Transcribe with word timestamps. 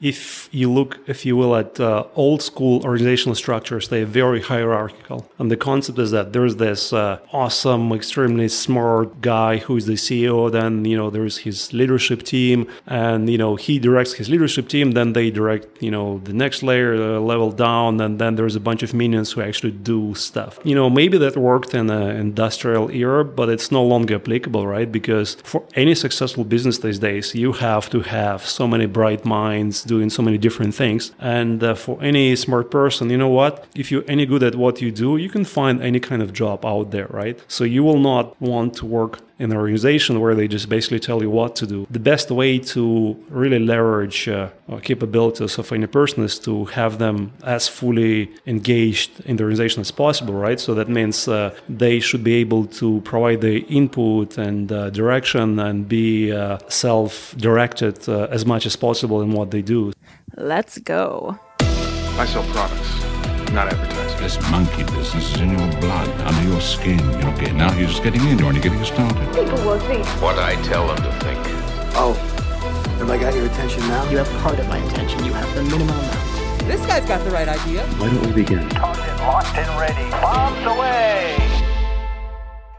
if 0.00 0.50
you 0.52 0.70
look, 0.70 0.98
if 1.06 1.24
you 1.24 1.36
will, 1.36 1.56
at 1.56 1.80
uh, 1.80 2.04
old 2.16 2.42
school 2.42 2.84
organizational 2.84 3.34
structures, 3.34 3.88
they're 3.88 4.04
very 4.04 4.42
hierarchical. 4.42 5.30
And 5.38 5.50
the 5.50 5.56
concept 5.56 5.98
is 5.98 6.10
that 6.10 6.34
there's 6.34 6.56
this 6.56 6.92
uh, 6.92 7.18
awesome, 7.32 7.90
extremely 7.92 8.48
smart 8.48 9.22
guy 9.22 9.56
who 9.56 9.74
is 9.74 9.86
the 9.86 9.94
CEO. 9.94 10.52
Then, 10.52 10.84
you 10.84 10.98
know, 10.98 11.08
there's 11.08 11.38
his 11.38 11.72
leadership 11.72 12.24
team 12.24 12.70
and, 12.86 13.30
you 13.30 13.38
know, 13.38 13.56
he 13.56 13.78
directs 13.78 14.12
his 14.12 14.28
leadership 14.28 14.68
team. 14.68 14.90
Then 14.90 15.14
they 15.14 15.30
direct, 15.30 15.82
you 15.82 15.90
know, 15.90 16.18
the 16.24 16.34
next 16.34 16.62
layer, 16.62 16.98
the 16.98 17.18
level 17.20 17.50
down. 17.50 17.98
And 17.98 18.18
then 18.18 18.36
there's 18.36 18.54
a 18.54 18.60
bunch 18.60 18.82
of 18.82 18.92
minions 18.92 19.32
who 19.32 19.40
actually 19.40 19.72
do 19.72 20.14
stuff. 20.14 20.58
You 20.62 20.74
know, 20.74 20.90
maybe 20.90 21.16
that 21.18 21.38
worked 21.38 21.72
in 21.72 21.88
an 21.88 22.16
industrial 22.16 22.90
era, 22.90 23.24
but 23.24 23.48
it's 23.48 23.72
no 23.72 23.82
longer 23.82 24.16
applicable, 24.16 24.66
right? 24.66 24.92
Because 24.92 25.36
for 25.36 25.64
any 25.74 25.94
successful 25.94 26.44
business 26.44 26.78
these 26.78 26.98
days, 26.98 27.34
you 27.34 27.52
have 27.52 27.88
to 27.90 28.02
have 28.02 28.44
so 28.44 28.68
many 28.68 28.84
bright 28.84 29.24
minds 29.24 29.85
doing 29.86 30.10
so 30.10 30.22
many 30.22 30.38
different 30.38 30.74
things. 30.74 31.12
And 31.18 31.62
uh, 31.62 31.74
for 31.74 32.02
any 32.02 32.36
smart 32.36 32.70
person, 32.70 33.10
you 33.10 33.18
know 33.18 33.28
what? 33.28 33.64
If 33.74 33.90
you're 33.90 34.04
any 34.08 34.26
good 34.26 34.42
at 34.42 34.54
what 34.54 34.80
you 34.80 34.90
do, 34.90 35.16
you 35.16 35.28
can 35.28 35.44
find 35.44 35.82
any 35.82 36.00
kind 36.00 36.22
of 36.22 36.32
job 36.32 36.64
out 36.64 36.90
there, 36.90 37.08
right? 37.10 37.38
So 37.48 37.64
you 37.64 37.82
will 37.82 37.98
not 37.98 38.40
want 38.40 38.74
to 38.74 38.86
work 38.86 39.20
in 39.38 39.52
an 39.52 39.56
organization 39.56 40.20
where 40.20 40.34
they 40.34 40.48
just 40.48 40.68
basically 40.68 40.98
tell 40.98 41.22
you 41.22 41.30
what 41.30 41.56
to 41.56 41.66
do. 41.66 41.86
The 41.90 41.98
best 41.98 42.30
way 42.30 42.58
to 42.58 43.16
really 43.28 43.58
leverage 43.58 44.28
uh, 44.28 44.48
capabilities 44.82 45.58
of 45.58 45.70
any 45.72 45.86
person 45.86 46.24
is 46.24 46.38
to 46.40 46.64
have 46.66 46.98
them 46.98 47.32
as 47.44 47.68
fully 47.68 48.30
engaged 48.46 49.20
in 49.20 49.36
the 49.36 49.44
organization 49.44 49.80
as 49.80 49.90
possible, 49.90 50.34
right? 50.34 50.58
So 50.58 50.74
that 50.74 50.88
means 50.88 51.28
uh, 51.28 51.54
they 51.68 52.00
should 52.00 52.24
be 52.24 52.34
able 52.36 52.66
to 52.80 53.00
provide 53.02 53.40
the 53.42 53.58
input 53.66 54.38
and 54.38 54.72
uh, 54.72 54.90
direction 54.90 55.58
and 55.58 55.88
be 55.88 56.32
uh, 56.32 56.58
self 56.68 57.34
directed 57.36 58.08
uh, 58.08 58.28
as 58.30 58.46
much 58.46 58.64
as 58.66 58.76
possible 58.76 59.20
in 59.20 59.32
what 59.32 59.50
they 59.50 59.62
do. 59.62 59.92
Let's 60.36 60.78
go. 60.78 61.38
I 61.60 62.24
sell 62.24 62.44
products, 62.44 63.52
not 63.52 63.70
advertising. 63.72 64.05
This 64.26 64.50
monkey 64.50 64.82
business 64.82 65.34
is 65.34 65.40
in 65.40 65.50
your 65.50 65.80
blood, 65.80 66.08
under 66.22 66.50
your 66.50 66.60
skin. 66.60 66.98
You're 66.98 67.28
okay. 67.28 67.52
Now 67.52 67.72
you're 67.78 67.86
just 67.86 68.02
getting 68.02 68.26
into 68.26 68.42
it 68.42 68.48
and 68.48 68.56
you're 68.56 68.74
getting 68.74 68.84
started. 68.84 69.24
People 69.32 69.56
will 69.64 69.78
think. 69.78 70.04
What 70.20 70.36
I 70.36 70.60
tell 70.62 70.88
them 70.88 70.96
to 70.96 71.12
think. 71.20 71.38
Oh, 71.94 72.14
have 72.98 73.08
I 73.08 73.18
got 73.18 73.36
your 73.36 73.46
attention 73.46 73.86
now? 73.86 74.10
You 74.10 74.16
have 74.16 74.28
part 74.42 74.58
of 74.58 74.66
my 74.66 74.78
attention. 74.78 75.24
You 75.24 75.32
have 75.32 75.54
the 75.54 75.62
minimum 75.62 75.90
amount. 75.90 76.66
This 76.66 76.84
guy's 76.86 77.06
got 77.06 77.22
the 77.22 77.30
right 77.30 77.46
idea. 77.46 77.86
Why 77.86 78.08
don't 78.08 78.26
we 78.26 78.32
begin? 78.32 78.68
Target 78.70 79.16
locked 79.18 79.56
and 79.56 79.80
ready. 79.80 80.10
Bombs 80.10 80.76
away. 80.76 81.36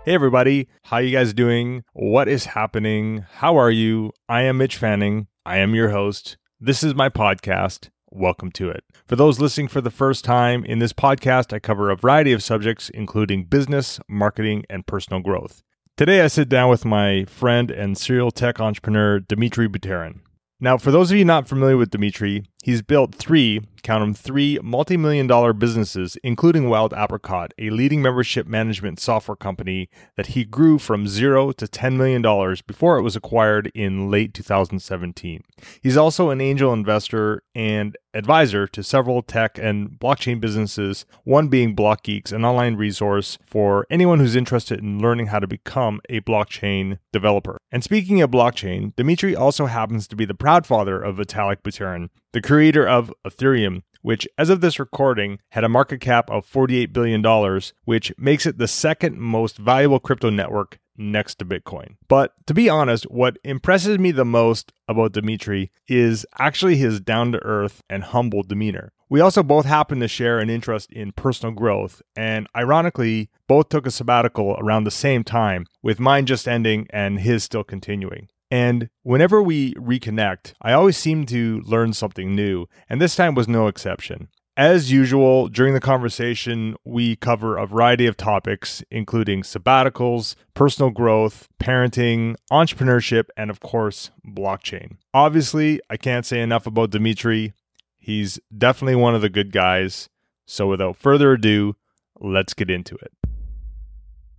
Hey 0.03 0.15
everybody, 0.15 0.67
how 0.83 0.97
you 0.97 1.11
guys 1.15 1.33
doing? 1.33 1.85
What 1.93 2.27
is 2.27 2.43
happening? 2.43 3.23
How 3.35 3.55
are 3.55 3.71
you? 3.71 4.11
I 4.27 4.41
am 4.41 4.57
Mitch 4.57 4.75
Fanning. 4.75 5.27
I 5.45 5.59
am 5.59 5.73
your 5.73 5.91
host. 5.91 6.35
This 6.59 6.83
is 6.83 6.93
my 6.93 7.07
podcast. 7.07 7.87
Welcome 8.11 8.51
to 8.53 8.69
it. 8.69 8.85
For 9.05 9.17
those 9.17 9.41
listening 9.41 9.67
for 9.67 9.81
the 9.81 9.91
first 9.91 10.23
time, 10.23 10.63
in 10.63 10.79
this 10.79 10.93
podcast, 10.93 11.51
I 11.51 11.59
cover 11.59 11.89
a 11.89 11.95
variety 11.97 12.31
of 12.31 12.41
subjects, 12.41 12.89
including 12.89 13.43
business, 13.43 13.99
marketing, 14.07 14.63
and 14.69 14.87
personal 14.87 15.19
growth. 15.19 15.61
Today, 15.97 16.21
I 16.21 16.27
sit 16.27 16.47
down 16.47 16.69
with 16.69 16.85
my 16.85 17.25
friend 17.25 17.69
and 17.69 17.97
serial 17.97 18.31
tech 18.31 18.61
entrepreneur, 18.61 19.19
Dmitry 19.19 19.67
Buterin. 19.67 20.21
Now, 20.59 20.77
for 20.77 20.89
those 20.89 21.11
of 21.11 21.17
you 21.17 21.25
not 21.25 21.49
familiar 21.49 21.75
with 21.75 21.91
Dmitry, 21.91 22.45
he's 22.63 22.81
built 22.81 23.15
three, 23.15 23.61
count 23.83 24.01
them 24.01 24.13
three, 24.13 24.59
multi 24.61 24.97
million 24.97 25.27
dollar 25.27 25.53
businesses, 25.53 26.17
including 26.23 26.69
Wild 26.69 26.93
Apricot, 26.93 27.53
a 27.57 27.69
leading 27.69 28.01
membership 28.01 28.47
management 28.47 28.99
software 28.99 29.35
company 29.35 29.89
that 30.15 30.27
he 30.27 30.43
grew 30.43 30.77
from 30.77 31.07
zero 31.07 31.51
to 31.53 31.65
$10 31.65 31.95
million 31.95 32.21
before 32.67 32.97
it 32.97 33.01
was 33.01 33.15
acquired 33.15 33.71
in 33.73 34.11
late 34.11 34.33
2017. 34.33 35.43
He's 35.81 35.97
also 35.97 36.29
an 36.29 36.41
angel 36.41 36.73
investor 36.73 37.43
and 37.55 37.97
advisor 38.13 38.67
to 38.67 38.83
several 38.83 39.21
tech 39.21 39.57
and 39.57 39.91
blockchain 39.91 40.39
businesses, 40.41 41.05
one 41.23 41.47
being 41.47 41.75
BlockGeeks, 41.75 42.31
an 42.31 42.43
online 42.43 42.75
resource 42.75 43.37
for 43.45 43.85
anyone 43.89 44.19
who's 44.19 44.35
interested 44.35 44.79
in 44.79 44.99
learning 44.99 45.27
how 45.27 45.39
to 45.39 45.47
become 45.47 46.01
a 46.09 46.19
blockchain 46.21 46.97
developer. 47.13 47.57
And 47.71 47.83
speaking 47.83 48.21
of 48.21 48.31
blockchain, 48.31 48.95
Dmitry 48.95 49.35
also 49.35 49.67
happens 49.67 50.07
to 50.07 50.15
be 50.15 50.25
the 50.25 50.33
proud 50.33 50.65
father 50.65 51.01
of 51.01 51.17
Vitalik 51.17 51.61
Buterin, 51.61 52.09
the 52.33 52.41
creator 52.47 52.87
of 52.87 53.13
Ethereum, 53.25 53.83
which, 54.01 54.25
as 54.37 54.49
of 54.49 54.61
this 54.61 54.79
recording, 54.79 55.39
had 55.49 55.65
a 55.65 55.69
market 55.69 55.99
cap 55.99 56.29
of 56.29 56.49
$48 56.49 56.93
billion, 56.93 57.61
which 57.83 58.13
makes 58.17 58.45
it 58.45 58.57
the 58.57 58.69
second 58.69 59.19
most 59.19 59.57
valuable 59.57 59.99
crypto 59.99 60.29
network 60.29 60.79
next 60.95 61.39
to 61.39 61.45
Bitcoin. 61.45 61.97
But 62.07 62.33
to 62.47 62.53
be 62.53 62.69
honest, 62.69 63.03
what 63.11 63.37
impresses 63.43 63.99
me 63.99 64.11
the 64.11 64.23
most 64.23 64.71
about 64.87 65.11
Dmitry 65.11 65.71
is 65.89 66.25
actually 66.39 66.77
his 66.77 67.01
down 67.01 67.33
to 67.33 67.43
earth 67.43 67.83
and 67.89 68.01
humble 68.01 68.43
demeanor. 68.43 68.93
We 69.09 69.19
also 69.19 69.43
both 69.43 69.65
happen 69.65 69.99
to 69.99 70.07
share 70.07 70.39
an 70.39 70.49
interest 70.49 70.91
in 70.91 71.11
personal 71.11 71.53
growth, 71.53 72.01
and 72.15 72.47
ironically, 72.55 73.29
both 73.47 73.67
took 73.67 73.85
a 73.85 73.91
sabbatical 73.91 74.55
around 74.57 74.85
the 74.85 74.91
same 74.91 75.25
time, 75.25 75.65
with 75.83 75.99
mine 75.99 76.25
just 76.25 76.47
ending 76.47 76.87
and 76.91 77.19
his 77.19 77.43
still 77.43 77.65
continuing. 77.65 78.29
And 78.49 78.89
whenever 79.03 79.41
we 79.41 79.73
reconnect, 79.73 80.53
I 80.61 80.73
always 80.73 80.97
seem 80.97 81.25
to 81.27 81.61
learn 81.61 81.93
something 81.93 82.35
new, 82.35 82.67
and 82.89 83.01
this 83.01 83.15
time 83.15 83.35
was 83.35 83.47
no 83.47 83.67
exception. 83.67 84.29
As 84.55 84.91
usual, 84.91 85.49
during 85.49 85.75
the 85.75 85.79
conversation, 85.79 86.75
we 86.83 87.15
cover 87.15 87.57
a 87.57 87.67
variety 87.67 88.07
of 88.07 88.17
topics, 88.17 88.83
including 88.89 89.43
sabbaticals, 89.43 90.33
personal 90.55 90.89
growth, 90.89 91.47
parenting, 91.61 92.35
entrepreneurship, 92.51 93.25
and 93.37 93.51
of 93.51 93.59
course, 93.59 94.09
blockchain. 94.27 94.97
Obviously, 95.13 95.79
I 95.91 95.97
can't 95.97 96.25
say 96.25 96.41
enough 96.41 96.65
about 96.65 96.89
Dmitry. 96.89 97.53
He's 97.99 98.39
definitely 98.57 98.95
one 98.95 99.13
of 99.13 99.21
the 99.21 99.29
good 99.29 99.51
guys. 99.51 100.09
So 100.47 100.67
without 100.67 100.97
further 100.97 101.33
ado, 101.33 101.75
let's 102.19 102.55
get 102.55 102.71
into 102.71 102.95
it. 102.95 103.11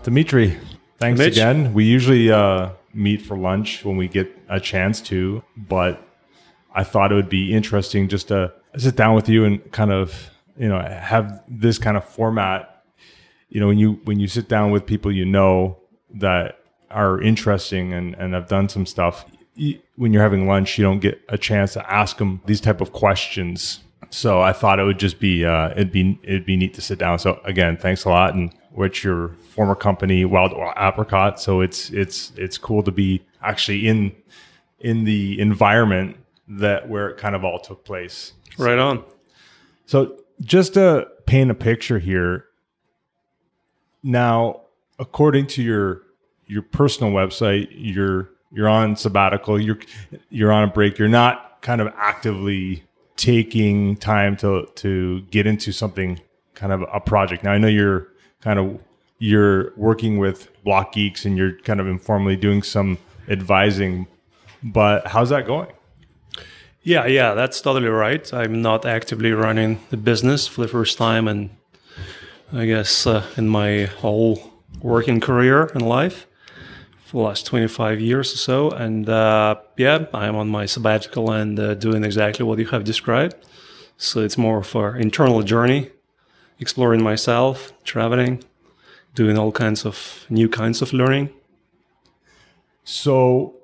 Dmitry, 0.03 0.59
thanks 0.99 1.19
Mitch. 1.19 1.35
again. 1.35 1.75
We 1.75 1.85
usually 1.85 2.33
uh, 2.33 2.71
meet 2.94 3.22
for 3.22 3.37
lunch 3.37 3.84
when 3.84 3.97
we 3.97 4.09
get 4.09 4.28
a 4.49 4.60
chance 4.60 5.00
to, 5.03 5.43
but 5.56 6.03
I 6.75 6.84
thought 6.84 7.12
it 7.12 7.15
would 7.15 7.28
be 7.28 7.53
interesting 7.53 8.09
just 8.09 8.28
to 8.28 8.53
sit 8.76 8.97
down 8.97 9.15
with 9.15 9.28
you 9.28 9.44
and 9.44 9.72
kind 9.72 9.93
of 9.93 10.31
you 10.56 10.69
know 10.69 10.81
have 10.81 11.43
this 11.48 11.78
kind 11.78 11.97
of 11.97 12.04
format. 12.04 12.84
You 13.48 13.60
know, 13.60 13.66
when 13.66 13.78
you 13.78 14.00
when 14.04 14.21
you 14.21 14.28
sit 14.28 14.48
down 14.48 14.71
with 14.71 14.87
people 14.87 15.10
you 15.10 15.25
know 15.25 15.78
that 16.15 16.59
are 16.91 17.21
interesting 17.21 17.93
and 17.93 18.15
and 18.16 18.34
have 18.34 18.48
done 18.48 18.69
some 18.69 18.87
stuff. 18.87 19.25
When 19.97 20.12
you're 20.12 20.22
having 20.22 20.47
lunch, 20.47 20.78
you 20.78 20.84
don't 20.84 21.00
get 21.00 21.21
a 21.28 21.37
chance 21.37 21.72
to 21.72 21.93
ask 21.93 22.19
them 22.19 22.41
these 22.47 22.60
type 22.60 22.81
of 22.81 22.93
questions. 22.93 23.81
So 24.10 24.41
I 24.41 24.53
thought 24.53 24.78
it 24.78 24.84
would 24.84 25.00
just 25.00 25.19
be 25.19 25.44
uh, 25.44 25.71
it'd 25.71 25.91
be 25.91 26.19
it'd 26.22 26.47
be 26.47 26.56
neat 26.56 26.75
to 26.75 26.81
sit 26.81 26.98
down. 26.98 27.19
So 27.19 27.41
again, 27.44 27.77
thanks 27.77 28.04
a 28.04 28.09
lot, 28.09 28.34
and 28.34 28.53
which 28.78 29.03
your 29.03 29.31
former 29.50 29.75
company 29.75 30.25
Wild 30.25 30.53
Apricot. 30.77 31.41
So 31.41 31.61
it's 31.62 31.91
it's 31.91 32.33
it's 32.37 32.56
cool 32.56 32.84
to 32.84 32.93
be 32.93 33.21
actually 33.43 33.89
in 33.89 34.12
in 34.78 35.03
the 35.03 35.41
environment 35.41 36.16
that 36.47 36.89
where 36.89 37.09
it 37.09 37.16
kind 37.16 37.34
of 37.34 37.44
all 37.44 37.59
took 37.59 37.84
place. 37.84 38.34
Right 38.56 38.78
on. 38.78 39.03
So 39.87 40.21
just 40.41 40.75
to 40.75 41.09
paint 41.27 41.50
a 41.50 41.55
picture 41.55 41.99
here, 41.99 42.44
now 44.05 44.61
according 45.00 45.49
to 45.49 45.62
your 45.62 46.03
your 46.47 46.62
personal 46.62 47.12
website, 47.12 47.66
you're 47.72 48.31
you're 48.53 48.69
on 48.69 48.95
sabbatical, 48.95 49.60
you're 49.60 49.81
you're 50.31 50.53
on 50.53 50.62
a 50.62 50.69
break, 50.69 50.99
you're 50.99 51.09
not 51.09 51.62
kind 51.62 51.81
of 51.81 51.89
actively 51.97 52.84
taking 53.16 53.97
time 53.97 54.37
to 54.37 54.69
to 54.77 55.22
get 55.33 55.49
into 55.49 55.72
something 55.72 56.21
kind 56.55 56.72
of 56.72 56.84
a 56.95 57.00
project. 57.00 57.43
Now 57.43 57.50
I 57.50 57.59
know 57.59 57.66
you're 57.66 58.06
kind 58.41 58.59
of 58.59 58.81
you're 59.19 59.72
working 59.76 60.19
with 60.19 60.49
BlockGeeks 60.65 61.25
and 61.25 61.37
you're 61.37 61.59
kind 61.60 61.81
of 61.81 61.88
informally 61.88 62.37
doing 62.37 62.62
some 62.62 62.99
advising, 63.28 64.06
but 64.62 65.06
how's 65.09 65.31
that 65.31 65.47
going? 65.47 65.72
Yeah, 66.82 67.06
yeah, 67.06 67.34
that's 67.34 67.60
totally 67.60 67.88
right. 67.88 68.32
I'm 68.32 68.62
not 68.62 68.86
actively 68.86 69.33
running 69.33 69.80
the 69.91 69.97
business 69.97 70.47
for 70.47 70.63
the 70.63 70.68
first 70.68 70.97
time, 70.97 71.28
and 71.28 71.51
I 72.53 72.65
guess 72.66 73.07
uh, 73.07 73.27
in 73.36 73.48
my 73.48 73.84
whole 73.84 74.54
working 74.80 75.21
career 75.21 75.65
and 75.74 75.83
life 75.83 76.27
for 77.04 77.22
the 77.22 77.28
last 77.28 77.47
25 77.47 78.01
years 78.01 78.33
or 78.33 78.36
so. 78.36 78.71
And 78.71 79.09
uh, 79.09 79.57
yeah, 79.77 80.07
I'm 80.15 80.36
on 80.36 80.48
my 80.48 80.66
sabbatical 80.66 81.33
and 81.33 81.59
uh, 81.59 81.74
doing 81.74 82.04
exactly 82.04 82.45
what 82.45 82.59
you 82.59 82.66
have 82.66 82.84
described. 82.84 83.34
So 83.97 84.21
it's 84.21 84.39
more 84.39 84.59
of 84.59 84.74
an 84.77 85.01
internal 85.01 85.42
journey, 85.42 85.91
exploring 86.60 87.03
myself, 87.03 87.72
traveling, 87.84 88.43
doing 89.15 89.39
all 89.39 89.53
kinds 89.53 89.84
of 89.84 90.27
new 90.28 90.49
kinds 90.49 90.83
of 90.83 90.93
learning. 90.93 91.31
So 92.84 93.55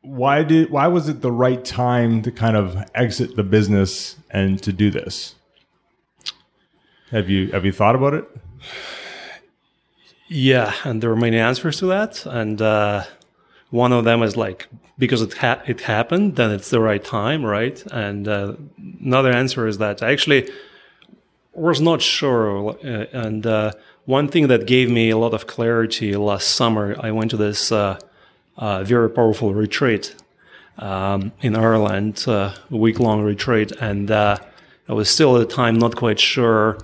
why 0.00 0.42
did 0.42 0.70
why 0.70 0.86
was 0.86 1.08
it 1.08 1.20
the 1.22 1.32
right 1.32 1.64
time 1.64 2.22
to 2.22 2.30
kind 2.30 2.56
of 2.56 2.76
exit 2.94 3.36
the 3.36 3.42
business 3.42 4.16
and 4.30 4.62
to 4.62 4.72
do 4.72 4.90
this? 4.90 5.34
Have 7.10 7.28
you 7.28 7.50
have 7.52 7.64
you 7.64 7.72
thought 7.72 7.94
about 7.94 8.14
it? 8.14 8.24
Yeah, 10.28 10.74
and 10.84 11.02
there 11.02 11.10
are 11.10 11.16
many 11.16 11.38
answers 11.38 11.78
to 11.78 11.86
that. 11.86 12.26
And 12.26 12.60
uh, 12.60 13.04
one 13.70 13.92
of 13.92 14.04
them 14.04 14.22
is 14.22 14.36
like 14.36 14.68
because 14.98 15.22
it 15.22 15.34
ha- 15.34 15.62
it 15.66 15.82
happened, 15.82 16.36
then 16.36 16.50
it's 16.50 16.70
the 16.70 16.80
right 16.80 17.04
time, 17.04 17.44
right? 17.44 17.82
And 17.92 18.26
uh, 18.28 18.54
another 19.00 19.30
answer 19.30 19.66
is 19.66 19.78
that 19.78 20.02
actually 20.02 20.50
was 21.54 21.80
not 21.80 22.02
sure. 22.02 22.70
Uh, 22.70 23.06
and 23.12 23.46
uh, 23.46 23.72
one 24.04 24.28
thing 24.28 24.48
that 24.48 24.66
gave 24.66 24.90
me 24.90 25.10
a 25.10 25.18
lot 25.18 25.34
of 25.34 25.46
clarity 25.46 26.16
last 26.16 26.48
summer, 26.48 26.96
I 27.00 27.10
went 27.10 27.30
to 27.30 27.36
this 27.36 27.72
uh, 27.72 27.98
uh, 28.56 28.84
very 28.84 29.10
powerful 29.10 29.54
retreat 29.54 30.14
um, 30.78 31.32
in 31.40 31.56
Ireland, 31.56 32.24
uh, 32.26 32.54
a 32.70 32.76
week 32.76 32.98
long 32.98 33.22
retreat, 33.22 33.72
and 33.72 34.10
I 34.10 34.38
was 34.88 35.08
still 35.08 35.36
at 35.36 35.48
the 35.48 35.54
time 35.54 35.78
not 35.78 35.96
quite 35.96 36.20
sure, 36.20 36.78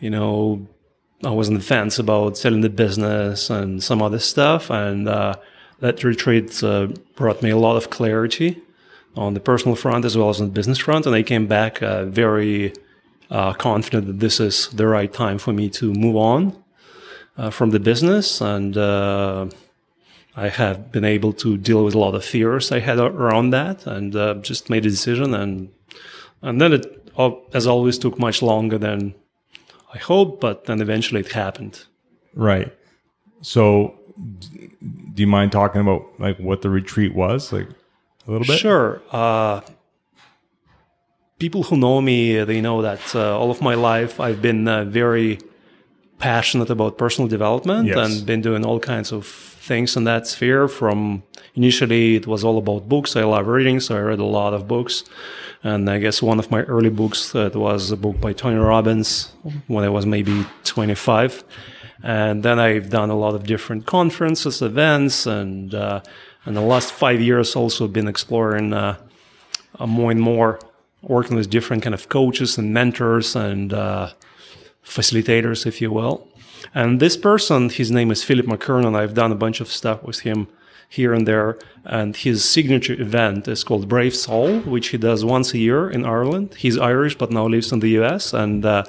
you 0.00 0.10
know. 0.10 0.66
I 1.22 1.30
was 1.30 1.48
on 1.48 1.54
the 1.54 1.60
fence 1.60 1.98
about 1.98 2.36
selling 2.36 2.60
the 2.60 2.68
business 2.68 3.48
and 3.48 3.82
some 3.82 4.02
other 4.02 4.18
stuff, 4.18 4.68
and 4.68 5.08
that 5.80 6.02
retreat 6.02 6.62
uh, 6.62 6.88
brought 7.14 7.42
me 7.42 7.50
a 7.50 7.56
lot 7.56 7.76
of 7.76 7.90
clarity 7.90 8.60
on 9.16 9.34
the 9.34 9.40
personal 9.40 9.76
front 9.76 10.04
as 10.04 10.16
well 10.16 10.30
as 10.30 10.40
on 10.40 10.46
the 10.46 10.52
business 10.52 10.78
front. 10.78 11.06
And 11.06 11.14
I 11.14 11.22
came 11.22 11.46
back 11.46 11.82
uh, 11.82 12.06
very 12.06 12.72
uh, 13.30 13.52
confident 13.54 14.06
that 14.06 14.20
this 14.20 14.40
is 14.40 14.68
the 14.68 14.86
right 14.86 15.12
time 15.12 15.38
for 15.38 15.52
me 15.52 15.68
to 15.70 15.92
move 15.92 16.16
on 16.16 16.62
uh, 17.36 17.50
from 17.50 17.70
the 17.70 17.80
business. 17.80 18.40
And 18.40 18.76
uh, 18.76 19.48
I 20.36 20.48
have 20.48 20.92
been 20.92 21.04
able 21.04 21.32
to 21.34 21.56
deal 21.56 21.84
with 21.84 21.94
a 21.94 21.98
lot 21.98 22.14
of 22.14 22.24
fears 22.24 22.72
I 22.72 22.80
had 22.80 22.98
around 22.98 23.50
that 23.50 23.86
and 23.86 24.14
uh, 24.14 24.34
just 24.34 24.70
made 24.70 24.86
a 24.86 24.90
decision. 24.90 25.34
And, 25.34 25.70
and 26.42 26.60
then 26.60 26.72
it, 26.72 27.10
as 27.52 27.66
always, 27.66 27.98
took 27.98 28.18
much 28.18 28.42
longer 28.42 28.78
than 28.78 29.14
I 29.92 29.98
hoped, 29.98 30.40
but 30.40 30.64
then 30.64 30.80
eventually 30.80 31.20
it 31.20 31.32
happened. 31.32 31.84
Right. 32.34 32.72
So 33.42 33.98
do 35.14 35.22
you 35.22 35.26
mind 35.26 35.52
talking 35.52 35.80
about 35.80 36.02
like 36.18 36.38
what 36.38 36.62
the 36.62 36.70
retreat 36.70 37.14
was 37.14 37.52
like 37.52 37.68
a 38.26 38.30
little 38.30 38.46
bit 38.46 38.58
sure 38.58 39.02
uh, 39.10 39.60
people 41.44 41.62
who 41.68 41.76
know 41.76 41.98
me 42.10 42.18
they 42.50 42.60
know 42.66 42.78
that 42.88 43.04
uh, 43.14 43.38
all 43.38 43.50
of 43.50 43.60
my 43.68 43.74
life 43.90 44.12
i've 44.26 44.40
been 44.48 44.62
uh, 44.66 44.84
very 45.02 45.30
passionate 46.18 46.70
about 46.76 46.96
personal 47.04 47.28
development 47.36 47.86
yes. 47.86 47.96
and 47.98 48.26
been 48.32 48.42
doing 48.48 48.62
all 48.68 48.80
kinds 48.94 49.12
of 49.12 49.26
things 49.70 49.96
in 49.98 50.04
that 50.04 50.22
sphere 50.26 50.64
from 50.68 51.22
initially 51.54 52.04
it 52.20 52.26
was 52.26 52.40
all 52.46 52.58
about 52.64 52.82
books. 52.94 53.10
I 53.16 53.24
love 53.34 53.46
reading 53.56 53.78
so 53.80 53.90
i 54.00 54.02
read 54.10 54.20
a 54.20 54.30
lot 54.40 54.52
of 54.58 54.60
books. 54.74 54.94
And 55.70 55.82
i 55.94 55.98
guess 56.04 56.16
one 56.32 56.38
of 56.42 56.46
my 56.54 56.62
early 56.74 56.92
books 57.02 57.20
uh, 57.34 57.50
was 57.66 57.82
a 57.90 57.98
book 58.04 58.16
by 58.26 58.32
tony 58.32 58.60
robbins 58.72 59.08
when 59.72 59.82
i 59.88 59.90
was 59.96 60.04
maybe 60.16 60.36
25 60.64 61.44
and 62.04 62.42
then 62.46 62.58
I've 62.68 62.88
done 62.90 63.08
a 63.08 63.18
lot 63.24 63.34
of 63.34 63.42
different 63.44 63.86
conferences, 63.86 64.60
events, 64.60 65.26
and 65.26 65.74
uh, 65.74 66.02
in 66.44 66.52
the 66.52 66.60
last 66.60 66.92
five 66.92 67.18
years 67.28 67.56
also 67.56 67.88
been 67.88 68.08
exploring 68.14 68.74
uh, 68.74 68.96
uh, 69.78 69.86
more 69.86 70.10
and 70.10 70.20
more, 70.20 70.58
working 71.08 71.36
with 71.36 71.50
different 71.50 71.82
kind 71.82 71.94
of 71.94 72.08
coaches 72.08 72.58
and 72.58 72.72
mentors 72.72 73.36
and 73.36 73.72
uh, 73.72 74.12
facilitators, 74.84 75.66
if 75.66 75.80
you 75.80 75.90
will. 75.90 76.28
And 76.74 77.00
this 77.00 77.16
person, 77.16 77.68
his 77.68 77.90
name 77.90 78.10
is 78.10 78.24
Philip 78.24 78.46
McKernan. 78.46 78.96
I've 78.96 79.14
done 79.14 79.32
a 79.32 79.36
bunch 79.36 79.60
of 79.60 79.68
stuff 79.68 80.02
with 80.02 80.20
him 80.20 80.48
here 80.88 81.12
and 81.12 81.26
there. 81.26 81.58
And 81.84 82.16
his 82.16 82.48
signature 82.48 83.00
event 83.00 83.48
is 83.48 83.64
called 83.64 83.88
Brave 83.88 84.14
Soul, 84.14 84.60
which 84.60 84.88
he 84.88 84.98
does 84.98 85.24
once 85.24 85.52
a 85.52 85.58
year 85.58 85.90
in 85.90 86.04
Ireland. 86.04 86.54
He's 86.54 86.78
Irish, 86.78 87.16
but 87.16 87.30
now 87.30 87.46
lives 87.46 87.72
in 87.72 87.80
the 87.80 87.90
US. 88.00 88.32
And 88.32 88.64
uh, 88.64 88.84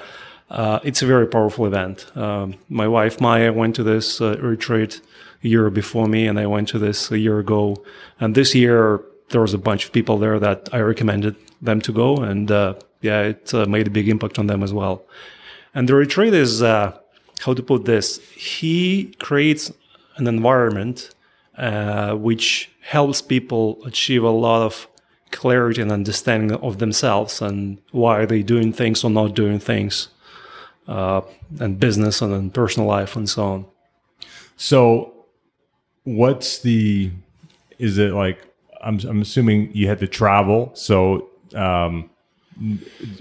uh, 0.49 0.79
it's 0.83 1.01
a 1.01 1.05
very 1.05 1.27
powerful 1.27 1.65
event. 1.65 2.05
Um, 2.15 2.55
my 2.69 2.87
wife 2.87 3.19
Maya 3.19 3.51
went 3.51 3.75
to 3.75 3.83
this 3.83 4.21
uh, 4.21 4.37
retreat 4.37 5.01
a 5.43 5.47
year 5.47 5.69
before 5.69 6.07
me, 6.07 6.27
and 6.27 6.39
I 6.39 6.45
went 6.45 6.67
to 6.69 6.79
this 6.79 7.11
a 7.11 7.17
year 7.17 7.39
ago. 7.39 7.83
And 8.19 8.35
this 8.35 8.53
year 8.55 9.01
there 9.29 9.41
was 9.41 9.53
a 9.53 9.57
bunch 9.57 9.85
of 9.85 9.91
people 9.91 10.17
there 10.17 10.39
that 10.39 10.69
I 10.71 10.79
recommended 10.79 11.35
them 11.61 11.81
to 11.81 11.91
go, 11.91 12.17
and 12.17 12.51
uh, 12.51 12.75
yeah, 13.01 13.21
it 13.21 13.53
uh, 13.53 13.65
made 13.65 13.87
a 13.87 13.89
big 13.89 14.09
impact 14.09 14.39
on 14.39 14.47
them 14.47 14.63
as 14.63 14.73
well. 14.73 15.05
And 15.73 15.89
the 15.89 15.95
retreat 15.95 16.33
is 16.33 16.61
uh, 16.61 16.97
how 17.39 17.53
to 17.53 17.63
put 17.63 17.85
this: 17.85 18.19
he 18.35 19.15
creates 19.19 19.71
an 20.17 20.27
environment 20.27 21.09
uh, 21.57 22.15
which 22.15 22.71
helps 22.81 23.21
people 23.21 23.79
achieve 23.85 24.23
a 24.23 24.29
lot 24.29 24.61
of 24.61 24.87
clarity 25.31 25.81
and 25.81 25.91
understanding 25.91 26.51
of 26.57 26.79
themselves 26.79 27.41
and 27.41 27.77
why 27.91 28.19
are 28.19 28.25
they 28.25 28.41
doing 28.41 28.71
things 28.71 29.03
or 29.03 29.09
not 29.09 29.35
doing 29.35 29.59
things 29.59 30.07
uh, 30.87 31.21
and 31.59 31.79
business 31.79 32.21
and 32.21 32.33
then 32.33 32.49
personal 32.49 32.87
life 32.87 33.15
and 33.15 33.29
so 33.29 33.43
on. 33.43 33.65
So, 34.57 35.25
what's 36.03 36.59
the? 36.59 37.11
Is 37.79 37.97
it 37.97 38.13
like 38.13 38.39
I'm? 38.81 38.99
I'm 39.07 39.21
assuming 39.21 39.71
you 39.73 39.87
had 39.87 39.99
to 39.99 40.07
travel. 40.07 40.71
So, 40.73 41.29
um, 41.55 42.09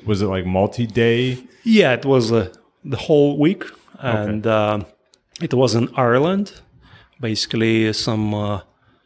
was 0.04 0.22
it 0.22 0.26
like 0.26 0.46
multi-day? 0.46 1.38
Yeah, 1.64 1.92
it 1.92 2.04
was 2.04 2.32
uh, 2.32 2.52
the 2.84 2.96
whole 2.96 3.38
week, 3.38 3.64
and 3.98 4.46
okay. 4.46 4.84
uh, 4.84 4.84
it 5.40 5.54
was 5.54 5.74
in 5.74 5.88
Ireland, 5.96 6.60
basically 7.20 7.92
some 7.92 8.34
uh, 8.34 8.60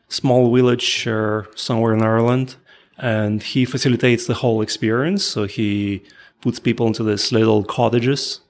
small 0.09 0.55
village 0.55 1.07
uh, 1.07 1.43
somewhere 1.55 1.95
in 1.95 2.03
Ireland, 2.03 2.57
and 2.99 3.43
he 3.43 3.65
facilitates 3.65 4.27
the 4.27 4.35
whole 4.35 4.61
experience. 4.63 5.25
So 5.25 5.45
he 5.45 6.03
puts 6.41 6.59
people 6.59 6.87
into 6.87 7.05
these 7.05 7.33
little 7.33 7.65
cottages 7.65 8.41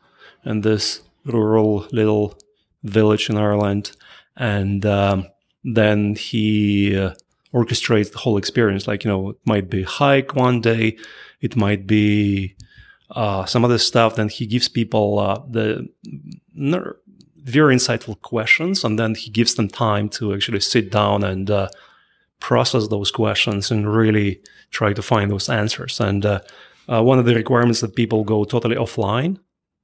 in 0.44 0.62
this 0.62 1.02
rural 1.24 1.86
little 1.92 2.38
village 2.82 3.28
in 3.28 3.36
Ireland, 3.36 3.92
and 4.36 4.84
um, 4.86 5.26
then 5.64 6.14
he 6.14 6.96
uh, 6.96 7.14
orchestrates 7.52 8.12
the 8.12 8.18
whole 8.18 8.36
experience. 8.36 8.86
Like 8.86 9.04
you 9.04 9.10
know, 9.10 9.30
it 9.30 9.36
might 9.44 9.70
be 9.70 9.82
hike 9.82 10.34
one 10.34 10.60
day, 10.60 10.98
it 11.40 11.56
might 11.56 11.86
be 11.86 12.54
uh, 13.10 13.44
some 13.46 13.64
other 13.64 13.78
stuff. 13.78 14.16
Then 14.16 14.28
he 14.28 14.46
gives 14.46 14.68
people 14.68 15.18
uh, 15.18 15.42
the 15.48 15.88
very 17.36 17.74
insightful 17.74 18.20
questions, 18.22 18.84
and 18.84 18.98
then 18.98 19.14
he 19.14 19.30
gives 19.30 19.54
them 19.54 19.68
time 19.68 20.08
to 20.10 20.34
actually 20.34 20.60
sit 20.60 20.90
down 20.90 21.24
and 21.24 21.50
uh, 21.50 21.68
process 22.40 22.88
those 22.88 23.10
questions 23.10 23.70
and 23.70 23.92
really 23.92 24.40
try 24.70 24.92
to 24.92 25.02
find 25.02 25.30
those 25.30 25.48
answers. 25.48 26.00
And 26.00 26.26
uh, 26.26 26.40
uh, 26.88 27.02
one 27.02 27.18
of 27.18 27.24
the 27.24 27.34
requirements 27.34 27.80
that 27.80 27.96
people 27.96 28.24
go 28.24 28.44
totally 28.44 28.76
offline 28.76 29.38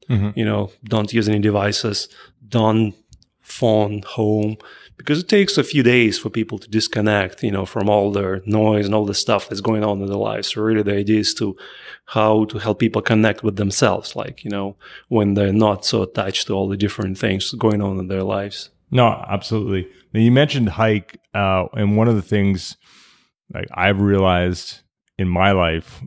Mm-hmm. 0.09 0.39
You 0.39 0.45
know, 0.45 0.71
don't 0.85 1.13
use 1.13 1.29
any 1.29 1.39
devices, 1.39 2.09
don't 2.49 2.95
phone 3.41 4.03
home 4.07 4.57
because 4.97 5.21
it 5.21 5.29
takes 5.29 5.59
a 5.59 5.65
few 5.65 5.83
days 5.83 6.19
for 6.19 6.31
people 6.31 6.59
to 6.59 6.69
disconnect, 6.69 7.43
you 7.43 7.51
know, 7.51 7.67
from 7.67 7.89
all 7.89 8.13
the 8.13 8.43
noise 8.47 8.87
and 8.87 8.95
all 8.95 9.05
the 9.05 9.15
stuff 9.15 9.49
that's 9.49 9.61
going 9.61 9.85
on 9.85 10.01
in 10.01 10.07
their 10.07 10.17
lives. 10.17 10.53
So 10.53 10.63
really 10.63 10.83
the 10.83 10.97
idea 10.97 11.21
is 11.21 11.35
to 11.35 11.57
how 12.07 12.45
to 12.47 12.59
help 12.59 12.79
people 12.79 13.03
connect 13.03 13.43
with 13.43 13.57
themselves, 13.57 14.15
like, 14.15 14.45
you 14.45 14.51
know, 14.51 14.77
when 15.09 15.35
they're 15.35 15.53
not 15.53 15.85
so 15.85 16.03
attached 16.03 16.47
to 16.47 16.53
all 16.55 16.69
the 16.69 16.77
different 16.77 17.19
things 17.19 17.53
going 17.53 17.83
on 17.83 17.99
in 17.99 18.09
their 18.09 18.23
lives. 18.23 18.71
No, 18.91 19.25
absolutely. 19.29 19.89
Now 20.13 20.21
you 20.21 20.31
mentioned 20.31 20.69
hike, 20.69 21.19
uh, 21.35 21.67
and 21.73 21.97
one 21.97 22.09
of 22.09 22.15
the 22.15 22.23
things 22.23 22.77
like 23.53 23.67
I've 23.75 24.01
realized 24.01 24.81
in 25.19 25.29
my 25.29 25.53
life 25.53 26.03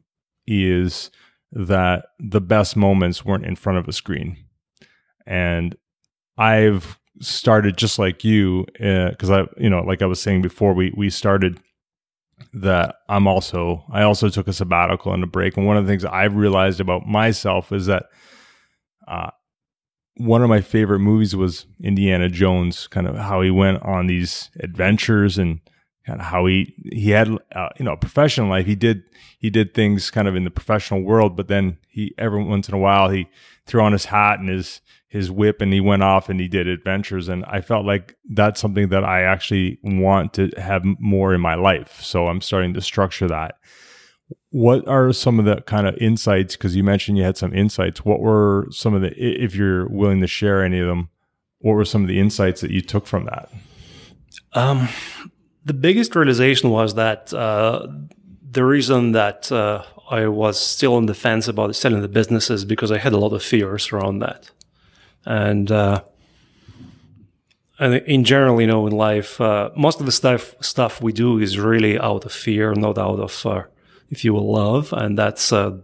is 0.46 1.12
that 1.52 2.06
the 2.20 2.42
best 2.42 2.76
moments 2.76 3.26
weren't 3.26 3.46
in 3.46 3.56
front 3.56 3.80
of 3.80 3.88
a 3.88 3.94
screen. 3.94 4.38
And 5.26 5.76
I've 6.38 7.00
started 7.20 7.78
just 7.78 8.00
like 8.00 8.24
you 8.24 8.66
because 8.74 9.30
uh, 9.30 9.44
I, 9.44 9.62
you 9.62 9.70
know, 9.70 9.82
like 9.82 10.02
I 10.02 10.06
was 10.06 10.22
saying 10.22 10.42
before, 10.42 10.74
we 10.74 10.94
we 10.96 11.10
started 11.10 11.60
that 12.54 12.96
I'm 13.10 13.28
also 13.28 13.84
I 13.92 14.04
also 14.04 14.30
took 14.30 14.48
a 14.48 14.54
sabbatical 14.54 15.14
and 15.14 15.24
a 15.24 15.28
break. 15.28 15.58
And 15.58 15.66
one 15.66 15.78
of 15.78 15.86
the 15.86 15.92
things 15.92 16.06
I've 16.06 16.36
realized 16.36 16.80
about 16.80 17.08
myself 17.08 17.72
is 17.72 17.88
that 17.88 18.06
uh, 19.08 19.32
one 20.16 20.42
of 20.42 20.50
my 20.50 20.62
favorite 20.62 21.00
movies 21.00 21.36
was 21.36 21.66
Indiana 21.82 22.30
Jones, 22.30 22.88
kind 22.88 23.08
of 23.08 23.16
how 23.16 23.42
he 23.42 23.52
went 23.52 23.82
on 23.84 24.08
these 24.08 24.50
adventures 24.60 25.38
and 25.38 25.60
kind 26.06 26.20
of 26.20 26.26
how 26.26 26.46
he 26.46 26.74
he 26.92 27.12
had 27.12 27.30
uh, 27.56 27.70
you 27.78 27.86
know 27.86 27.94
a 27.94 27.98
professional 27.98 28.50
life. 28.50 28.66
He 28.66 28.76
did 28.76 29.04
he 29.40 29.50
did 29.50 29.74
things 29.74 30.10
kind 30.10 30.28
of 30.28 30.36
in 30.36 30.44
the 30.44 30.50
professional 30.50 31.02
world, 31.02 31.36
but 31.36 31.48
then 31.48 31.78
he 31.88 32.14
every 32.18 32.44
once 32.44 32.68
in 32.68 32.74
a 32.74 32.80
while 32.80 33.10
he 33.10 33.28
threw 33.66 33.82
on 33.82 33.92
his 33.92 34.06
hat 34.06 34.40
and 34.40 34.50
his 34.50 34.82
his 35.08 35.32
whip 35.32 35.62
and 35.62 35.72
he 35.72 35.80
went 35.80 36.04
off 36.04 36.30
and 36.30 36.40
he 36.40 36.48
did 36.48 36.68
adventures. 36.68 37.30
And 37.30 37.46
I 37.46 37.62
felt 37.62 37.86
like 37.86 38.16
that's 38.30 38.60
something 38.60 38.90
that 38.90 39.04
I 39.04 39.24
actually 39.24 39.80
want 39.84 40.34
to 40.34 40.50
have 40.58 40.84
more 41.00 41.34
in 41.34 41.42
my 41.42 41.56
life. 41.56 42.02
So 42.02 42.28
I'm 42.28 42.42
starting 42.42 42.74
to 42.74 42.82
structure 42.82 43.28
that. 43.28 43.56
What 44.50 44.88
are 44.88 45.14
some 45.14 45.40
of 45.40 45.46
the 45.46 45.62
kind 45.62 45.88
of 45.88 45.96
insights? 45.98 46.58
Because 46.58 46.76
you 46.76 46.84
mentioned 46.84 47.18
you 47.18 47.24
had 47.24 47.38
some 47.38 47.54
insights. 47.54 48.04
What 48.04 48.20
were 48.20 48.68
some 48.72 48.94
of 48.94 49.02
the, 49.02 49.14
if 49.18 49.56
you're 49.56 49.88
willing 49.88 50.20
to 50.22 50.28
share 50.28 50.64
any 50.64 50.80
of 50.80 50.88
them, 50.88 51.10
what 51.60 51.74
were 51.74 51.86
some 51.86 52.02
of 52.02 52.10
the 52.10 52.20
insights 52.20 52.62
that 52.62 52.72
you 52.72 52.82
took 52.82 53.08
from 53.08 53.26
that? 53.26 53.50
Um, 54.54 54.90
the 55.64 55.74
biggest 55.74 56.16
realization 56.16 56.70
was 56.70 56.96
that 56.96 57.34
uh, 57.34 57.88
the 58.52 58.66
reason 58.66 59.14
that 59.14 59.52
uh, 59.52 59.84
I 60.10 60.28
was 60.28 60.60
still 60.60 60.96
on 60.96 61.06
the 61.06 61.14
fence 61.14 61.48
about 61.48 61.76
selling 61.76 62.02
the 62.02 62.08
business 62.08 62.50
is 62.50 62.66
because 62.66 62.92
I 62.92 62.98
had 62.98 63.14
a 63.14 63.18
lot 63.18 63.34
of 63.34 63.44
fears 63.44 63.92
around 63.92 64.20
that. 64.20 64.52
And 65.28 65.70
uh, 65.70 66.04
and 67.80 67.96
in 67.96 68.24
general, 68.24 68.62
you 68.62 68.68
know, 68.68 68.88
in 68.88 68.94
life, 68.94 69.42
uh, 69.42 69.70
most 69.76 70.00
of 70.00 70.06
the 70.06 70.12
stuff 70.12 70.56
stuff 70.62 71.02
we 71.02 71.12
do 71.12 71.38
is 71.38 71.60
really 71.60 72.00
out 72.00 72.26
of 72.26 72.32
fear, 72.32 72.74
not 72.74 72.98
out 72.98 73.20
of, 73.20 73.46
uh, 73.46 73.64
if 74.10 74.24
you 74.24 74.34
will, 74.34 74.50
love, 74.52 74.94
and 74.94 75.18
that's 75.18 75.52
uh, 75.52 75.78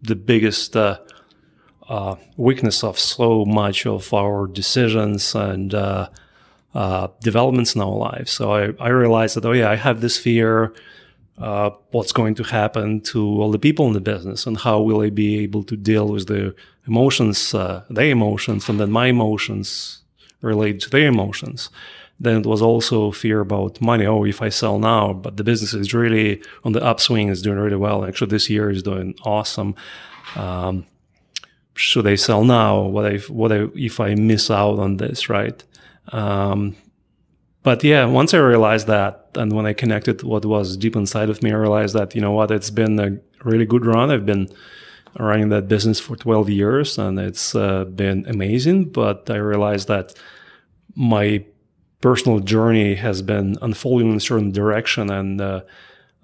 the 0.00 0.16
biggest 0.16 0.74
uh, 0.74 0.98
uh, 1.88 2.16
weakness 2.36 2.82
of 2.82 2.98
so 2.98 3.44
much 3.44 3.86
of 3.86 4.12
our 4.14 4.46
decisions 4.46 5.34
and 5.34 5.74
uh, 5.74 6.08
developments 7.20 7.74
in 7.74 7.82
our 7.82 7.96
lives. 7.96 8.32
So 8.32 8.52
I, 8.52 8.72
I 8.80 8.88
realized 8.88 9.36
that, 9.36 9.44
oh 9.44 9.52
yeah, 9.52 9.70
I 9.70 9.76
have 9.76 10.00
this 10.00 10.18
fear. 10.18 10.72
what's 11.36 12.12
going 12.12 12.36
to 12.36 12.44
happen 12.44 13.00
to 13.00 13.20
all 13.20 13.50
the 13.52 13.58
people 13.58 13.86
in 13.86 13.92
the 13.92 14.00
business, 14.00 14.46
and 14.46 14.56
how 14.56 14.80
will 14.80 15.02
I 15.02 15.10
be 15.10 15.40
able 15.44 15.62
to 15.64 15.76
deal 15.76 16.08
with 16.08 16.26
the 16.26 16.54
emotions, 16.86 17.52
their 17.52 18.10
emotions, 18.10 18.68
and 18.68 18.80
then 18.80 18.90
my 18.90 19.06
emotions 19.06 20.02
relate 20.40 20.80
to 20.80 20.90
their 20.90 21.08
emotions. 21.08 21.70
Then 22.20 22.38
it 22.38 22.46
was 22.46 22.62
also 22.62 23.10
fear 23.10 23.40
about 23.40 23.80
money. 23.80 24.06
Oh, 24.06 24.24
if 24.24 24.42
I 24.42 24.48
sell 24.48 24.78
now, 24.78 25.12
but 25.12 25.36
the 25.36 25.44
business 25.44 25.74
is 25.74 25.92
really 25.92 26.42
on 26.64 26.72
the 26.72 26.84
upswing, 26.84 27.28
is 27.28 27.42
doing 27.42 27.58
really 27.58 27.76
well. 27.76 28.04
Actually, 28.04 28.30
this 28.30 28.48
year 28.48 28.70
is 28.70 28.82
doing 28.82 29.14
awesome. 29.24 29.74
Um, 30.36 30.86
should 31.74 32.06
I 32.06 32.14
sell 32.16 32.44
now? 32.44 32.80
What 32.80 33.12
if 33.12 33.30
what 33.30 33.50
if 33.50 33.98
I 33.98 34.14
miss 34.14 34.50
out 34.50 34.78
on 34.78 34.98
this, 34.98 35.28
right? 35.28 35.62
Um, 36.12 36.76
but 37.62 37.82
yeah, 37.82 38.04
once 38.04 38.34
I 38.34 38.38
realized 38.38 38.86
that, 38.88 39.30
and 39.34 39.52
when 39.52 39.66
I 39.66 39.72
connected 39.72 40.22
what 40.22 40.44
was 40.44 40.76
deep 40.76 40.96
inside 40.96 41.30
of 41.30 41.42
me, 41.42 41.50
I 41.50 41.56
realized 41.56 41.94
that 41.94 42.14
you 42.14 42.20
know 42.20 42.32
what, 42.32 42.50
it's 42.50 42.70
been 42.70 42.98
a 43.00 43.18
really 43.44 43.66
good 43.66 43.86
run. 43.86 44.10
I've 44.10 44.26
been 44.26 44.48
running 45.18 45.50
that 45.50 45.68
business 45.68 46.00
for 46.00 46.16
12 46.16 46.50
years 46.50 46.98
and 46.98 47.18
it's 47.18 47.54
uh, 47.54 47.84
been 47.84 48.24
amazing. 48.26 48.86
But 48.86 49.30
I 49.30 49.36
realized 49.36 49.88
that 49.88 50.14
my 50.94 51.44
personal 52.00 52.40
journey 52.40 52.94
has 52.94 53.22
been 53.22 53.56
unfolding 53.62 54.10
in 54.10 54.16
a 54.16 54.20
certain 54.20 54.50
direction 54.50 55.10
and 55.10 55.40
uh, 55.40 55.62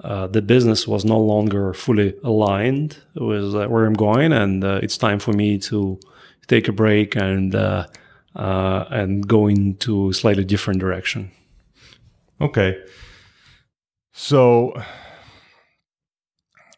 uh, 0.02 0.26
the 0.28 0.42
business 0.42 0.87
was 0.87 1.04
no 1.04 1.18
longer 1.18 1.75
fully 1.75 2.14
aligned 2.23 2.99
with 3.14 3.54
uh, 3.54 3.66
where 3.66 3.85
I'm 3.85 3.95
going. 3.95 4.33
And 4.33 4.62
uh, 4.64 4.80
it's 4.83 4.97
time 4.97 5.18
for 5.18 5.33
me 5.33 5.59
to 5.59 5.99
take 6.47 6.68
a 6.68 6.73
break 6.73 7.16
and, 7.16 7.54
uh, 7.54 7.87
and 8.35 9.26
go 9.26 9.49
into 9.49 10.11
a 10.11 10.14
slightly 10.14 10.45
different 10.45 10.80
direction. 10.80 11.30
Okay. 12.40 12.78
So, 14.12 14.80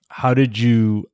how 0.09 0.35
did 0.35 0.59
you 0.59 1.10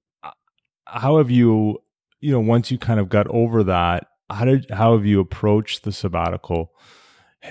how 0.87 1.19
have 1.19 1.31
you 1.31 1.79
you 2.21 2.33
know 2.33 2.41
once 2.41 2.71
you 2.71 2.79
kind 2.79 2.99
of 2.99 3.09
got 3.09 3.27
over 3.29 3.65
that 3.65 4.07
how 4.31 4.45
did 4.45 4.71
how 4.71 4.93
have 4.95 5.07
you 5.07 5.21
approached 5.21 5.85
the 5.85 5.93
sabbatical? 5.93 6.73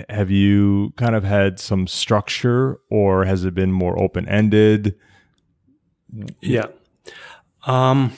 Have 0.10 0.30
you 0.30 0.94
kind 0.98 1.16
of 1.16 1.24
had 1.24 1.60
some 1.60 1.88
structure 1.88 2.80
or 2.90 3.24
has 3.26 3.46
it 3.46 3.54
been 3.54 3.72
more 3.72 4.02
open 4.02 4.28
ended 4.28 4.96
yeah. 6.42 6.68
Um 7.66 8.14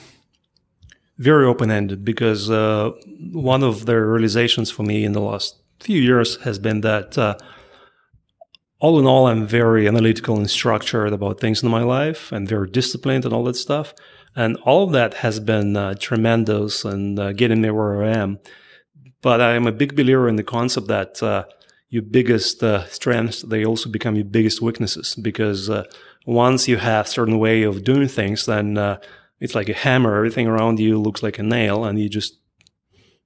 very 1.18 1.46
open 1.46 1.70
ended 1.70 2.04
because 2.04 2.48
uh, 2.48 2.92
one 3.32 3.64
of 3.64 3.86
the 3.86 4.00
realizations 4.00 4.70
for 4.70 4.84
me 4.84 5.04
in 5.04 5.12
the 5.12 5.20
last 5.20 5.56
few 5.80 6.00
years 6.00 6.36
has 6.42 6.60
been 6.60 6.80
that 6.82 7.18
uh, 7.18 7.36
all 8.78 9.00
in 9.00 9.06
all, 9.06 9.26
I'm 9.26 9.44
very 9.44 9.88
analytical 9.88 10.36
and 10.36 10.48
structured 10.48 11.12
about 11.12 11.40
things 11.40 11.62
in 11.64 11.70
my 11.70 11.82
life 11.82 12.30
and 12.30 12.48
very 12.48 12.68
disciplined 12.70 13.24
and 13.24 13.34
all 13.34 13.42
that 13.44 13.56
stuff. 13.56 13.92
And 14.38 14.56
all 14.58 14.84
of 14.84 14.92
that 14.92 15.14
has 15.14 15.40
been 15.40 15.76
uh, 15.76 15.94
tremendous 15.98 16.84
and 16.84 17.18
uh, 17.18 17.32
getting 17.32 17.60
me 17.60 17.70
where 17.70 18.04
I 18.04 18.12
am. 18.12 18.38
But 19.20 19.40
I'm 19.40 19.66
a 19.66 19.72
big 19.72 19.96
believer 19.96 20.28
in 20.28 20.36
the 20.36 20.44
concept 20.44 20.86
that 20.86 21.20
uh, 21.20 21.46
your 21.88 22.02
biggest 22.02 22.62
uh, 22.62 22.86
strengths, 22.86 23.42
they 23.42 23.64
also 23.64 23.90
become 23.90 24.14
your 24.14 24.26
biggest 24.26 24.62
weaknesses 24.62 25.16
because 25.16 25.68
uh, 25.68 25.82
once 26.24 26.68
you 26.68 26.76
have 26.76 27.08
certain 27.08 27.40
way 27.40 27.64
of 27.64 27.82
doing 27.82 28.06
things, 28.06 28.46
then 28.46 28.78
uh, 28.78 28.98
it's 29.40 29.56
like 29.56 29.68
a 29.68 29.74
hammer. 29.74 30.14
Everything 30.14 30.46
around 30.46 30.78
you 30.78 31.00
looks 31.00 31.20
like 31.20 31.40
a 31.40 31.42
nail 31.42 31.84
and 31.84 31.98
you 31.98 32.08
just 32.08 32.38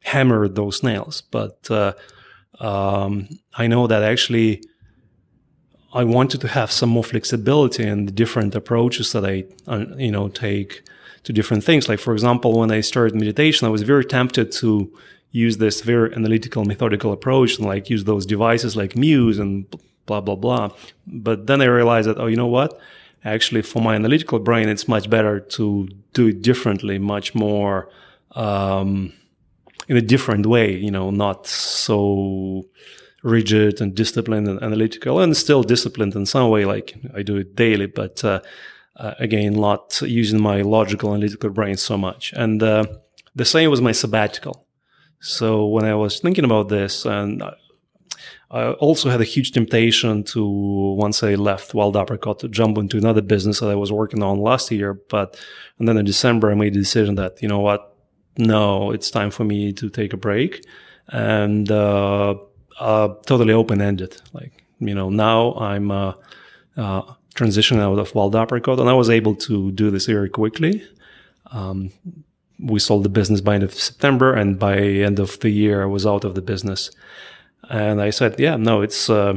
hammer 0.04 0.49
those 0.49 0.83
nails. 0.83 1.21
But 1.21 1.71
um, 2.59 3.28
I 3.54 3.66
know 3.66 3.87
that 3.87 4.02
actually 4.02 4.62
I 5.92 6.04
wanted 6.04 6.40
to 6.40 6.49
have 6.49 6.73
some 6.73 6.88
more 6.88 7.04
flexibility 7.04 7.87
in 7.87 8.07
the 8.07 8.12
different 8.12 8.54
approaches 8.54 9.12
that 9.12 9.26
I, 9.26 9.45
you 9.99 10.11
know, 10.11 10.28
take 10.28 10.83
to 11.25 11.33
different 11.33 11.64
things. 11.64 11.88
Like, 11.88 12.00
for 12.00 12.12
example, 12.12 12.59
when 12.59 12.71
I 12.71 12.81
started 12.81 13.14
meditation, 13.14 13.67
I 13.67 13.71
was 13.71 13.83
very 13.83 14.05
tempted 14.05 14.52
to 14.52 14.93
use 15.31 15.57
this 15.57 15.81
very 15.81 16.12
analytical, 16.14 16.64
methodical 16.64 17.12
approach 17.12 17.57
and 17.57 17.67
like 17.67 17.88
use 17.88 18.05
those 18.05 18.26
devices 18.26 18.76
like 18.76 18.97
Muse 18.97 19.38
and 19.38 19.67
blah, 20.07 20.21
blah, 20.21 20.37
blah. 20.37 20.71
But 21.07 21.47
then 21.47 21.62
I 21.62 21.67
realized 21.67 22.09
that, 22.09 22.19
oh, 22.19 22.26
you 22.26 22.37
know 22.37 22.47
what? 22.47 22.79
Actually, 23.25 23.62
for 23.62 23.81
my 23.81 23.95
analytical 23.95 24.38
brain, 24.41 24.69
it's 24.69 24.88
much 24.88 25.09
better 25.09 25.41
to 25.41 25.88
do 26.12 26.29
it 26.29 26.43
differently, 26.43 26.99
much 26.99 27.35
more, 27.35 27.88
um, 28.33 29.12
in 29.88 29.97
a 29.97 30.02
different 30.02 30.45
way, 30.47 30.75
you 30.76 30.91
know, 30.91 31.11
not 31.11 31.47
so 31.47 32.67
rigid 33.23 33.81
and 33.81 33.95
disciplined 33.95 34.49
and 34.49 34.61
analytical 34.62 35.21
and 35.21 35.37
still 35.37 35.62
disciplined 35.62 36.14
in 36.17 36.26
some 36.26 36.50
way. 36.50 36.64
Like 36.64 36.95
I 37.14 37.23
do 37.23 37.37
it 37.37 37.55
daily, 37.55 37.87
but, 37.87 38.25
uh, 38.25 38.41
uh, 38.96 39.14
again, 39.18 39.54
not 39.54 40.00
using 40.02 40.40
my 40.40 40.62
logical 40.62 41.14
analytical 41.14 41.50
brain 41.50 41.76
so 41.76 41.96
much. 41.96 42.32
And 42.34 42.62
uh, 42.62 42.84
the 43.34 43.44
same 43.44 43.70
was 43.70 43.80
my 43.80 43.92
sabbatical. 43.92 44.66
So 45.20 45.66
when 45.66 45.84
I 45.84 45.94
was 45.94 46.20
thinking 46.20 46.44
about 46.44 46.68
this, 46.68 47.04
and 47.04 47.42
I 48.50 48.72
also 48.72 49.08
had 49.08 49.20
a 49.20 49.25
huge 49.25 49.52
temptation 49.52 50.25
to 50.25 50.44
once 50.44 51.22
I 51.22 51.37
left 51.37 51.75
Wild 51.75 51.96
Apricot 51.96 52.40
to 52.40 52.49
jump 52.49 52.76
into 52.76 52.99
another 52.99 53.22
business 53.22 53.61
that 53.61 53.70
I 53.70 53.75
was 53.75 53.90
working 53.90 54.22
on 54.22 54.40
last 54.40 54.70
year. 54.70 54.94
But 55.08 55.40
and 55.78 55.88
then 55.88 55.96
in 55.96 56.04
December, 56.04 56.50
I 56.50 56.54
made 56.54 56.75
the 56.75 56.80
decision 56.80 57.14
that 57.14 57.40
you 57.40 57.49
know 57.49 57.61
what, 57.61 57.96
no, 58.37 58.90
it's 58.90 59.11
time 59.11 59.30
for 59.30 59.44
me 59.44 59.72
to 59.75 59.88
take 59.88 60.12
a 60.12 60.18
break, 60.18 60.66
and 61.08 61.70
uh, 61.70 62.34
uh 62.78 63.08
totally 63.25 63.54
open 63.54 63.80
ended. 63.80 64.20
Like 64.34 64.64
you 64.80 64.94
know, 64.94 65.08
now 65.08 65.54
I'm 65.54 65.90
uh, 65.90 66.12
uh, 66.76 67.02
transition 67.34 67.78
out 67.78 67.98
of 67.98 68.14
Wild 68.14 68.36
Apricot, 68.36 68.78
and 68.78 68.88
I 68.88 68.94
was 68.94 69.10
able 69.10 69.34
to 69.36 69.70
do 69.72 69.90
this 69.90 70.06
very 70.06 70.28
quickly. 70.28 70.82
Um, 71.50 71.90
we 72.58 72.78
sold 72.78 73.04
the 73.04 73.08
business 73.08 73.40
by 73.40 73.54
end 73.54 73.64
of 73.64 73.74
September, 73.74 74.32
and 74.34 74.58
by 74.58 74.76
end 74.78 75.18
of 75.18 75.38
the 75.40 75.50
year, 75.50 75.82
I 75.82 75.86
was 75.86 76.06
out 76.06 76.24
of 76.24 76.34
the 76.34 76.42
business. 76.42 76.90
And 77.68 78.00
I 78.00 78.10
said, 78.10 78.38
"Yeah, 78.38 78.56
no, 78.56 78.82
it's 78.82 79.08
uh, 79.10 79.36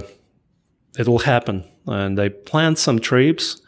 it 0.97 1.07
will 1.07 1.19
happen." 1.19 1.63
And 1.87 2.19
I 2.19 2.29
planned 2.29 2.77
some 2.77 2.99
trips, 2.99 3.61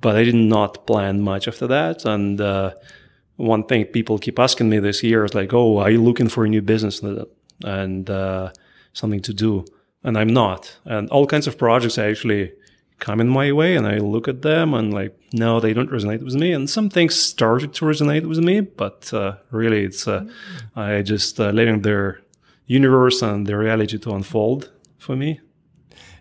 but 0.00 0.16
I 0.16 0.24
did 0.24 0.34
not 0.34 0.86
plan 0.86 1.20
much 1.22 1.48
after 1.48 1.66
that. 1.66 2.04
And 2.04 2.40
uh, 2.40 2.72
one 3.36 3.64
thing 3.64 3.84
people 3.86 4.18
keep 4.18 4.38
asking 4.38 4.68
me 4.68 4.78
this 4.78 5.02
year 5.02 5.24
is 5.24 5.34
like, 5.34 5.52
"Oh, 5.52 5.78
are 5.78 5.90
you 5.90 6.02
looking 6.02 6.28
for 6.28 6.44
a 6.44 6.48
new 6.48 6.62
business 6.62 7.02
and 7.64 8.10
uh, 8.10 8.52
something 8.92 9.22
to 9.22 9.34
do?" 9.34 9.64
And 10.04 10.16
I'm 10.16 10.32
not. 10.32 10.76
And 10.84 11.10
all 11.10 11.26
kinds 11.26 11.46
of 11.46 11.58
projects 11.58 11.98
I 11.98 12.08
actually 12.08 12.52
come 12.98 13.20
in 13.20 13.28
my 13.28 13.52
way 13.52 13.76
and 13.76 13.86
I 13.86 13.98
look 13.98 14.28
at 14.28 14.42
them 14.42 14.74
and 14.74 14.92
like, 14.92 15.18
no, 15.32 15.60
they 15.60 15.72
don't 15.72 15.90
resonate 15.90 16.22
with 16.22 16.34
me. 16.34 16.52
And 16.52 16.68
some 16.68 16.90
things 16.90 17.14
started 17.14 17.72
to 17.74 17.84
resonate 17.84 18.26
with 18.26 18.38
me, 18.38 18.60
but 18.60 19.12
uh, 19.14 19.36
really 19.50 19.84
it's, 19.84 20.08
uh, 20.08 20.24
I 20.74 21.02
just 21.02 21.38
uh, 21.38 21.50
letting 21.50 21.82
their 21.82 22.20
universe 22.66 23.22
and 23.22 23.46
their 23.46 23.58
reality 23.58 23.98
to 23.98 24.10
unfold 24.10 24.70
for 24.98 25.16
me. 25.16 25.40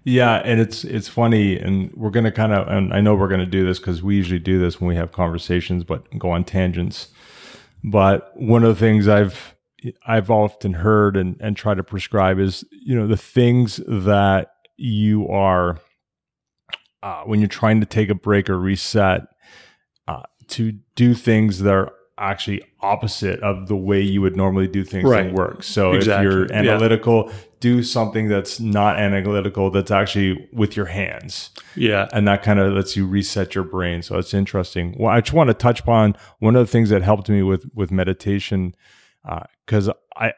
Yeah, 0.03 0.35
and 0.45 0.61
it's 0.61 0.85
it's 0.85 1.09
funny, 1.09 1.59
and 1.59 1.91
we're 1.93 2.11
gonna 2.11 2.31
kind 2.31 2.53
of, 2.53 2.69
and 2.69 2.93
I 2.93 3.01
know 3.01 3.13
we're 3.13 3.27
gonna 3.27 3.45
do 3.45 3.65
this 3.65 3.77
because 3.77 4.01
we 4.01 4.15
usually 4.15 4.39
do 4.39 4.57
this 4.57 4.79
when 4.79 4.87
we 4.87 4.95
have 4.95 5.11
conversations, 5.11 5.83
but 5.83 6.05
go 6.17 6.29
on 6.29 6.45
tangents. 6.45 7.09
But 7.83 8.31
one 8.35 8.63
of 8.63 8.69
the 8.69 8.79
things 8.79 9.09
I've 9.09 9.53
I've 10.07 10.31
often 10.31 10.71
heard 10.71 11.17
and 11.17 11.35
and 11.41 11.57
try 11.57 11.73
to 11.73 11.83
prescribe 11.83 12.39
is 12.39 12.63
you 12.71 12.95
know 12.95 13.05
the 13.05 13.17
things 13.17 13.81
that 13.85 14.53
you 14.77 15.27
are 15.27 15.77
uh, 17.03 17.23
when 17.23 17.39
you're 17.39 17.47
trying 17.47 17.79
to 17.79 17.85
take 17.85 18.09
a 18.09 18.15
break 18.15 18.49
or 18.49 18.59
reset 18.59 19.21
uh, 20.07 20.23
to 20.47 20.73
do 20.95 21.13
things 21.13 21.59
that 21.59 21.73
are 21.73 21.93
actually 22.17 22.63
opposite 22.81 23.39
of 23.41 23.67
the 23.67 23.75
way 23.75 24.01
you 24.01 24.21
would 24.21 24.35
normally 24.35 24.67
do 24.67 24.83
things 24.83 25.07
right. 25.07 25.31
work. 25.33 25.61
So 25.61 25.93
exactly. 25.93 26.25
if 26.25 26.33
you're 26.33 26.51
analytical, 26.51 27.25
yeah. 27.27 27.33
do 27.59 27.83
something 27.83 28.27
that's 28.27 28.59
not 28.59 28.97
analytical, 28.97 29.69
that's 29.69 29.91
actually 29.91 30.49
with 30.51 30.75
your 30.75 30.87
hands. 30.87 31.51
Yeah. 31.75 32.07
And 32.13 32.27
that 32.27 32.41
kind 32.41 32.59
of 32.59 32.73
lets 32.73 32.95
you 32.95 33.05
reset 33.05 33.53
your 33.53 33.63
brain. 33.63 34.01
So 34.01 34.17
it's 34.17 34.33
interesting. 34.33 34.95
Well, 34.97 35.11
I 35.11 35.21
just 35.21 35.33
want 35.33 35.49
to 35.49 35.53
touch 35.53 35.81
upon 35.81 36.15
one 36.39 36.55
of 36.55 36.65
the 36.65 36.71
things 36.71 36.89
that 36.89 37.03
helped 37.03 37.29
me 37.29 37.43
with, 37.43 37.69
with 37.75 37.91
meditation. 37.91 38.73
Uh, 39.23 39.43
cause 39.67 39.89
I, 40.15 40.33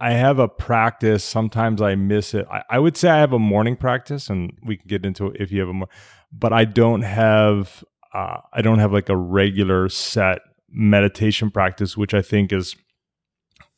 I 0.00 0.12
have 0.12 0.38
a 0.38 0.48
practice. 0.48 1.24
Sometimes 1.24 1.82
I 1.82 1.94
miss 1.96 2.34
it. 2.34 2.46
I, 2.50 2.62
I, 2.70 2.78
would 2.78 2.96
say 2.96 3.10
I 3.10 3.18
have 3.18 3.32
a 3.32 3.38
morning 3.38 3.76
practice, 3.76 4.30
and 4.30 4.56
we 4.64 4.76
can 4.76 4.86
get 4.86 5.04
into 5.04 5.26
it 5.26 5.40
if 5.40 5.50
you 5.50 5.60
have 5.60 5.68
a 5.68 5.72
more. 5.72 5.88
But 6.32 6.52
I 6.52 6.64
don't 6.64 7.02
have. 7.02 7.84
Uh, 8.14 8.38
I 8.52 8.62
don't 8.62 8.78
have 8.78 8.92
like 8.92 9.08
a 9.08 9.16
regular 9.16 9.88
set 9.88 10.40
meditation 10.70 11.50
practice, 11.50 11.96
which 11.96 12.14
I 12.14 12.22
think 12.22 12.52
is 12.52 12.76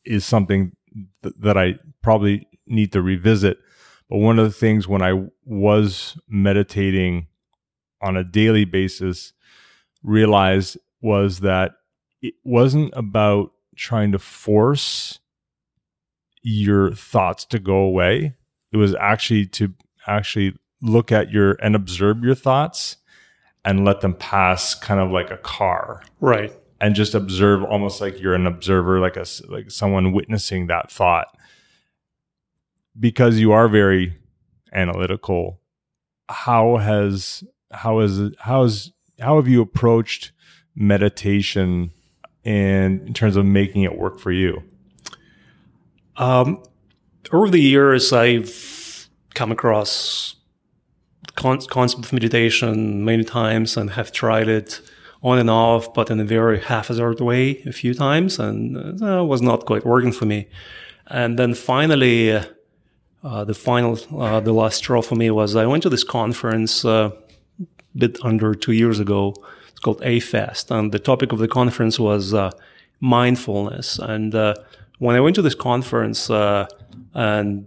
is 0.05 0.25
something 0.25 0.75
th- 1.23 1.35
that 1.39 1.57
I 1.57 1.75
probably 2.01 2.47
need 2.67 2.91
to 2.93 3.01
revisit. 3.01 3.57
But 4.09 4.17
one 4.17 4.39
of 4.39 4.45
the 4.45 4.51
things 4.57 4.87
when 4.87 5.01
I 5.01 5.27
was 5.45 6.17
meditating 6.27 7.27
on 8.01 8.17
a 8.17 8.23
daily 8.23 8.65
basis, 8.65 9.33
realized 10.03 10.77
was 11.01 11.39
that 11.39 11.73
it 12.21 12.33
wasn't 12.43 12.93
about 12.95 13.51
trying 13.75 14.11
to 14.11 14.19
force 14.19 15.19
your 16.43 16.91
thoughts 16.93 17.45
to 17.45 17.59
go 17.59 17.75
away. 17.75 18.35
It 18.71 18.77
was 18.77 18.95
actually 18.95 19.45
to 19.47 19.73
actually 20.07 20.55
look 20.81 21.11
at 21.11 21.31
your 21.31 21.53
and 21.61 21.75
observe 21.75 22.23
your 22.23 22.35
thoughts 22.35 22.97
and 23.63 23.85
let 23.85 24.01
them 24.01 24.15
pass 24.15 24.73
kind 24.73 24.99
of 24.99 25.11
like 25.11 25.29
a 25.29 25.37
car 25.37 26.01
Right. 26.19 26.51
and 26.79 26.95
just 26.95 27.13
observe 27.13 27.63
almost 27.63 28.01
like 28.01 28.19
you're 28.19 28.33
an 28.33 28.47
observer 28.47 28.99
like 28.99 29.15
a 29.17 29.25
like 29.47 29.69
someone 29.69 30.11
witnessing 30.13 30.65
that 30.67 30.89
thought 30.91 31.27
because 32.99 33.37
you 33.39 33.51
are 33.51 33.67
very 33.67 34.17
analytical 34.73 35.59
how 36.29 36.77
has 36.77 37.43
how 37.71 37.99
is 37.99 38.33
how 38.39 38.63
is 38.63 38.91
how 39.19 39.35
have 39.35 39.47
you 39.47 39.61
approached 39.61 40.31
meditation 40.75 41.91
in, 42.43 43.05
in 43.05 43.13
terms 43.13 43.35
of 43.35 43.45
making 43.45 43.83
it 43.83 43.97
work 43.97 44.19
for 44.19 44.31
you 44.31 44.63
Um, 46.21 46.61
over 47.33 47.49
the 47.49 47.59
years, 47.59 48.13
I've 48.13 49.09
come 49.33 49.51
across 49.51 50.35
con- 51.35 51.65
concept 51.67 52.05
of 52.05 52.13
meditation 52.13 53.03
many 53.03 53.23
times 53.23 53.75
and 53.75 53.89
have 53.89 54.11
tried 54.11 54.47
it 54.47 54.81
on 55.23 55.39
and 55.39 55.49
off, 55.49 55.93
but 55.95 56.11
in 56.11 56.19
a 56.19 56.23
very 56.23 56.59
haphazard 56.59 57.21
way 57.21 57.63
a 57.65 57.71
few 57.71 57.95
times, 57.95 58.39
and 58.39 59.01
uh, 59.01 59.25
was 59.25 59.41
not 59.41 59.65
quite 59.65 59.83
working 59.83 60.11
for 60.11 60.25
me. 60.25 60.47
And 61.07 61.39
then 61.39 61.55
finally, 61.55 62.33
uh, 62.33 62.45
uh, 63.23 63.43
the 63.43 63.55
final, 63.55 63.97
uh, 64.19 64.39
the 64.41 64.53
last 64.53 64.77
straw 64.77 65.01
for 65.01 65.15
me 65.15 65.31
was 65.31 65.55
I 65.55 65.65
went 65.65 65.81
to 65.83 65.89
this 65.89 66.03
conference 66.03 66.85
uh, 66.85 67.09
a 67.59 67.97
bit 67.97 68.19
under 68.23 68.53
two 68.53 68.73
years 68.73 68.99
ago. 68.99 69.33
It's 69.69 69.79
called 69.79 70.01
A-Fest, 70.03 70.69
and 70.69 70.91
the 70.91 70.99
topic 70.99 71.31
of 71.31 71.39
the 71.39 71.47
conference 71.47 71.99
was 71.99 72.35
uh, 72.35 72.51
mindfulness. 72.99 73.97
And 73.97 74.35
when 75.01 75.15
I 75.15 75.19
went 75.19 75.35
to 75.37 75.41
this 75.41 75.55
conference, 75.55 76.29
uh, 76.29 76.67
and 77.15 77.65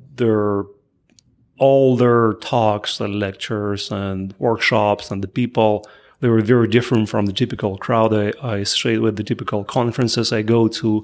all 1.58 1.96
their 1.96 2.34
talks, 2.34 3.00
and 3.00 3.18
lectures 3.18 3.90
and 3.90 4.32
workshops, 4.38 5.10
and 5.10 5.20
the 5.20 5.26
people, 5.26 5.84
they 6.20 6.28
were 6.28 6.40
very 6.42 6.68
different 6.68 7.08
from 7.08 7.26
the 7.26 7.32
typical 7.32 7.76
crowd 7.76 8.14
I, 8.14 8.32
I 8.40 8.58
associate 8.58 8.98
with, 8.98 9.16
the 9.16 9.24
typical 9.24 9.64
conferences 9.64 10.32
I 10.32 10.42
go 10.42 10.68
to. 10.68 11.02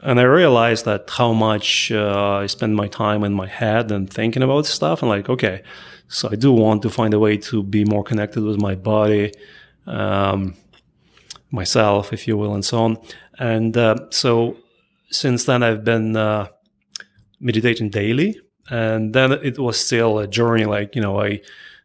And 0.00 0.18
I 0.18 0.22
realized 0.22 0.86
that 0.86 1.10
how 1.10 1.34
much 1.34 1.92
uh, 1.92 2.40
I 2.42 2.46
spend 2.46 2.74
my 2.74 2.88
time 2.88 3.22
in 3.22 3.34
my 3.34 3.46
head 3.46 3.92
and 3.92 4.08
thinking 4.08 4.42
about 4.42 4.64
stuff. 4.64 5.02
And 5.02 5.10
like, 5.10 5.28
okay, 5.28 5.62
so 6.08 6.30
I 6.32 6.36
do 6.36 6.52
want 6.52 6.80
to 6.82 6.88
find 6.88 7.12
a 7.12 7.18
way 7.18 7.36
to 7.48 7.62
be 7.62 7.84
more 7.84 8.02
connected 8.02 8.42
with 8.44 8.58
my 8.58 8.76
body, 8.76 9.30
um, 9.86 10.54
myself, 11.50 12.14
if 12.14 12.26
you 12.26 12.38
will, 12.38 12.54
and 12.54 12.64
so 12.64 12.78
on. 12.78 12.96
And 13.38 13.76
uh, 13.76 13.96
so 14.08 14.56
since 15.16 15.44
then, 15.44 15.62
I've 15.62 15.84
been 15.84 16.16
uh, 16.16 16.48
meditating 17.40 17.90
daily. 17.90 18.40
And 18.68 19.14
then 19.14 19.32
it 19.32 19.58
was 19.58 19.78
still 19.78 20.18
a 20.18 20.26
journey. 20.26 20.64
Like, 20.64 20.94
you 20.96 21.02
know, 21.02 21.20
I 21.20 21.40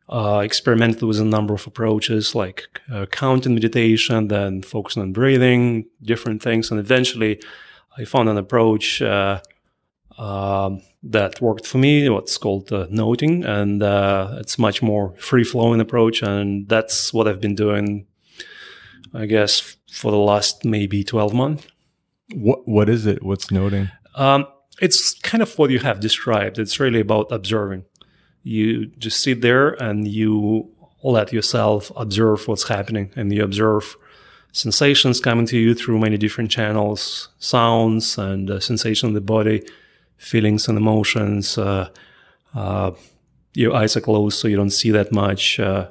uh, 0.09 0.39
experimented 0.39 1.03
with 1.03 1.19
a 1.19 1.25
number 1.25 1.53
of 1.53 1.65
approaches 1.67 2.35
like 2.35 2.81
uh, 2.91 3.05
counting 3.05 3.53
meditation, 3.53 4.27
then 4.27 4.61
focusing 4.61 5.03
on 5.03 5.13
breathing, 5.13 5.85
different 6.01 6.41
things. 6.41 6.71
And 6.71 6.79
eventually 6.79 7.41
I 7.97 8.05
found 8.05 8.29
an 8.29 8.37
approach 8.37 9.01
uh, 9.01 9.41
um 10.17 10.81
that 11.03 11.41
worked 11.41 11.65
for 11.65 11.79
me, 11.79 12.07
what's 12.09 12.37
called 12.37 12.71
uh, 12.71 12.85
noting. 12.89 13.43
And 13.43 13.81
uh, 13.81 14.35
it's 14.39 14.59
much 14.59 14.81
more 14.83 15.15
free 15.17 15.43
flowing 15.43 15.81
approach. 15.81 16.21
And 16.21 16.67
that's 16.67 17.11
what 17.13 17.27
I've 17.27 17.41
been 17.41 17.55
doing, 17.55 18.05
I 19.13 19.25
guess, 19.25 19.77
for 19.91 20.11
the 20.11 20.17
last 20.17 20.63
maybe 20.63 21.03
12 21.03 21.33
months. 21.33 21.65
What 22.33 22.67
what 22.67 22.89
is 22.89 23.05
it 23.05 23.23
what's 23.23 23.51
noting 23.51 23.89
Um, 24.15 24.45
it's 24.81 25.13
kind 25.19 25.41
of 25.41 25.57
what 25.57 25.69
you 25.69 25.79
have 25.79 25.99
described. 25.99 26.57
It's 26.59 26.79
really 26.79 26.99
about 26.99 27.31
observing. 27.31 27.85
You 28.43 28.87
just 28.97 29.21
sit 29.21 29.41
there 29.41 29.69
and 29.69 30.07
you 30.07 30.69
let 31.03 31.31
yourself 31.31 31.91
observe 31.95 32.47
what's 32.47 32.67
happening, 32.67 33.11
and 33.15 33.31
you 33.33 33.43
observe 33.43 33.95
sensations 34.51 35.19
coming 35.19 35.45
to 35.47 35.57
you 35.57 35.73
through 35.75 35.99
many 35.99 36.17
different 36.17 36.51
channels, 36.51 37.29
sounds 37.39 38.17
and 38.17 38.49
uh, 38.49 38.59
sensation 38.59 39.09
of 39.09 39.13
the 39.13 39.21
body, 39.21 39.63
feelings 40.17 40.67
and 40.67 40.77
emotions. 40.77 41.57
Uh, 41.57 41.89
uh, 42.53 42.91
your 43.53 43.73
eyes 43.75 43.95
are 43.95 44.01
closed, 44.01 44.39
so 44.39 44.47
you 44.47 44.57
don't 44.57 44.71
see 44.71 44.91
that 44.91 45.11
much. 45.11 45.59
Uh, 45.59 45.87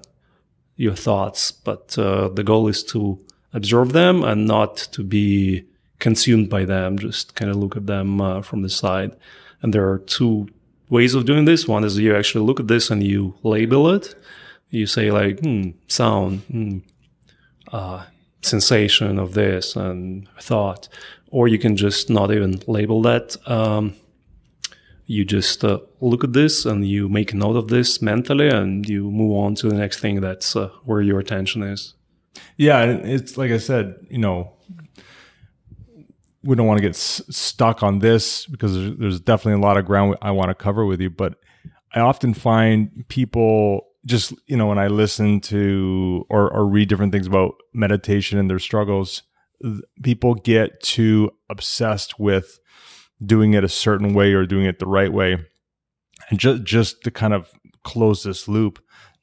your 0.76 0.94
thoughts, 0.94 1.52
but 1.52 1.96
uh, 1.98 2.28
the 2.28 2.42
goal 2.42 2.66
is 2.66 2.82
to 2.82 3.18
observe 3.52 3.92
them 3.92 4.24
and 4.24 4.46
not 4.46 4.76
to 4.76 5.02
be 5.02 5.64
consumed 6.00 6.48
by 6.50 6.64
them. 6.64 6.98
Just 6.98 7.34
kind 7.34 7.50
of 7.50 7.56
look 7.56 7.76
at 7.76 7.86
them 7.86 8.20
uh, 8.20 8.42
from 8.42 8.62
the 8.62 8.68
side. 8.68 9.16
And 9.62 9.72
there 9.72 9.88
are 9.88 9.98
two 9.98 10.48
ways 10.88 11.14
of 11.14 11.24
doing 11.24 11.44
this. 11.44 11.68
One 11.68 11.84
is 11.84 11.98
you 11.98 12.16
actually 12.16 12.44
look 12.44 12.60
at 12.60 12.68
this 12.68 12.90
and 12.90 13.02
you 13.02 13.34
label 13.42 13.90
it. 13.90 14.14
You 14.70 14.86
say 14.86 15.10
like, 15.10 15.40
hmm, 15.40 15.70
sound, 15.86 16.40
hmm, 16.50 16.78
uh, 17.72 18.06
sensation 18.42 19.18
of 19.18 19.34
this 19.34 19.76
and 19.76 20.28
thought, 20.40 20.88
or 21.30 21.48
you 21.48 21.58
can 21.58 21.76
just 21.76 22.10
not 22.10 22.32
even 22.32 22.60
label 22.66 23.02
that. 23.02 23.36
Um, 23.48 23.94
you 25.06 25.24
just 25.24 25.64
uh, 25.64 25.80
look 26.00 26.22
at 26.22 26.32
this 26.32 26.64
and 26.64 26.86
you 26.86 27.08
make 27.08 27.32
a 27.32 27.36
note 27.36 27.56
of 27.56 27.66
this 27.66 28.00
mentally 28.00 28.48
and 28.48 28.88
you 28.88 29.10
move 29.10 29.36
on 29.36 29.56
to 29.56 29.68
the 29.68 29.74
next 29.74 29.98
thing 29.98 30.20
that's 30.20 30.54
uh, 30.54 30.68
where 30.84 31.00
your 31.00 31.18
attention 31.18 31.64
is. 31.64 31.94
Yeah, 32.56 32.84
it's 32.84 33.36
like 33.36 33.50
I 33.50 33.58
said, 33.58 33.96
you 34.08 34.18
know, 34.18 34.52
we 36.42 36.56
don't 36.56 36.66
want 36.66 36.78
to 36.78 36.82
get 36.82 36.96
s- 36.96 37.22
stuck 37.30 37.82
on 37.82 37.98
this 37.98 38.46
because 38.46 38.74
there's, 38.74 38.96
there's 38.96 39.20
definitely 39.20 39.60
a 39.60 39.66
lot 39.66 39.76
of 39.76 39.84
ground 39.84 40.16
I 40.22 40.30
want 40.30 40.48
to 40.48 40.54
cover 40.54 40.84
with 40.86 41.00
you. 41.00 41.10
But 41.10 41.34
I 41.94 42.00
often 42.00 42.34
find 42.34 43.04
people 43.08 43.86
just, 44.06 44.32
you 44.46 44.56
know, 44.56 44.66
when 44.66 44.78
I 44.78 44.88
listen 44.88 45.40
to 45.42 46.24
or, 46.30 46.50
or 46.50 46.66
read 46.66 46.88
different 46.88 47.12
things 47.12 47.26
about 47.26 47.54
meditation 47.74 48.38
and 48.38 48.48
their 48.48 48.58
struggles, 48.58 49.22
th- 49.62 49.82
people 50.02 50.34
get 50.34 50.80
too 50.80 51.30
obsessed 51.50 52.18
with 52.18 52.58
doing 53.24 53.52
it 53.52 53.64
a 53.64 53.68
certain 53.68 54.14
way 54.14 54.32
or 54.32 54.46
doing 54.46 54.64
it 54.64 54.78
the 54.78 54.86
right 54.86 55.12
way. 55.12 55.36
And 56.30 56.38
just, 56.38 56.62
just 56.62 57.02
to 57.02 57.10
kind 57.10 57.34
of 57.34 57.50
close 57.84 58.22
this 58.22 58.48
loop, 58.48 58.82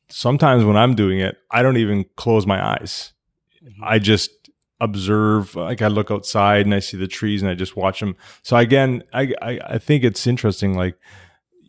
sometimes 0.10 0.64
when 0.64 0.78
I'm 0.78 0.94
doing 0.94 1.20
it, 1.20 1.38
I 1.52 1.64
don't 1.64 1.78
even 1.78 2.06
close 2.16 2.46
my 2.46 2.64
eyes. 2.64 3.14
Mm-hmm. 3.64 3.84
I 3.84 3.98
just 4.00 4.37
observe. 4.80 5.56
Like 5.56 5.82
I 5.82 5.88
look 5.88 6.12
outside 6.12 6.66
and 6.66 6.76
I 6.76 6.80
see 6.80 6.98
the 6.98 7.08
trees 7.08 7.42
and 7.42 7.50
I 7.50 7.56
just 7.56 7.76
watch 7.76 8.00
them. 8.00 8.16
So 8.44 8.58
again, 8.58 9.04
I 9.14 9.34
I, 9.42 9.60
I 9.66 9.78
think 9.78 10.04
it's 10.04 10.28
interesting. 10.28 10.76
Like 10.76 10.98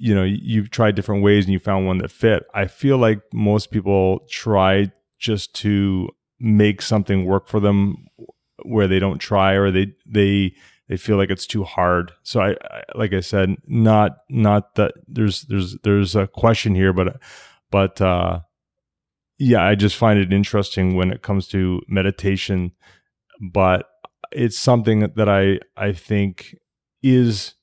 you 0.01 0.15
know, 0.15 0.25
you've 0.25 0.71
tried 0.71 0.95
different 0.95 1.25
ways 1.25 1.45
and 1.45 1.53
you 1.53 1.59
found 1.59 1.87
one 1.87 1.99
that 1.99 2.13
fit. 2.13 2.45
I 2.55 2.67
feel 2.67 2.99
like 2.99 3.21
most 3.33 3.71
people 3.71 4.21
try 4.31 4.93
just 5.19 5.55
to 5.57 6.09
make 6.39 6.81
something 6.81 7.25
work 7.25 7.49
for 7.49 7.59
them 7.59 8.07
where 8.63 8.87
they 8.87 8.99
don't 8.99 9.19
try 9.19 9.55
or 9.55 9.71
they 9.71 9.93
they 10.07 10.55
they 10.89 10.97
feel 10.97 11.17
like 11.17 11.31
it's 11.31 11.47
too 11.47 11.65
hard. 11.65 12.13
So 12.23 12.41
I, 12.41 12.51
I 12.51 12.83
like 12.95 13.13
I 13.13 13.21
said, 13.21 13.57
not 13.67 14.19
not 14.29 14.75
that 14.77 14.95
there's 15.07 15.43
there's 15.43 15.77
there's 15.83 16.17
a 16.17 16.27
question 16.27 16.75
here, 16.75 16.93
but 16.93 17.21
but 17.71 18.01
uh 18.01 18.41
yeah, 19.39 19.65
I 19.65 19.77
just 19.77 19.97
find 19.97 20.19
it 20.19 20.33
interesting 20.33 20.97
when 20.97 21.13
it 21.13 21.23
comes 21.23 21.47
to 21.49 21.81
meditation, 21.87 22.73
but 23.41 23.89
it's 24.33 24.59
something 24.59 25.01
that 25.01 25.29
I 25.29 25.61
I 25.77 25.93
think 25.93 26.57
is 27.03 27.55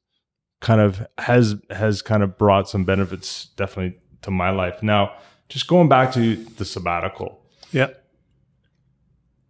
kind 0.62 0.82
of 0.82 1.06
has 1.18 1.56
has 1.70 2.02
kind 2.02 2.24
of 2.24 2.38
brought 2.38 2.70
some 2.70 2.86
benefits 2.86 3.48
definitely 3.56 4.00
to 4.24 4.32
my 4.32 4.50
life. 4.50 4.82
Now, 4.82 5.14
just 5.50 5.68
going 5.68 5.90
back 5.90 6.12
to 6.14 6.36
the 6.36 6.66
sabbatical. 6.66 7.42
Yeah. 7.72 7.90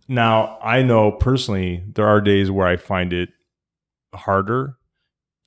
Now, 0.08 0.60
I 0.62 0.84
know 0.84 1.12
personally 1.12 1.84
there 1.94 2.08
are 2.08 2.22
days 2.22 2.52
where 2.52 2.68
I 2.68 2.78
find 2.78 3.12
it 3.12 3.30
harder 4.14 4.78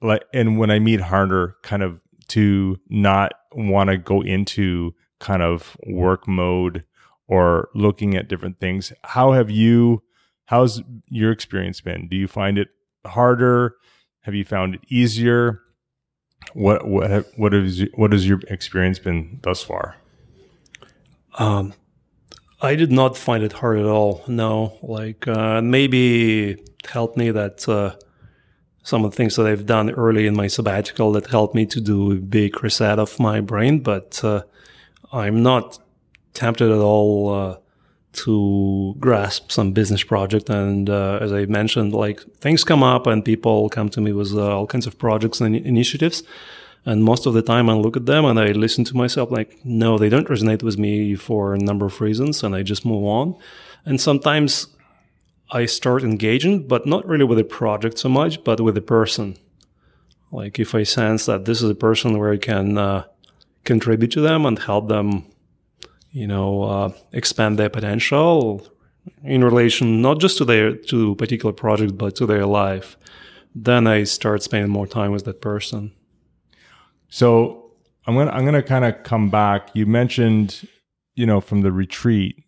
like 0.00 0.24
and 0.32 0.58
when 0.58 0.70
I 0.70 0.78
meet 0.78 1.00
harder 1.00 1.56
kind 1.62 1.82
of 1.82 2.00
to 2.28 2.78
not 2.88 3.32
want 3.52 3.90
to 3.90 3.96
go 3.96 4.20
into 4.20 4.94
kind 5.20 5.42
of 5.42 5.76
work 5.86 6.28
mode 6.28 6.84
or 7.26 7.68
looking 7.74 8.14
at 8.14 8.28
different 8.28 8.60
things. 8.60 8.92
How 9.02 9.32
have 9.32 9.50
you 9.50 10.02
how's 10.48 10.82
your 11.08 11.30
experience 11.30 11.80
been? 11.82 12.08
Do 12.08 12.16
you 12.16 12.26
find 12.26 12.56
it 12.56 12.68
harder? 13.06 13.76
Have 14.22 14.34
you 14.34 14.44
found 14.44 14.76
it 14.76 14.80
easier? 14.88 15.60
What 16.54 16.88
what 16.88 17.26
what 17.36 17.52
is 17.52 17.84
what 17.94 18.12
has 18.12 18.26
your 18.26 18.40
experience 18.48 18.98
been 18.98 19.40
thus 19.42 19.62
far? 19.62 19.96
Um, 21.38 21.74
I 22.62 22.74
did 22.76 22.90
not 22.90 23.16
find 23.16 23.44
it 23.44 23.52
hard 23.52 23.78
at 23.78 23.84
all. 23.84 24.24
No, 24.26 24.78
like 24.82 25.28
uh, 25.28 25.60
maybe 25.60 26.56
helped 26.88 27.16
me 27.16 27.30
that 27.30 27.68
uh, 27.68 27.96
some 28.82 29.04
of 29.04 29.10
the 29.10 29.16
things 29.16 29.36
that 29.36 29.46
I've 29.46 29.66
done 29.66 29.90
early 29.90 30.26
in 30.26 30.34
my 30.34 30.46
sabbatical 30.46 31.12
that 31.12 31.26
helped 31.26 31.54
me 31.54 31.66
to 31.66 31.80
do 31.80 32.12
a 32.12 32.14
big 32.16 32.62
reset 32.62 32.98
of 32.98 33.20
my 33.20 33.40
brain, 33.40 33.80
but 33.80 34.24
uh, 34.24 34.42
I'm 35.12 35.42
not 35.42 35.78
tempted 36.32 36.70
at 36.70 36.78
all 36.78 37.34
uh, 37.34 37.56
to 38.12 38.94
grasp 38.98 39.52
some 39.52 39.72
business 39.72 40.02
project. 40.02 40.48
And 40.48 40.88
uh, 40.88 41.18
as 41.20 41.32
I 41.32 41.46
mentioned, 41.46 41.92
like 41.92 42.20
things 42.40 42.64
come 42.64 42.82
up 42.82 43.06
and 43.06 43.24
people 43.24 43.68
come 43.68 43.88
to 43.90 44.00
me 44.00 44.12
with 44.12 44.32
uh, 44.34 44.56
all 44.56 44.66
kinds 44.66 44.86
of 44.86 44.98
projects 44.98 45.40
and 45.40 45.54
initiatives. 45.54 46.22
And 46.84 47.04
most 47.04 47.26
of 47.26 47.34
the 47.34 47.42
time 47.42 47.68
I 47.68 47.74
look 47.74 47.96
at 47.96 48.06
them 48.06 48.24
and 48.24 48.40
I 48.40 48.52
listen 48.52 48.84
to 48.84 48.96
myself 48.96 49.30
like, 49.30 49.58
no, 49.64 49.98
they 49.98 50.08
don't 50.08 50.28
resonate 50.28 50.62
with 50.62 50.78
me 50.78 51.14
for 51.16 51.54
a 51.54 51.58
number 51.58 51.86
of 51.86 52.00
reasons. 52.00 52.42
And 52.42 52.54
I 52.54 52.62
just 52.62 52.86
move 52.86 53.04
on. 53.04 53.36
And 53.84 54.00
sometimes 54.00 54.68
I 55.50 55.66
start 55.66 56.02
engaging, 56.02 56.66
but 56.66 56.86
not 56.86 57.06
really 57.06 57.24
with 57.24 57.38
the 57.38 57.44
project 57.44 57.98
so 57.98 58.08
much, 58.08 58.42
but 58.44 58.60
with 58.60 58.74
the 58.74 58.82
person. 58.82 59.36
Like 60.30 60.58
if 60.58 60.74
I 60.74 60.82
sense 60.82 61.26
that 61.26 61.44
this 61.44 61.62
is 61.62 61.70
a 61.70 61.74
person 61.74 62.18
where 62.18 62.32
I 62.32 62.36
can 62.36 62.78
uh, 62.78 63.04
contribute 63.64 64.12
to 64.12 64.20
them 64.20 64.44
and 64.46 64.58
help 64.58 64.88
them, 64.88 65.26
you 66.10 66.26
know, 66.26 66.62
uh, 66.62 66.92
expand 67.12 67.58
their 67.58 67.68
potential 67.68 68.66
in 69.24 69.42
relation 69.42 70.02
not 70.02 70.20
just 70.20 70.38
to 70.38 70.44
their 70.44 70.76
to 70.76 71.14
particular 71.16 71.52
project, 71.52 71.96
but 71.96 72.16
to 72.16 72.26
their 72.26 72.46
life, 72.46 72.96
then 73.54 73.86
I 73.86 74.04
start 74.04 74.42
spending 74.42 74.70
more 74.70 74.86
time 74.86 75.12
with 75.12 75.24
that 75.24 75.40
person. 75.40 75.92
So 77.08 77.72
I'm 78.06 78.14
gonna 78.14 78.30
I'm 78.30 78.44
gonna 78.44 78.62
kind 78.62 78.84
of 78.84 79.02
come 79.02 79.30
back. 79.30 79.70
You 79.74 79.86
mentioned, 79.86 80.68
you 81.14 81.26
know, 81.26 81.40
from 81.40 81.62
the 81.62 81.72
retreat 81.72 82.44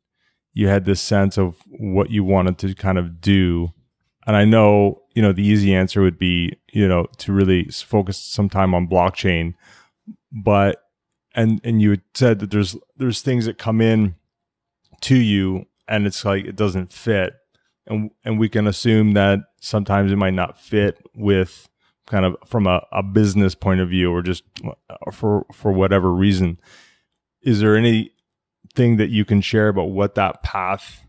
you 0.53 0.69
had 0.69 0.85
this 0.85 1.01
sense 1.01 1.39
of 1.39 1.57
what 1.69 2.11
you 2.11 2.25
wanted 2.25 2.59
to 2.59 2.75
kind 2.75 2.99
of 2.99 3.21
do. 3.21 3.73
And 4.27 4.37
I 4.37 4.45
know, 4.45 5.03
you 5.15 5.23
know, 5.23 5.33
the 5.33 5.47
easy 5.47 5.75
answer 5.75 6.03
would 6.03 6.19
be, 6.19 6.53
you 6.73 6.87
know, 6.87 7.07
to 7.19 7.33
really 7.33 7.65
focus 7.65 8.19
some 8.19 8.49
time 8.49 8.75
on 8.75 8.89
blockchain. 8.89 9.55
But 10.33 10.83
and 11.35 11.61
and 11.65 11.81
you 11.81 11.99
said 12.15 12.39
that 12.41 12.51
there's 12.51 12.77
there's 12.97 13.23
things 13.23 13.47
that 13.47 13.59
come 13.59 13.81
in 13.81 14.17
to 15.03 15.17
you 15.17 15.67
and 15.91 16.07
it's 16.07 16.25
like 16.25 16.45
it 16.45 16.57
doesn't 16.57 16.93
fit. 16.93 17.35
And 17.87 18.11
and 18.25 18.39
we 18.39 18.49
can 18.49 18.67
assume 18.67 19.13
that 19.13 19.41
sometimes 19.61 20.13
it 20.13 20.17
might 20.17 20.35
not 20.35 20.59
fit 20.59 20.99
with 21.15 21.69
kind 22.07 22.25
of 22.25 22.37
from 22.47 22.67
a, 22.67 22.85
a 22.93 23.03
business 23.03 23.55
point 23.55 23.81
of 23.81 23.89
view 23.89 24.13
or 24.13 24.23
just 24.23 24.45
uh, 24.65 25.11
for 25.13 25.45
for 25.53 25.73
whatever 25.73 26.13
reason. 26.13 26.59
Is 27.43 27.61
there 27.61 27.77
any 27.77 28.13
thing 28.75 28.97
that 28.99 29.11
you 29.11 29.25
can 29.25 29.41
share 29.41 29.69
about 29.69 29.91
what 29.91 30.15
that 30.15 30.43
path 30.43 31.05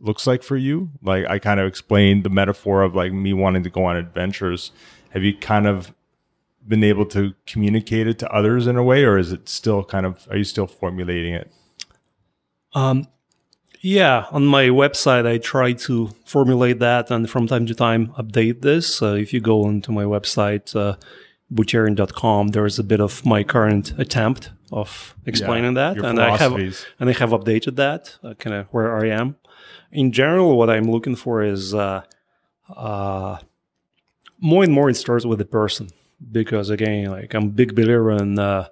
looks 0.00 0.26
like 0.26 0.42
for 0.42 0.56
you? 0.56 0.90
Like 1.02 1.26
I 1.26 1.38
kind 1.38 1.58
of 1.58 1.66
explained 1.66 2.24
the 2.24 2.30
metaphor 2.30 2.82
of 2.82 2.94
like 2.94 3.12
me 3.12 3.32
wanting 3.32 3.62
to 3.62 3.70
go 3.70 3.84
on 3.84 3.96
adventures. 3.96 4.72
Have 5.10 5.24
you 5.24 5.34
kind 5.36 5.66
of 5.66 5.94
been 6.68 6.84
able 6.84 7.06
to 7.06 7.34
communicate 7.46 8.06
it 8.06 8.18
to 8.18 8.30
others 8.30 8.66
in 8.66 8.76
a 8.76 8.82
way, 8.82 9.04
or 9.04 9.18
is 9.18 9.32
it 9.32 9.48
still 9.48 9.84
kind 9.84 10.06
of 10.06 10.26
are 10.30 10.36
you 10.36 10.44
still 10.44 10.66
formulating 10.66 11.34
it? 11.34 11.50
Um, 12.74 13.06
yeah, 13.80 14.26
on 14.30 14.46
my 14.46 14.64
website, 14.64 15.26
I 15.26 15.38
try 15.38 15.72
to 15.72 16.08
formulate 16.24 16.78
that 16.80 17.10
and 17.10 17.28
from 17.28 17.46
time 17.46 17.66
to 17.66 17.74
time 17.74 18.08
update 18.18 18.62
this. 18.62 19.00
Uh, 19.02 19.14
if 19.14 19.32
you 19.32 19.40
go 19.40 19.68
into 19.68 19.92
my 19.92 20.04
website, 20.04 20.74
uh, 20.74 20.96
buterin.com, 21.52 22.48
there's 22.48 22.78
a 22.78 22.84
bit 22.84 23.00
of 23.00 23.24
my 23.24 23.44
current 23.44 23.94
attempt 23.98 24.50
of 24.72 25.14
explaining 25.24 25.76
Yeah, 25.76 25.94
that, 25.94 26.04
and 26.04 26.20
I 26.20 26.36
have 26.36 26.52
and 26.98 27.08
I 27.08 27.12
have 27.12 27.30
updated 27.30 27.76
that 27.76 28.18
uh, 28.24 28.34
kind 28.34 28.56
of 28.56 28.66
where 28.72 28.96
I 28.96 29.08
am. 29.08 29.36
In 29.92 30.10
general, 30.10 30.58
what 30.58 30.68
I'm 30.68 30.90
looking 30.90 31.14
for 31.14 31.42
is 31.42 31.72
uh, 31.72 32.02
uh, 32.74 33.38
more 34.40 34.64
and 34.64 34.72
more 34.72 34.90
it 34.90 34.96
starts 34.96 35.24
with 35.24 35.38
the 35.38 35.44
person 35.44 35.90
because 36.32 36.70
again, 36.70 37.10
like 37.10 37.34
I'm 37.34 37.44
a 37.44 37.48
big 37.48 37.74
believer 37.74 38.12
in, 38.12 38.38
uh, 38.38 38.68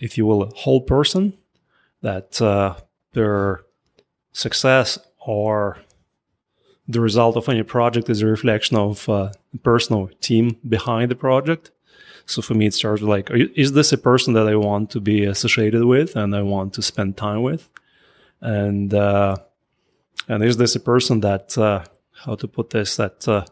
if 0.00 0.18
you 0.18 0.26
will, 0.26 0.42
a 0.42 0.54
whole 0.54 0.80
person 0.80 1.34
that 2.02 2.40
uh, 2.42 2.76
their 3.12 3.60
success 4.32 4.98
or 5.18 5.78
the 6.88 7.00
result 7.00 7.36
of 7.36 7.48
any 7.48 7.62
project 7.62 8.10
is 8.10 8.22
a 8.22 8.26
reflection 8.26 8.76
of 8.76 9.08
uh, 9.08 9.30
the 9.52 9.58
person 9.58 9.96
or 9.96 10.10
team 10.20 10.56
behind 10.68 11.10
the 11.10 11.14
project. 11.14 11.70
So 12.26 12.42
for 12.42 12.54
me, 12.54 12.66
it 12.66 12.74
starts 12.74 13.00
with 13.00 13.10
like, 13.10 13.30
is 13.32 13.72
this 13.72 13.92
a 13.92 13.98
person 13.98 14.34
that 14.34 14.48
I 14.48 14.56
want 14.56 14.90
to 14.90 15.00
be 15.00 15.24
associated 15.24 15.84
with 15.84 16.16
and 16.16 16.34
I 16.34 16.42
want 16.42 16.74
to 16.74 16.82
spend 16.82 17.16
time 17.16 17.42
with? 17.42 17.68
And 18.40 18.92
uh, 18.92 19.36
and 20.28 20.42
is 20.42 20.56
this 20.56 20.74
a 20.74 20.80
person 20.80 21.20
that 21.20 21.56
uh, 21.56 21.84
how 22.24 22.34
to 22.36 22.48
put 22.48 22.70
this 22.70 22.96
that 22.96 23.26
uh, 23.28 23.44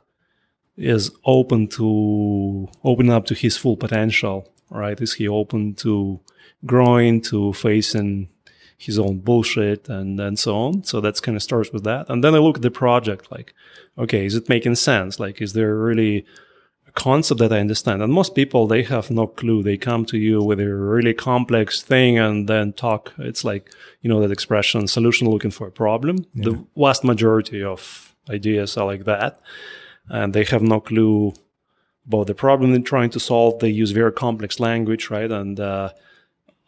is 0.81 1.11
open 1.25 1.69
to 1.69 2.69
open 2.85 3.11
up 3.11 3.27
to 3.27 3.35
his 3.35 3.57
full 3.57 3.77
potential? 3.77 4.49
Right? 4.71 5.01
Is 5.01 5.15
he 5.15 5.29
open 5.29 5.75
to 5.77 6.21
growing, 6.65 7.21
to 7.23 7.53
facing 7.53 8.29
his 8.77 8.99
own 8.99 9.19
bullshit 9.19 9.89
and 9.89 10.19
and 10.21 10.39
so 10.39 10.57
on? 10.57 10.85
So 10.85 11.01
that's 11.01 11.21
kind 11.21 11.37
of 11.37 11.43
starts 11.43 11.73
with 11.73 11.85
that. 11.85 12.09
And 12.09 12.25
then 12.25 12.35
I 12.35 12.39
look 12.39 12.57
at 12.57 12.63
the 12.63 12.71
project 12.71 13.31
like, 13.31 13.55
okay, 13.99 14.25
is 14.25 14.35
it 14.35 14.49
making 14.49 14.77
sense? 14.77 15.21
Like, 15.21 15.41
is 15.41 15.53
there 15.53 15.75
really 15.77 16.25
a 16.91 17.01
concept 17.01 17.39
that 17.41 17.53
I 17.53 17.61
understand. 17.61 18.03
And 18.03 18.13
most 18.13 18.35
people, 18.35 18.67
they 18.67 18.83
have 18.83 19.11
no 19.11 19.27
clue. 19.27 19.63
They 19.63 19.77
come 19.77 20.05
to 20.07 20.19
you 20.19 20.43
with 20.43 20.61
a 20.61 20.75
really 20.75 21.15
complex 21.15 21.83
thing 21.83 22.19
and 22.19 22.49
then 22.49 22.73
talk. 22.73 23.13
It's 23.19 23.45
like, 23.45 23.73
you 24.03 24.11
know, 24.11 24.21
that 24.21 24.33
expression, 24.33 24.89
solution 24.89 25.29
looking 25.29 25.53
for 25.53 25.67
a 25.69 25.73
problem. 25.73 26.27
The 26.35 26.65
vast 26.77 27.05
majority 27.05 27.63
of 27.63 28.15
ideas 28.29 28.77
are 28.77 28.87
like 28.87 29.05
that. 29.05 29.41
And 30.11 30.35
they 30.35 30.45
have 30.45 30.63
no 30.63 30.81
clue 30.81 31.33
about 32.07 32.27
the 32.27 32.35
problem 32.35 32.73
they're 32.73 32.83
trying 32.83 33.11
to 33.11 33.21
solve. 33.21 33.61
They 33.61 33.71
use 33.71 33.93
very 33.93 34.13
complex 34.13 34.61
language, 34.61 35.09
right? 35.11 35.31
And, 35.31 35.59
uh, 35.59 35.91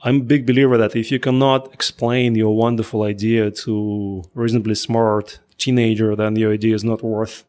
I'm 0.04 0.16
a 0.16 0.24
big 0.24 0.46
believer 0.46 0.76
that 0.78 0.96
if 0.96 1.12
you 1.12 1.20
cannot 1.20 1.72
explain 1.72 2.34
your 2.34 2.56
wonderful 2.56 3.04
idea 3.04 3.50
to 3.64 4.24
reasonably 4.34 4.74
smart 4.74 5.38
teenager, 5.58 6.16
then 6.16 6.34
your 6.34 6.52
idea 6.52 6.74
is 6.74 6.82
not 6.82 7.04
worth, 7.04 7.44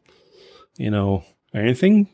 you 0.76 0.90
know, 0.90 1.24
anything. 1.52 2.08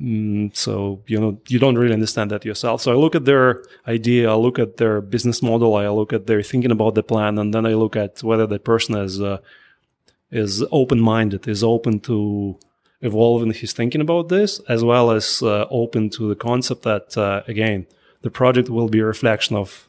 Mm, 0.00 0.56
so 0.56 1.02
you 1.06 1.20
know 1.20 1.38
you 1.48 1.58
don't 1.58 1.76
really 1.76 1.92
understand 1.92 2.30
that 2.30 2.46
yourself. 2.46 2.80
So 2.80 2.92
I 2.92 2.94
look 2.94 3.14
at 3.14 3.26
their 3.26 3.62
idea, 3.86 4.30
I 4.30 4.34
look 4.36 4.58
at 4.58 4.78
their 4.78 5.02
business 5.02 5.42
model, 5.42 5.74
I 5.74 5.86
look 5.88 6.14
at 6.14 6.26
their 6.26 6.42
thinking 6.42 6.70
about 6.70 6.94
the 6.94 7.02
plan, 7.02 7.38
and 7.38 7.52
then 7.52 7.66
I 7.66 7.74
look 7.74 7.94
at 7.94 8.22
whether 8.22 8.46
the 8.46 8.58
person 8.58 8.96
is 8.96 9.20
uh, 9.20 9.38
is 10.30 10.64
open 10.72 10.98
minded, 10.98 11.46
is 11.46 11.62
open 11.62 12.00
to 12.00 12.58
evolve 13.02 13.42
in 13.42 13.50
his 13.50 13.72
thinking 13.72 14.00
about 14.00 14.28
this, 14.28 14.60
as 14.68 14.82
well 14.82 15.10
as 15.10 15.42
uh, 15.42 15.66
open 15.70 16.08
to 16.10 16.28
the 16.28 16.36
concept 16.36 16.82
that 16.82 17.16
uh, 17.18 17.42
again 17.46 17.86
the 18.22 18.30
project 18.30 18.70
will 18.70 18.88
be 18.88 19.00
a 19.00 19.04
reflection 19.04 19.56
of 19.56 19.88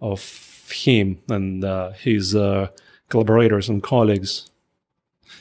of 0.00 0.70
him 0.70 1.20
and 1.28 1.64
uh, 1.64 1.90
his 1.92 2.34
uh, 2.36 2.68
collaborators 3.08 3.68
and 3.68 3.82
colleagues. 3.82 4.50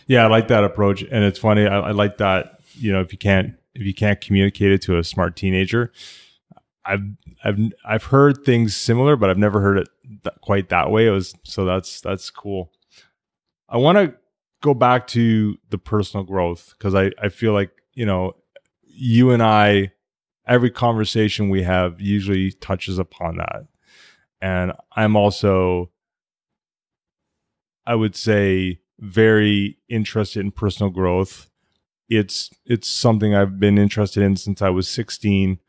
Yeah, 0.08 0.24
I 0.24 0.28
like 0.28 0.48
that 0.48 0.64
approach, 0.64 1.04
and 1.04 1.24
it's 1.24 1.40
funny. 1.40 1.68
I, 1.68 1.80
I 1.80 1.92
like 1.92 2.18
that. 2.18 2.60
You 2.74 2.92
know, 2.92 3.02
if 3.02 3.12
you 3.12 3.18
can't 3.18 3.56
if 3.76 3.84
you 3.84 3.94
can't 3.94 4.20
communicate 4.20 4.72
it 4.72 4.82
to 4.84 4.98
a 4.98 5.04
smart 5.04 5.36
teenager, 5.36 5.92
I've 6.86 7.04
I've 7.44 7.60
I've 7.86 8.04
heard 8.06 8.44
things 8.44 8.76
similar, 8.76 9.16
but 9.16 9.30
I've 9.30 9.38
never 9.38 9.62
heard 9.62 9.78
it 9.80 9.90
th- 10.24 10.36
quite 10.42 10.70
that 10.70 10.90
way. 10.90 11.08
It 11.08 11.12
was 11.12 11.36
so 11.44 11.66
that's 11.66 12.02
that's 12.02 12.30
cool. 12.30 12.72
I 13.68 13.78
want 13.78 13.98
to 13.98 14.16
go 14.62 14.74
back 14.74 15.08
to 15.08 15.58
the 15.70 15.78
personal 15.78 16.24
growth 16.24 16.74
because 16.78 16.96
I 16.96 17.12
I 17.22 17.30
feel 17.30 17.54
like 17.54 17.72
you 17.94 18.06
know 18.06 18.34
you 18.84 19.32
and 19.32 19.42
I 19.42 19.92
every 20.48 20.72
conversation 20.72 21.50
we 21.50 21.64
have 21.64 22.02
usually 22.02 22.52
touches 22.52 23.00
upon 23.00 23.38
that, 23.38 23.68
and 24.42 24.74
I'm 24.96 25.16
also 25.16 25.92
I 27.86 27.96
would 27.96 28.16
say 28.16 28.82
very 29.00 29.78
interested 29.88 30.42
in 30.42 30.52
personal 30.52 30.92
growth. 30.92 31.50
It's 32.10 32.50
it's 32.66 32.88
something 32.90 33.36
I've 33.36 33.60
been 33.60 33.78
interested 33.78 34.24
in 34.24 34.36
since 34.36 34.62
I 34.62 34.70
was 34.70 34.88
16. 34.88 35.60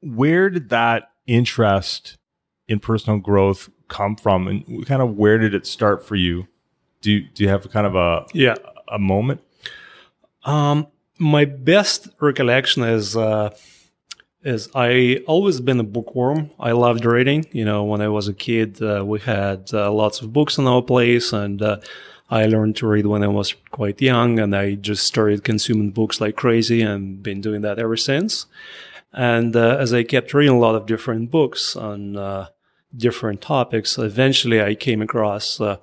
Where 0.00 0.50
did 0.50 0.68
that 0.68 1.10
interest 1.26 2.18
in 2.68 2.78
personal 2.78 3.18
growth 3.18 3.68
come 3.88 4.16
from 4.16 4.48
and 4.48 4.86
kind 4.86 5.02
of 5.02 5.16
where 5.16 5.38
did 5.38 5.54
it 5.54 5.66
start 5.66 6.04
for 6.04 6.16
you? 6.16 6.46
Do 7.00 7.12
you, 7.12 7.20
do 7.34 7.44
you 7.44 7.48
have 7.48 7.70
kind 7.70 7.86
of 7.86 7.94
a 7.94 8.26
Yeah, 8.32 8.56
a 8.88 8.98
moment? 8.98 9.40
Um, 10.44 10.86
my 11.18 11.44
best 11.44 12.08
recollection 12.20 12.82
is 12.84 13.16
uh, 13.16 13.50
is 14.44 14.68
I 14.74 15.22
always 15.26 15.60
been 15.60 15.80
a 15.80 15.84
bookworm. 15.84 16.50
I 16.58 16.72
loved 16.72 17.04
reading. 17.04 17.46
You 17.52 17.64
know, 17.64 17.84
when 17.84 18.00
I 18.00 18.08
was 18.08 18.28
a 18.28 18.34
kid, 18.34 18.80
uh, 18.80 19.04
we 19.04 19.20
had 19.20 19.70
uh, 19.72 19.92
lots 19.92 20.20
of 20.20 20.32
books 20.32 20.58
in 20.58 20.66
our 20.66 20.82
place, 20.82 21.32
and 21.32 21.60
uh, 21.60 21.78
I 22.30 22.46
learned 22.46 22.76
to 22.76 22.86
read 22.86 23.06
when 23.06 23.22
I 23.22 23.28
was 23.28 23.54
quite 23.70 24.00
young, 24.00 24.38
and 24.38 24.54
I 24.54 24.74
just 24.74 25.06
started 25.06 25.44
consuming 25.44 25.90
books 25.90 26.20
like 26.20 26.36
crazy, 26.36 26.82
and 26.82 27.22
been 27.22 27.40
doing 27.40 27.62
that 27.62 27.78
ever 27.78 27.96
since. 27.96 28.46
And 29.12 29.56
uh, 29.56 29.76
as 29.80 29.92
I 29.92 30.02
kept 30.04 30.34
reading 30.34 30.54
a 30.54 30.58
lot 30.58 30.74
of 30.74 30.86
different 30.86 31.30
books 31.30 31.74
on 31.74 32.16
uh, 32.16 32.48
different 32.96 33.40
topics, 33.40 33.98
eventually 33.98 34.62
I 34.62 34.74
came 34.74 35.02
across. 35.02 35.60
Uh, 35.60 35.76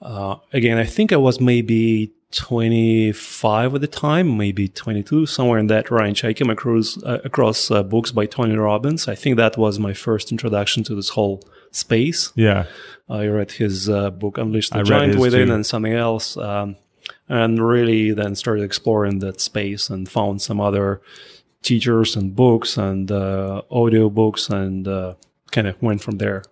uh, 0.00 0.36
again, 0.52 0.78
I 0.78 0.84
think 0.84 1.12
I 1.12 1.16
was 1.16 1.40
maybe 1.40 2.12
25 2.32 3.74
at 3.74 3.80
the 3.80 3.86
time, 3.86 4.36
maybe 4.36 4.68
22, 4.68 5.26
somewhere 5.26 5.58
in 5.58 5.66
that 5.68 5.90
range. 5.90 6.24
I 6.24 6.32
came 6.32 6.50
across 6.50 7.02
uh, 7.02 7.18
across 7.24 7.70
uh, 7.70 7.82
books 7.82 8.12
by 8.12 8.26
Tony 8.26 8.56
Robbins. 8.56 9.08
I 9.08 9.14
think 9.14 9.36
that 9.36 9.56
was 9.56 9.78
my 9.78 9.94
first 9.94 10.30
introduction 10.30 10.84
to 10.84 10.94
this 10.94 11.10
whole 11.10 11.42
space. 11.70 12.32
Yeah. 12.36 12.66
I 13.08 13.26
read 13.26 13.52
his 13.52 13.88
uh, 13.88 14.10
book 14.10 14.36
Unleash 14.36 14.70
the 14.70 14.80
I 14.80 14.82
Giant 14.82 15.18
Within 15.18 15.48
too. 15.48 15.54
and 15.54 15.66
something 15.66 15.94
else, 15.94 16.36
um, 16.36 16.76
and 17.28 17.66
really 17.66 18.12
then 18.12 18.34
started 18.34 18.62
exploring 18.62 19.20
that 19.20 19.40
space 19.40 19.88
and 19.88 20.08
found 20.08 20.42
some 20.42 20.60
other 20.60 21.00
teachers 21.62 22.14
and 22.14 22.36
books 22.36 22.76
and 22.76 23.10
uh, 23.10 23.62
audio 23.70 24.10
books 24.10 24.50
and 24.50 24.86
uh, 24.86 25.14
kind 25.50 25.66
of 25.66 25.80
went 25.82 26.02
from 26.02 26.18
there. 26.18 26.42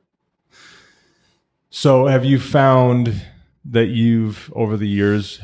So, 1.70 2.06
have 2.06 2.24
you 2.24 2.38
found 2.38 3.22
that 3.64 3.86
you've 3.86 4.50
over 4.54 4.76
the 4.76 4.88
years 4.88 5.40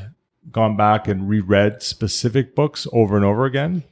gone 0.50 0.76
back 0.76 1.08
and 1.08 1.28
reread 1.28 1.82
specific 1.82 2.54
books 2.54 2.86
over 2.92 3.16
and 3.16 3.24
over 3.24 3.44
again? 3.44 3.82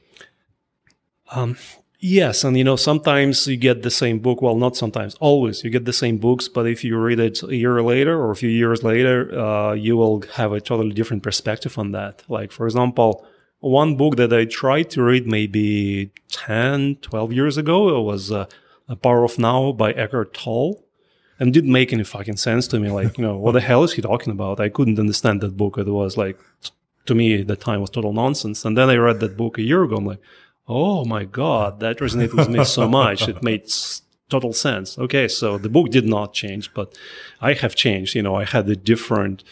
Um, 1.31 1.57
yes, 1.99 2.43
and 2.43 2.57
you 2.57 2.63
know 2.63 2.75
sometimes 2.75 3.47
you 3.47 3.57
get 3.57 3.83
the 3.83 3.91
same 3.91 4.19
book. 4.19 4.41
Well, 4.41 4.55
not 4.55 4.75
sometimes, 4.75 5.15
always 5.15 5.63
you 5.63 5.69
get 5.69 5.85
the 5.85 5.93
same 5.93 6.17
books. 6.17 6.47
But 6.47 6.67
if 6.67 6.83
you 6.83 6.97
read 6.97 7.19
it 7.19 7.43
a 7.43 7.55
year 7.55 7.81
later 7.83 8.19
or 8.19 8.31
a 8.31 8.35
few 8.35 8.49
years 8.49 8.83
later, 8.83 9.37
uh, 9.37 9.73
you 9.73 9.97
will 9.97 10.23
have 10.33 10.51
a 10.51 10.61
totally 10.61 10.93
different 10.93 11.23
perspective 11.23 11.77
on 11.77 11.91
that. 11.91 12.23
Like 12.27 12.51
for 12.51 12.65
example, 12.65 13.25
one 13.59 13.95
book 13.95 14.15
that 14.15 14.33
I 14.33 14.45
tried 14.45 14.89
to 14.91 15.03
read 15.03 15.27
maybe 15.27 16.11
10, 16.31 16.97
12 17.01 17.33
years 17.33 17.57
ago 17.57 17.97
it 17.97 18.01
was 18.01 18.31
uh, 18.31 18.47
"A 18.93 18.95
Power 18.95 19.23
of 19.23 19.39
Now" 19.39 19.71
by 19.71 19.89
Eckhart 19.93 20.33
Tolle. 20.33 20.83
And 21.39 21.51
didn't 21.51 21.71
make 21.71 21.91
any 21.91 22.03
fucking 22.03 22.37
sense 22.37 22.67
to 22.67 22.79
me. 22.79 22.91
Like, 22.91 23.17
you 23.17 23.23
know, 23.25 23.35
what 23.35 23.53
the 23.53 23.61
hell 23.61 23.83
is 23.83 23.93
he 23.93 24.01
talking 24.03 24.31
about? 24.31 24.59
I 24.59 24.69
couldn't 24.69 24.99
understand 24.99 25.41
that 25.41 25.57
book. 25.57 25.79
It 25.79 25.87
was 25.87 26.15
like, 26.15 26.37
to 27.07 27.15
me, 27.15 27.41
at 27.41 27.47
the 27.47 27.55
time 27.55 27.81
was 27.81 27.89
total 27.89 28.13
nonsense. 28.13 28.63
And 28.63 28.77
then 28.77 28.91
I 28.91 28.97
read 28.97 29.19
that 29.21 29.37
book 29.37 29.57
a 29.57 29.63
year 29.63 29.81
ago. 29.81 29.95
I'm 29.95 30.05
like, 30.05 30.21
oh 30.67 31.03
my 31.05 31.25
god 31.25 31.79
that 31.79 31.97
resonated 31.97 32.33
with 32.33 32.49
me 32.49 32.63
so 32.63 32.87
much 32.87 33.27
it 33.27 33.43
made 33.43 33.69
total 34.29 34.53
sense 34.53 34.97
okay 34.97 35.27
so 35.27 35.57
the 35.57 35.69
book 35.69 35.89
did 35.89 36.05
not 36.05 36.33
change 36.33 36.73
but 36.73 36.97
i 37.41 37.53
have 37.53 37.75
changed 37.75 38.15
you 38.15 38.21
know 38.21 38.35
i 38.35 38.45
had 38.45 38.65
the 38.65 38.75
different 38.75 39.43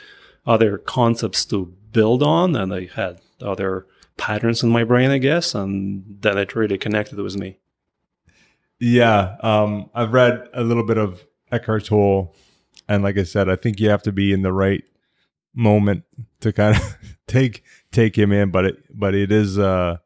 other 0.45 0.77
concepts 0.77 1.43
to 1.45 1.73
build 1.91 2.23
on 2.23 2.55
and 2.55 2.73
i 2.73 2.85
had 2.95 3.19
other 3.41 3.85
patterns 4.15 4.63
in 4.63 4.69
my 4.69 4.83
brain 4.83 5.09
i 5.09 5.17
guess 5.17 5.53
and 5.53 6.03
then 6.21 6.37
it 6.37 6.55
really 6.55 6.77
connected 6.77 7.19
with 7.19 7.37
me 7.37 7.57
Yeah, 8.79 9.35
um, 9.41 9.89
I've 9.93 10.13
read 10.13 10.47
a 10.53 10.63
little 10.63 10.85
bit 10.85 10.97
of 10.97 11.25
Eckhart 11.51 11.85
Tolle, 11.85 12.33
and 12.87 13.03
like 13.03 13.17
I 13.17 13.23
said, 13.23 13.49
I 13.49 13.55
think 13.55 13.79
you 13.79 13.89
have 13.89 14.03
to 14.03 14.11
be 14.11 14.31
in 14.31 14.41
the 14.41 14.53
right 14.53 14.83
moment 15.53 16.03
to 16.39 16.53
kind 16.53 16.75
of 16.77 16.97
take 17.27 17.63
take 17.91 18.17
him 18.17 18.31
in. 18.31 18.51
But 18.51 18.65
it 18.65 18.83
but 18.97 19.13
it 19.13 19.31
is 19.31 19.59
uh, 19.59 19.97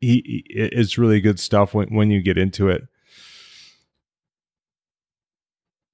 he, 0.00 0.22
he 0.24 0.44
it's 0.54 0.98
really 0.98 1.20
good 1.20 1.40
stuff 1.40 1.74
when 1.74 1.88
when 1.88 2.10
you 2.10 2.22
get 2.22 2.38
into 2.38 2.68
it. 2.68 2.86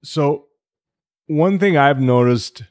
So, 0.03 0.45
one 1.25 1.57
thing 1.57 1.77
I've 1.77 1.99
noticed, 1.99 2.61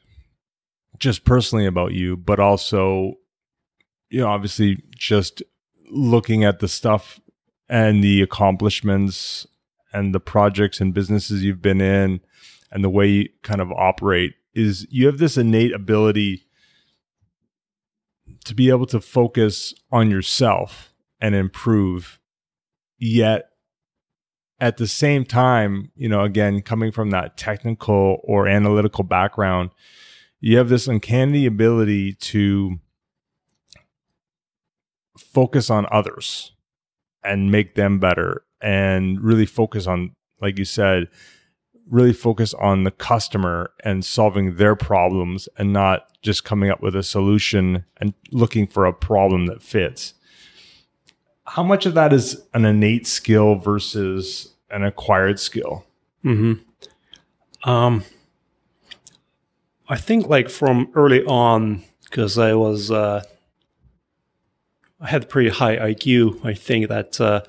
just 0.97 1.25
personally 1.25 1.65
about 1.65 1.91
you, 1.91 2.15
but 2.15 2.39
also, 2.39 3.15
you 4.09 4.21
know, 4.21 4.27
obviously 4.27 4.81
just 4.95 5.43
looking 5.91 6.45
at 6.45 6.59
the 6.59 6.69
stuff 6.69 7.19
and 7.69 8.03
the 8.03 8.21
accomplishments 8.21 9.47
and 9.93 10.13
the 10.13 10.19
projects 10.19 10.79
and 10.79 10.93
businesses 10.93 11.43
you've 11.43 11.61
been 11.61 11.81
in 11.81 12.19
and 12.71 12.83
the 12.83 12.89
way 12.89 13.07
you 13.07 13.29
kind 13.43 13.61
of 13.61 13.71
operate 13.71 14.33
is 14.53 14.87
you 14.89 15.05
have 15.05 15.17
this 15.17 15.37
innate 15.37 15.73
ability 15.73 16.45
to 18.43 18.53
be 18.53 18.69
able 18.69 18.85
to 18.85 18.99
focus 18.99 19.73
on 19.91 20.09
yourself 20.11 20.93
and 21.19 21.33
improve. 21.35 22.19
Yet 22.97 23.49
at 24.59 24.77
the 24.77 24.87
same 24.87 25.25
time 25.25 25.91
you 25.95 26.07
know 26.07 26.21
again 26.21 26.61
coming 26.61 26.91
from 26.91 27.09
that 27.11 27.37
technical 27.37 28.21
or 28.23 28.47
analytical 28.47 29.03
background 29.03 29.69
you 30.39 30.57
have 30.57 30.69
this 30.69 30.87
uncanny 30.87 31.45
ability 31.45 32.13
to 32.13 32.79
focus 35.17 35.69
on 35.69 35.85
others 35.91 36.53
and 37.25 37.51
make 37.51 37.75
them 37.75 37.99
better 37.99 38.43
and 38.61 39.21
really 39.21 39.45
focus 39.45 39.87
on 39.87 40.11
like 40.41 40.57
you 40.57 40.65
said 40.65 41.07
really 41.89 42.13
focus 42.13 42.53
on 42.55 42.83
the 42.83 42.91
customer 42.91 43.71
and 43.83 44.03
solving 44.03 44.55
their 44.55 44.75
problems 44.75 45.47
and 45.57 45.71
not 45.71 46.07
just 46.21 46.43
coming 46.43 46.69
up 46.69 46.81
with 46.81 46.95
a 46.95 47.03
solution 47.03 47.85
and 47.97 48.13
looking 48.31 48.65
for 48.65 48.85
a 48.85 48.93
problem 48.93 49.45
that 49.45 49.61
fits. 49.61 50.13
How 51.45 51.61
much 51.61 51.85
of 51.85 51.93
that 51.93 52.11
is 52.11 52.41
an 52.53 52.65
innate 52.65 53.05
skill 53.05 53.55
versus 53.55 54.53
an 54.71 54.83
acquired 54.83 55.39
skill? 55.39 55.85
Hmm 56.23 56.53
Um, 57.63 58.03
I 59.87 59.97
think 59.97 60.27
like 60.27 60.49
from 60.49 60.91
early 60.95 61.23
on, 61.25 61.83
because 62.03 62.39
I 62.39 62.53
was, 62.53 62.89
uh, 62.89 63.23
I 64.99 65.07
had 65.07 65.29
pretty 65.29 65.49
high 65.49 65.77
IQ. 65.77 66.45
I 66.45 66.53
think 66.53 66.87
that, 66.89 67.19
uh, 67.19 67.41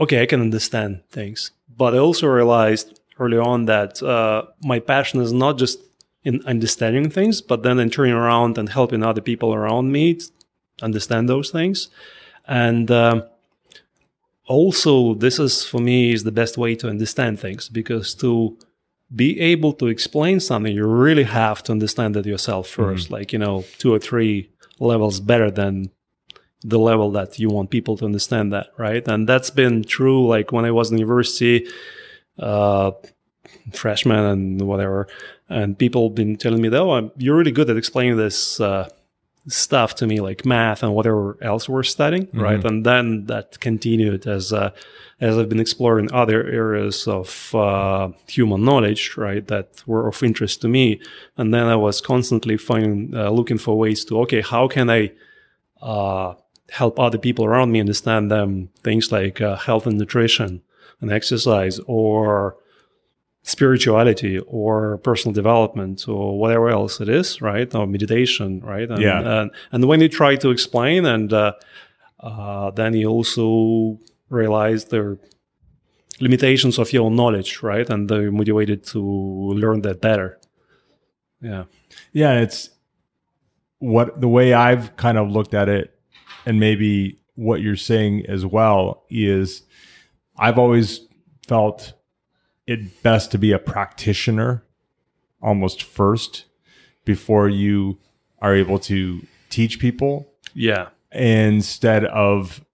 okay, 0.00 0.22
I 0.22 0.26
can 0.26 0.40
understand 0.40 1.02
things, 1.10 1.52
but 1.76 1.94
I 1.94 1.98
also 1.98 2.26
realized 2.26 3.00
early 3.18 3.38
on 3.38 3.66
that 3.66 4.02
uh, 4.02 4.46
my 4.62 4.80
passion 4.80 5.20
is 5.20 5.32
not 5.32 5.58
just 5.58 5.78
in 6.24 6.44
understanding 6.46 7.10
things, 7.10 7.40
but 7.40 7.62
then 7.62 7.78
in 7.78 7.90
turning 7.90 8.14
around 8.14 8.58
and 8.58 8.68
helping 8.68 9.02
other 9.02 9.20
people 9.20 9.54
around 9.54 9.92
me 9.92 10.18
understand 10.80 11.28
those 11.28 11.50
things. 11.50 11.88
And 12.46 12.90
um, 12.90 13.24
also, 14.46 15.14
this 15.14 15.38
is 15.38 15.64
for 15.64 15.80
me 15.80 16.12
is 16.12 16.24
the 16.24 16.32
best 16.32 16.58
way 16.58 16.74
to 16.76 16.88
understand 16.88 17.40
things 17.40 17.68
because 17.68 18.14
to 18.16 18.56
be 19.14 19.38
able 19.40 19.72
to 19.74 19.86
explain 19.88 20.40
something, 20.40 20.74
you 20.74 20.86
really 20.86 21.24
have 21.24 21.62
to 21.64 21.72
understand 21.72 22.16
it 22.16 22.26
yourself 22.26 22.74
1st 22.74 23.10
like 23.10 23.32
you 23.32 23.38
know, 23.38 23.64
two 23.78 23.92
or 23.92 23.98
three 23.98 24.51
levels 24.82 25.20
better 25.20 25.50
than 25.50 25.90
the 26.64 26.78
level 26.78 27.10
that 27.12 27.38
you 27.38 27.48
want 27.48 27.70
people 27.70 27.96
to 27.96 28.04
understand 28.04 28.52
that, 28.52 28.68
right? 28.78 29.06
And 29.08 29.28
that's 29.28 29.50
been 29.50 29.82
true. 29.82 30.26
Like 30.26 30.52
when 30.52 30.64
I 30.64 30.70
was 30.70 30.90
in 30.92 30.98
university, 30.98 31.66
uh, 32.38 32.92
freshman 33.72 34.24
and 34.24 34.62
whatever, 34.62 35.08
and 35.48 35.78
people 35.78 36.10
been 36.10 36.36
telling 36.36 36.62
me, 36.62 36.70
"Oh, 36.72 37.10
you're 37.16 37.36
really 37.36 37.50
good 37.50 37.68
at 37.68 37.76
explaining 37.76 38.16
this 38.16 38.60
uh, 38.60 38.88
stuff 39.48 39.94
to 39.96 40.06
me, 40.06 40.20
like 40.20 40.44
math 40.46 40.82
and 40.82 40.94
whatever 40.94 41.36
else 41.42 41.68
we're 41.68 41.82
studying, 41.82 42.28
right?" 42.32 42.64
And 42.64 42.86
then 42.86 43.26
that 43.26 43.58
continued 43.60 44.26
as 44.26 44.52
uh, 44.52 44.70
as 45.20 45.38
I've 45.38 45.48
been 45.48 45.60
exploring 45.60 46.12
other 46.12 46.44
areas 46.44 47.06
of 47.06 47.54
uh, 47.54 48.08
human 48.28 48.64
knowledge, 48.64 49.16
right, 49.16 49.46
that 49.46 49.82
were 49.86 50.08
of 50.08 50.22
interest 50.22 50.60
to 50.62 50.68
me, 50.68 51.00
and 51.36 51.54
then 51.54 51.66
I 51.66 51.76
was 51.76 52.00
constantly 52.00 52.56
finding, 52.56 53.14
uh, 53.14 53.30
looking 53.30 53.58
for 53.58 53.78
ways 53.78 54.04
to, 54.06 54.20
okay, 54.22 54.40
how 54.40 54.66
can 54.68 54.90
I 54.90 55.12
uh, 55.80 56.34
help 56.70 56.98
other 56.98 57.18
people 57.18 57.44
around 57.44 57.70
me 57.70 57.80
understand 57.80 58.30
them 58.30 58.70
things 58.82 59.12
like 59.12 59.40
uh, 59.40 59.56
health 59.56 59.86
and 59.86 59.98
nutrition 59.98 60.62
and 61.00 61.12
exercise 61.12 61.78
or 61.86 62.56
spirituality 63.42 64.38
or 64.46 64.98
personal 64.98 65.32
development 65.34 66.06
or 66.08 66.38
whatever 66.38 66.68
else 66.70 67.00
it 67.00 67.08
is 67.08 67.42
right? 67.42 67.74
Or 67.74 67.86
meditation 67.86 68.60
right? 68.60 68.88
And, 68.88 69.00
Yeah. 69.02 69.20
and, 69.42 69.50
and 69.72 69.84
when 69.86 70.00
you 70.00 70.08
try 70.08 70.36
to 70.36 70.50
explain 70.50 71.04
and 71.06 71.32
uh, 71.32 71.52
uh, 72.20 72.70
then 72.70 72.94
you 72.94 73.08
also 73.08 73.98
realize 74.30 74.86
the 74.86 75.18
limitations 76.20 76.78
of 76.78 76.92
your 76.92 77.04
own 77.06 77.16
knowledge 77.16 77.62
right? 77.62 77.88
And 77.90 78.08
they're 78.08 78.30
motivated 78.30 78.84
to 78.88 79.00
learn 79.00 79.82
that 79.82 80.00
better. 80.00 80.38
Yeah. 81.40 81.64
Yeah, 82.12 82.34
it's 82.40 82.70
what 83.80 84.20
the 84.20 84.28
way 84.28 84.52
I've 84.54 84.96
kind 84.96 85.18
of 85.18 85.28
looked 85.30 85.54
at 85.54 85.68
it, 85.68 85.92
and 86.46 86.60
maybe 86.60 87.18
what 87.34 87.60
you're 87.60 87.74
saying 87.76 88.24
as 88.28 88.46
well 88.46 89.04
is 89.10 89.62
I've 90.36 90.58
always 90.58 91.00
felt 91.48 91.92
it 92.66 93.02
best 93.02 93.30
to 93.32 93.38
be 93.38 93.52
a 93.52 93.58
practitioner 93.58 94.64
almost 95.40 95.82
first 95.82 96.44
before 97.04 97.48
you 97.48 97.98
are 98.40 98.54
able 98.54 98.78
to 98.78 99.20
teach 99.50 99.78
people. 99.78 100.28
Yeah. 100.54 100.88
Instead 101.12 102.04
of 102.06 102.64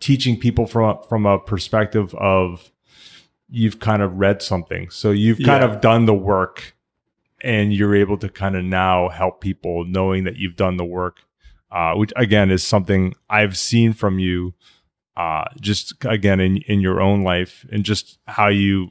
teaching 0.00 0.38
people 0.38 0.66
from 0.66 0.84
a, 0.98 1.02
from 1.08 1.26
a 1.26 1.38
perspective 1.38 2.14
of 2.14 2.70
you've 3.48 3.80
kind 3.80 4.02
of 4.02 4.18
read 4.18 4.42
something. 4.42 4.90
So 4.90 5.10
you've 5.10 5.38
kind 5.38 5.62
Yeah. 5.62 5.70
of 5.74 5.80
done 5.80 6.04
the 6.06 6.14
work 6.14 6.74
and 7.42 7.72
you're 7.72 7.94
able 7.94 8.18
to 8.18 8.28
kind 8.28 8.56
of 8.56 8.64
now 8.64 9.08
help 9.08 9.40
people 9.40 9.84
knowing 9.84 10.24
that 10.24 10.36
you've 10.36 10.56
done 10.56 10.76
the 10.78 10.84
work 10.84 11.18
uh, 11.70 11.92
which 11.94 12.12
again 12.16 12.50
is 12.50 12.62
something 12.64 13.12
i've 13.28 13.56
seen 13.58 13.92
from 13.92 14.18
you 14.18 14.54
uh, 15.16 15.44
just 15.60 15.94
again 16.04 16.40
in, 16.40 16.58
in 16.68 16.80
your 16.80 17.00
own 17.00 17.22
life 17.22 17.66
and 17.72 17.84
just 17.84 18.18
how 18.26 18.48
you 18.48 18.90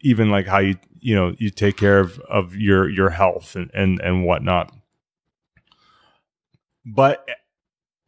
even 0.00 0.30
like 0.30 0.46
how 0.46 0.58
you 0.58 0.76
you 0.98 1.14
know 1.14 1.34
you 1.38 1.50
take 1.50 1.76
care 1.76 2.00
of 2.00 2.18
of 2.20 2.56
your 2.56 2.88
your 2.88 3.10
health 3.10 3.54
and 3.56 3.70
and 3.72 4.00
and 4.00 4.24
whatnot. 4.24 4.74
But 6.84 7.26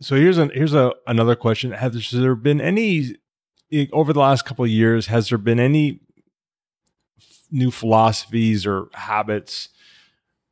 so 0.00 0.16
here's 0.16 0.38
an 0.38 0.50
here's 0.54 0.74
a 0.74 0.92
another 1.06 1.36
question: 1.36 1.70
Has 1.72 2.10
there 2.10 2.34
been 2.34 2.60
any 2.60 3.16
over 3.92 4.12
the 4.12 4.20
last 4.20 4.44
couple 4.44 4.64
of 4.64 4.70
years? 4.70 5.06
Has 5.06 5.28
there 5.28 5.38
been 5.38 5.60
any 5.60 6.00
new 7.50 7.70
philosophies 7.70 8.66
or 8.66 8.88
habits 8.94 9.68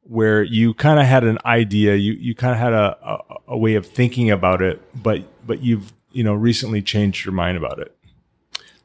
where 0.03 0.43
you 0.43 0.75
kind 0.75 0.99
of 0.99 1.07
had 1.07 1.25
an 1.25 1.39
idea, 1.45 1.95
you 1.95 2.13
you 2.13 2.35
kind 2.35 2.53
of 2.53 2.59
had 2.59 2.73
a, 2.73 2.97
a, 3.03 3.19
a 3.49 3.59
way 3.59 3.75
of 3.75 3.87
thinking 3.87 4.31
about 4.31 4.63
it, 4.63 4.81
but 5.03 5.23
but 5.47 5.63
you've 5.63 5.93
you 6.13 6.25
know 6.25 6.35
recently 6.35 6.83
changed 6.83 7.25
your 7.25 7.35
mind 7.35 7.57
about 7.57 7.79
it? 7.79 7.97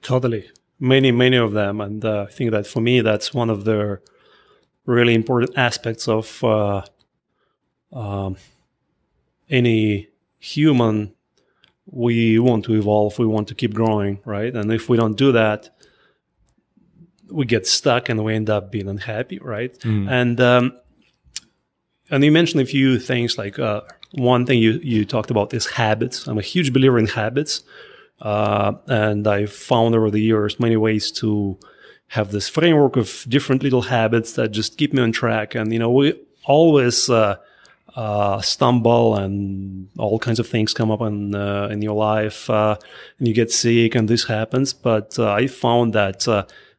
Totally, 0.02 0.50
many 0.80 1.12
many 1.12 1.38
of 1.38 1.52
them, 1.54 1.82
and 1.82 2.04
uh, 2.06 2.26
I 2.28 2.32
think 2.32 2.52
that 2.52 2.68
for 2.68 2.82
me 2.82 3.02
that's 3.02 3.34
one 3.34 3.50
of 3.50 3.64
the 3.66 4.00
really 4.86 5.14
important 5.14 5.58
aspects 5.58 6.08
of 6.08 6.44
uh, 6.44 6.82
um, 7.92 8.38
any 9.50 10.08
human 10.40 11.14
we 11.90 12.38
want 12.38 12.66
to 12.66 12.74
evolve 12.76 13.18
we 13.18 13.26
want 13.26 13.48
to 13.48 13.56
keep 13.56 13.74
growing 13.74 14.20
right 14.26 14.54
and 14.56 14.72
if 14.74 14.90
we 14.90 14.98
don't 14.98 15.18
do 15.18 15.32
that 15.32 15.70
we 17.32 17.46
get 17.46 17.66
stuck 17.66 18.10
and 18.10 18.24
we 18.24 18.34
end 18.36 18.50
up 18.50 18.72
being 18.72 18.88
unhappy 18.90 19.40
right 19.40 19.78
Mm. 19.80 20.10
and 20.12 20.42
um, 20.42 20.74
and 22.12 22.24
you 22.24 22.32
mentioned 22.32 22.62
a 22.62 22.66
few 22.66 23.00
things 23.00 23.38
like 23.38 23.58
uh, 23.58 23.82
one 24.18 24.46
thing 24.46 24.60
you, 24.60 24.80
you 24.84 25.06
talked 25.06 25.32
about 25.32 25.54
is 25.54 25.66
habits. 25.68 26.28
I'm 26.28 26.38
a 26.38 26.42
huge 26.42 26.74
believer 26.74 27.00
in 27.00 27.08
habits 27.08 27.64
uh, 28.22 28.74
and 28.88 29.28
i've 29.28 29.54
found 29.54 29.94
over 29.94 30.10
the 30.10 30.20
years 30.20 30.60
many 30.60 30.76
ways 30.76 31.12
to 31.12 31.58
have 32.10 32.32
this 32.32 32.48
framework 32.48 32.96
of 32.96 33.26
different 33.28 33.64
little 33.64 33.84
habits 33.84 34.34
that 34.34 34.50
just 34.50 34.78
keep 34.78 34.94
me 34.94 35.02
on 35.02 35.12
track. 35.12 35.56
And 35.56 35.74
you 35.74 35.80
know 35.80 35.92
we 35.92 36.14
always 36.46 37.10
uh, 37.10 37.36
uh, 37.96 38.40
stumble 38.42 39.16
and 39.16 39.90
all 39.98 40.18
kinds 40.18 40.40
of 40.40 40.48
things 40.48 40.74
come 40.74 40.90
up 40.90 41.02
in 41.02 41.36
uh, 41.36 41.68
in 41.68 41.82
your 41.82 41.96
life 41.96 42.50
uh, 42.50 42.78
and 43.20 43.28
you 43.28 43.34
get 43.34 43.52
sick 43.52 43.96
and 43.96 44.08
this 44.08 44.24
happens. 44.26 44.74
But 44.74 45.20
uh, 45.20 45.34
i 45.34 45.48
found 45.48 45.94
that 45.94 46.28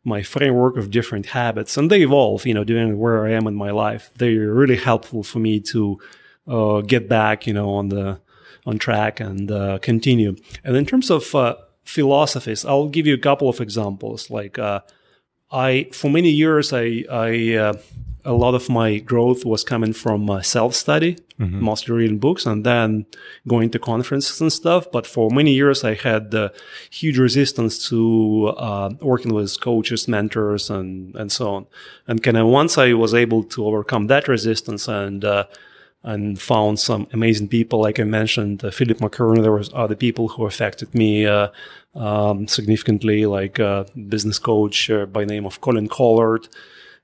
my 0.04 0.22
framework 0.22 0.78
of 0.78 0.90
different 0.90 1.26
habits 1.26 1.76
and 1.76 1.90
they 1.90 2.00
evolve 2.00 2.46
you 2.46 2.54
know 2.54 2.64
depending 2.64 2.98
where 2.98 3.26
i 3.26 3.30
am 3.30 3.46
in 3.46 3.54
my 3.54 3.70
life 3.70 4.10
they're 4.16 4.54
really 4.54 4.76
helpful 4.76 5.22
for 5.22 5.38
me 5.38 5.60
to 5.60 6.00
uh, 6.48 6.80
get 6.80 7.08
back 7.08 7.46
you 7.46 7.52
know 7.52 7.70
on 7.70 7.88
the 7.88 8.20
on 8.66 8.78
track 8.78 9.20
and 9.20 9.50
uh, 9.50 9.78
continue 9.78 10.36
and 10.64 10.76
in 10.76 10.84
terms 10.84 11.10
of 11.10 11.34
uh, 11.34 11.54
philosophies 11.84 12.64
i'll 12.64 12.88
give 12.88 13.06
you 13.06 13.14
a 13.14 13.18
couple 13.18 13.48
of 13.48 13.60
examples 13.60 14.30
like 14.30 14.58
uh, 14.58 14.80
I 15.50 15.88
for 15.92 16.10
many 16.10 16.30
years 16.30 16.72
I 16.72 17.04
I 17.10 17.54
uh, 17.54 17.74
a 18.24 18.32
lot 18.32 18.54
of 18.54 18.68
my 18.68 18.98
growth 18.98 19.44
was 19.44 19.64
coming 19.64 19.94
from 19.94 20.28
uh, 20.28 20.42
self 20.42 20.74
study, 20.74 21.16
mostly 21.38 21.94
reading 21.94 22.18
books 22.18 22.44
and 22.44 22.66
then 22.66 23.06
going 23.46 23.70
to 23.70 23.78
conferences 23.78 24.40
and 24.40 24.52
stuff. 24.52 24.90
But 24.92 25.06
for 25.06 25.30
many 25.30 25.52
years 25.54 25.84
I 25.84 25.94
had 25.94 26.34
uh, 26.34 26.50
huge 26.90 27.18
resistance 27.18 27.88
to 27.88 28.48
uh, 28.58 28.90
working 29.00 29.32
with 29.32 29.58
coaches, 29.60 30.06
mentors, 30.08 30.68
and 30.68 31.14
and 31.16 31.32
so 31.32 31.54
on. 31.54 31.66
And 32.06 32.22
kind 32.22 32.36
of 32.36 32.46
once 32.46 32.76
I 32.76 32.92
was 32.92 33.14
able 33.14 33.44
to 33.44 33.64
overcome 33.64 34.08
that 34.08 34.28
resistance 34.28 34.88
and 34.88 35.24
uh, 35.24 35.44
and 36.02 36.40
found 36.40 36.78
some 36.78 37.08
amazing 37.12 37.48
people. 37.48 37.80
Like 37.80 37.98
I 37.98 38.04
mentioned, 38.04 38.64
uh, 38.64 38.70
Philip 38.70 38.98
McKern. 38.98 39.42
There 39.42 39.52
was 39.52 39.70
other 39.74 39.96
people 39.96 40.28
who 40.28 40.46
affected 40.46 40.94
me 40.94 41.26
uh, 41.26 41.48
um, 41.94 42.46
significantly, 42.46 43.26
like 43.26 43.58
a 43.58 43.86
business 44.08 44.38
coach 44.38 44.90
uh, 44.90 45.06
by 45.06 45.24
name 45.24 45.44
of 45.44 45.60
Colin 45.60 45.88
Collard, 45.88 46.48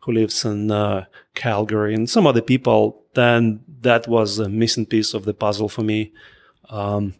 who 0.01 0.13
lives 0.13 0.45
in 0.45 0.71
uh, 0.71 1.07
Calgary, 1.35 1.95
and 1.95 2.09
some 2.09 2.27
other 2.27 2.43
people. 2.43 3.05
Then 3.15 3.61
that 3.81 4.07
was 4.09 4.39
a 4.39 4.49
missing 4.49 4.87
piece 4.87 5.15
of 5.15 5.25
the 5.25 5.35
puzzle 5.35 5.69
for 5.69 5.83
me. 5.83 6.13
Um, 6.71 7.15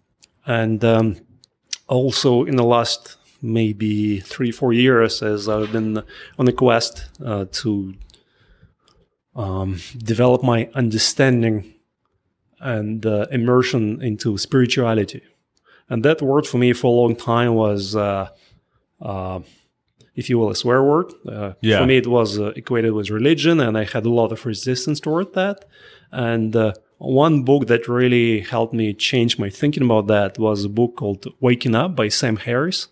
and 0.47 0.85
um, 0.85 1.17
also 1.89 2.45
in 2.45 2.57
the 2.57 2.65
last 2.65 3.17
maybe 3.43 4.21
three, 4.21 4.51
four 4.51 4.73
years, 4.73 5.23
as 5.23 5.49
I've 5.49 5.73
been 5.73 6.03
on 6.39 6.49
a 6.49 6.53
quest 6.53 7.07
uh, 7.25 7.45
to 7.51 7.95
um, 9.35 9.81
develop 9.99 10.43
my 10.43 10.69
understanding 10.75 11.75
and 12.61 13.05
uh, 13.05 13.27
immersion 13.31 14.01
into 14.03 14.39
spirituality. 14.39 15.23
And 15.89 16.03
that 16.05 16.23
word 16.23 16.47
for 16.47 16.59
me 16.59 16.73
for 16.73 16.87
a 16.87 16.91
long 17.03 17.15
time 17.17 17.55
was, 17.55 17.95
uh, 17.95 18.29
uh, 19.03 19.41
if 20.15 20.31
you 20.31 20.39
will, 20.39 20.51
a 20.51 20.55
swear 20.55 20.83
word. 20.83 21.13
Uh, 21.29 21.53
Yeah. 21.61 21.81
For 21.81 21.87
me, 21.87 21.97
it 21.99 22.07
was 22.07 22.39
uh, 22.39 22.53
equated 22.57 22.93
with 22.93 23.11
religion, 23.11 23.61
and 23.61 23.77
I 23.77 23.85
had 23.85 24.07
a 24.07 24.11
lot 24.11 24.33
of 24.33 24.47
resistance 24.47 24.99
toward 25.01 25.35
that. 25.35 25.65
And 26.11 26.57
uh, 26.57 26.73
one 26.99 27.43
book 27.43 27.67
that 27.67 27.89
really 27.89 28.41
helped 28.41 28.73
me 28.73 28.95
change 28.95 29.39
my 29.39 29.51
thinking 29.51 29.83
about 29.83 30.07
that 30.07 30.39
was 30.39 30.65
a 30.65 30.69
book 30.69 30.97
called 30.97 31.27
Waking 31.41 31.75
Up 31.75 31.95
by 31.97 32.09
Sam 32.09 32.37
Harris. 32.37 32.89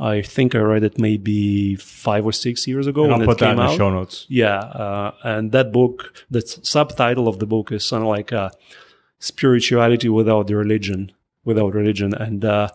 I 0.00 0.22
think 0.22 0.54
I 0.54 0.58
read 0.58 0.84
it 0.84 0.96
maybe 0.98 1.74
five 1.76 2.24
or 2.24 2.32
six 2.32 2.66
years 2.68 2.86
ago 2.86 3.02
And 3.04 3.12
when 3.12 3.20
I'll 3.22 3.26
put 3.26 3.38
it 3.38 3.40
that 3.40 3.50
in 3.52 3.56
came 3.56 3.66
the 3.66 3.72
out. 3.72 3.76
show 3.76 3.90
notes. 3.90 4.26
Yeah, 4.28 4.58
uh, 4.58 5.12
and 5.24 5.50
that 5.52 5.72
book, 5.72 6.24
the 6.30 6.40
subtitle 6.42 7.26
of 7.26 7.38
the 7.40 7.46
book 7.46 7.72
is 7.72 7.84
something 7.84 8.08
like 8.08 8.32
uh, 8.32 8.50
"Spirituality 9.18 10.08
Without 10.08 10.46
the 10.46 10.56
Religion," 10.56 11.12
without 11.44 11.74
religion, 11.74 12.14
and 12.14 12.44
uh, 12.44 12.68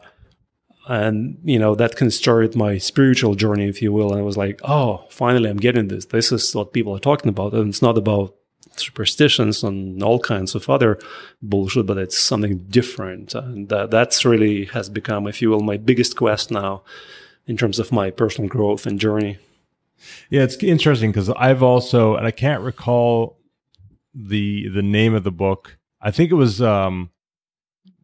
and 0.87 1.37
you 1.43 1.57
know 1.59 1.75
that 1.75 1.95
can 1.95 2.11
start 2.11 2.55
my 2.55 2.77
spiritual 2.77 3.35
journey, 3.35 3.67
if 3.67 3.81
you 3.81 3.93
will. 3.93 4.11
And 4.11 4.19
I 4.19 4.23
was 4.23 4.35
like, 4.37 4.59
oh, 4.63 5.05
finally, 5.09 5.49
I'm 5.49 5.57
getting 5.57 5.87
this. 5.87 6.05
This 6.05 6.31
is 6.31 6.53
what 6.53 6.73
people 6.73 6.95
are 6.95 6.99
talking 6.99 7.29
about, 7.29 7.53
and 7.53 7.69
it's 7.69 7.81
not 7.81 7.97
about 7.97 8.35
superstitions 8.79 9.63
and 9.63 10.01
all 10.03 10.19
kinds 10.19 10.55
of 10.55 10.69
other 10.69 10.99
bullshit, 11.41 11.85
but 11.85 11.97
it's 11.97 12.17
something 12.17 12.57
different, 12.69 13.33
and 13.35 13.71
uh, 13.71 13.87
that's 13.87 14.25
really 14.25 14.65
has 14.65 14.89
become, 14.89 15.27
if 15.27 15.41
you 15.41 15.49
will, 15.49 15.61
my 15.61 15.77
biggest 15.77 16.15
quest 16.15 16.51
now 16.51 16.83
in 17.45 17.57
terms 17.57 17.79
of 17.79 17.91
my 17.91 18.09
personal 18.09 18.49
growth 18.49 18.85
and 18.85 18.99
journey. 18.99 19.37
Yeah, 20.29 20.43
it's 20.43 20.55
interesting 20.57 21.11
because 21.11 21.29
I've 21.29 21.63
also, 21.63 22.15
and 22.15 22.25
I 22.25 22.31
can't 22.31 22.61
recall 22.61 23.37
the 24.13 24.67
the 24.69 24.81
name 24.81 25.13
of 25.13 25.23
the 25.23 25.31
book. 25.31 25.77
I 26.01 26.11
think 26.11 26.31
it 26.31 26.35
was 26.35 26.61
um, 26.61 27.09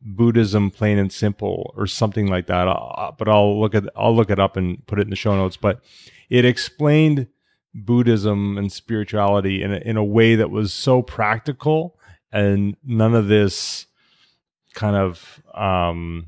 Buddhism, 0.01 0.71
plain 0.71 0.97
and 0.97 1.12
simple, 1.12 1.73
or 1.75 1.88
something 1.88 2.27
like 2.27 2.47
that. 2.47 2.67
i 2.67 3.12
but 3.17 3.27
I'll 3.27 3.60
look 3.60 3.75
at 3.75 3.86
I'll 3.95 4.15
look 4.15 4.29
it 4.29 4.39
up 4.39 4.58
and 4.58 4.86
put 4.88 4.99
it 4.99 5.03
in 5.03 5.10
the 5.10 5.15
show 5.15 5.36
notes. 5.36 5.58
But 5.58 5.82
it 6.29 6.45
explained 6.45 7.27
Buddhism 7.73 8.58
and 8.58 8.71
spirituality 8.71 9.62
in 9.62 9.73
a, 9.73 9.77
in 9.77 9.97
a 9.97 10.03
way 10.03 10.36
that 10.36 10.49
was 10.49 10.73
so 10.73 11.01
practical 11.01 11.97
and 12.32 12.75
none 12.84 13.15
of 13.15 13.27
this 13.27 13.86
kind 14.73 14.95
of 14.95 15.41
um, 15.53 16.27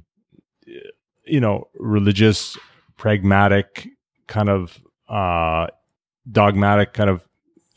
you 1.25 1.39
know 1.39 1.67
religious 1.75 2.57
pragmatic 2.97 3.87
kind 4.27 4.49
of 4.49 4.81
uh, 5.09 5.67
dogmatic 6.31 6.93
kind 6.93 7.09
of 7.09 7.27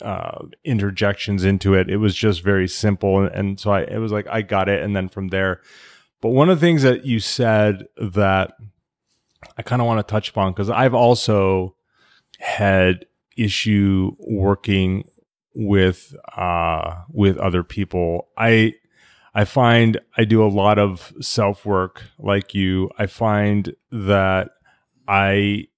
uh, 0.02 0.44
interjections 0.64 1.44
into 1.44 1.74
it. 1.74 1.88
It 1.88 1.96
was 1.96 2.14
just 2.14 2.42
very 2.42 2.68
simple, 2.68 3.20
and, 3.20 3.34
and 3.34 3.60
so 3.60 3.70
I 3.70 3.82
it 3.82 3.98
was 3.98 4.12
like 4.12 4.26
I 4.28 4.42
got 4.42 4.68
it, 4.68 4.82
and 4.82 4.94
then 4.94 5.08
from 5.08 5.28
there. 5.28 5.60
But 6.20 6.30
one 6.30 6.48
of 6.48 6.58
the 6.58 6.66
things 6.66 6.82
that 6.82 7.04
you 7.04 7.20
said 7.20 7.84
that 7.96 8.54
I 9.58 9.62
kind 9.62 9.82
of 9.82 9.86
want 9.86 10.06
to 10.06 10.10
touch 10.10 10.30
upon 10.30 10.52
because 10.52 10.70
I've 10.70 10.94
also 10.94 11.76
had 12.38 13.06
issue 13.36 14.12
working 14.18 15.08
with 15.54 16.14
uh, 16.36 17.02
with 17.08 17.36
other 17.38 17.62
people. 17.62 18.28
I 18.36 18.74
I 19.34 19.44
find 19.44 20.00
I 20.16 20.24
do 20.24 20.44
a 20.44 20.48
lot 20.48 20.78
of 20.78 21.12
self 21.20 21.64
work 21.66 22.02
like 22.18 22.54
you. 22.54 22.90
I 22.98 23.06
find 23.06 23.74
that 23.90 24.50
I 25.08 25.68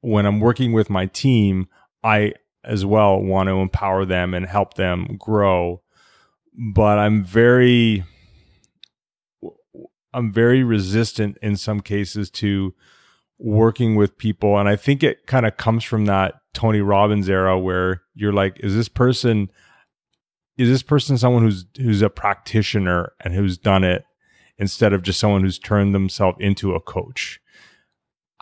when 0.00 0.26
I'm 0.26 0.40
working 0.40 0.72
with 0.72 0.90
my 0.90 1.06
team, 1.06 1.68
I 2.02 2.34
as 2.64 2.84
well 2.84 3.20
want 3.20 3.48
to 3.48 3.54
empower 3.56 4.04
them 4.04 4.34
and 4.34 4.46
help 4.46 4.74
them 4.74 5.16
grow. 5.18 5.82
But 6.74 6.98
I'm 6.98 7.24
very 7.24 8.04
I'm 10.12 10.32
very 10.32 10.62
resistant 10.62 11.38
in 11.40 11.56
some 11.56 11.80
cases 11.80 12.30
to 12.30 12.74
working 13.42 13.96
with 13.96 14.16
people. 14.18 14.58
And 14.58 14.68
I 14.68 14.76
think 14.76 15.02
it 15.02 15.26
kind 15.26 15.46
of 15.46 15.56
comes 15.56 15.82
from 15.82 16.04
that 16.04 16.34
Tony 16.52 16.80
Robbins 16.80 17.28
era 17.28 17.58
where 17.58 18.02
you're 18.14 18.32
like 18.32 18.58
is 18.60 18.74
this 18.74 18.88
person 18.88 19.50
is 20.58 20.68
this 20.68 20.82
person 20.82 21.16
someone 21.16 21.42
who's 21.42 21.64
who's 21.78 22.02
a 22.02 22.10
practitioner 22.10 23.12
and 23.24 23.32
who's 23.34 23.56
done 23.56 23.82
it 23.82 24.04
instead 24.58 24.92
of 24.92 25.02
just 25.02 25.18
someone 25.18 25.40
who's 25.42 25.58
turned 25.58 25.94
themselves 25.94 26.36
into 26.40 26.74
a 26.74 26.80
coach? 26.80 27.40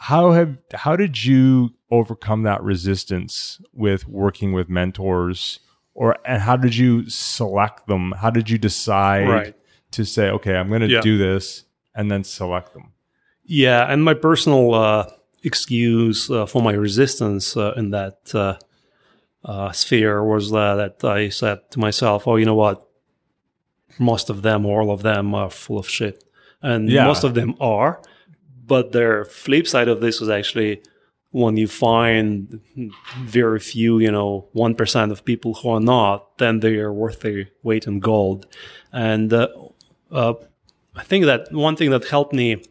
How 0.01 0.33
have 0.33 0.57
how 0.75 0.97
did 0.97 1.25
you 1.25 1.71
overcome 1.91 2.43
that 2.43 2.63
resistance 2.63 3.61
with 3.73 4.07
working 4.09 4.53
with 4.53 4.69
mentors? 4.69 5.61
Or 5.95 6.17
and 6.25 6.43
how 6.43 6.57
did 6.57 6.77
you 6.77 7.09
select 7.09 7.87
them? 7.89 8.13
How 8.19 8.31
did 8.31 8.49
you 8.51 8.59
decide 8.59 9.29
Right. 9.29 9.55
to 9.93 10.05
say 10.05 10.29
okay 10.31 10.55
i'm 10.57 10.69
going 10.69 10.83
to 10.83 10.87
Yeah. 10.89 11.01
do 11.01 11.17
this 11.19 11.65
and 11.95 12.11
then 12.11 12.23
select 12.25 12.75
them 12.75 12.93
Yeah, 13.51 13.91
and 13.91 14.05
my 14.05 14.13
personal 14.15 14.75
uh, 14.75 15.11
excuse 15.43 16.31
uh, 16.31 16.45
for 16.45 16.61
my 16.63 16.73
resistance 16.75 17.57
uh, 17.57 17.73
in 17.77 17.91
that 17.91 18.19
uh, 18.35 18.57
uh, 19.43 19.73
sphere 19.73 20.23
was 20.23 20.51
that 20.51 21.03
I 21.03 21.31
said 21.31 21.59
to 21.71 21.79
myself, 21.79 22.29
"Oh, 22.29 22.37
you 22.37 22.45
know 22.45 22.55
what? 22.55 22.87
Most 23.99 24.29
of 24.31 24.43
them, 24.43 24.67
all 24.67 24.91
of 24.91 25.03
them, 25.03 25.35
are 25.35 25.49
full 25.51 25.79
of 25.79 25.89
shit, 25.89 26.23
and 26.61 26.91
Yeah. 26.91 27.05
most 27.07 27.25
of 27.25 27.33
them 27.35 27.55
are." 27.59 28.03
But 28.67 28.93
their 28.93 29.25
flip 29.25 29.67
side 29.67 29.89
of 29.89 30.01
this 30.03 30.21
was 30.21 30.29
actually 30.29 30.83
when 31.31 31.57
you 31.57 31.69
find 31.69 32.61
very 33.21 33.61
few, 33.61 33.99
you 33.99 34.11
know, 34.13 34.49
one 34.53 34.75
percent 34.75 35.11
of 35.11 35.25
people 35.25 35.55
who 35.55 35.71
are 35.71 35.81
not, 35.81 36.37
then 36.37 36.61
they 36.61 36.77
are 36.77 36.93
worth 36.93 37.21
their 37.21 37.49
weight 37.63 37.87
in 37.87 38.01
gold. 38.01 38.47
And 38.93 39.33
uh, 39.33 39.49
uh, 40.11 40.35
I 40.97 41.03
think 41.05 41.25
that 41.25 41.51
one 41.51 41.77
thing 41.77 41.91
that 41.91 42.05
helped 42.09 42.35
me 42.35 42.63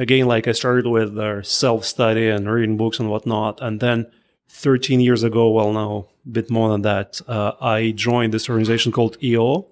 again, 0.00 0.26
like 0.26 0.48
I 0.48 0.52
started 0.52 0.86
with 0.86 1.16
uh, 1.16 1.42
self 1.42 1.84
study 1.84 2.28
and 2.28 2.50
reading 2.50 2.76
books 2.76 2.98
and 2.98 3.10
whatnot, 3.10 3.60
and 3.60 3.78
then 3.78 4.06
13 4.48 4.98
years 4.98 5.22
ago, 5.22 5.50
well, 5.50 5.72
now 5.72 6.08
a 6.26 6.28
bit 6.28 6.50
more 6.50 6.70
than 6.70 6.82
that, 6.82 7.20
uh, 7.28 7.52
I 7.60 7.92
joined 7.92 8.34
this 8.34 8.48
organization 8.48 8.90
called 8.90 9.22
EO, 9.22 9.68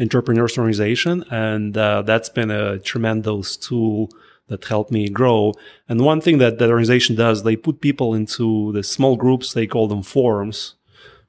Entrepreneurs 0.00 0.58
Organization, 0.58 1.24
and 1.30 1.76
uh, 1.76 2.02
that's 2.02 2.28
been 2.28 2.50
a 2.50 2.78
tremendous 2.78 3.56
tool 3.56 4.10
that 4.48 4.64
helped 4.64 4.90
me 4.90 5.08
grow. 5.08 5.54
And 5.88 6.00
one 6.00 6.20
thing 6.20 6.38
that 6.38 6.58
that 6.58 6.68
organization 6.68 7.14
does, 7.16 7.42
they 7.42 7.56
put 7.56 7.80
people 7.80 8.14
into 8.14 8.72
the 8.72 8.82
small 8.82 9.16
groups. 9.16 9.52
They 9.52 9.66
call 9.66 9.88
them 9.88 10.02
forums, 10.02 10.74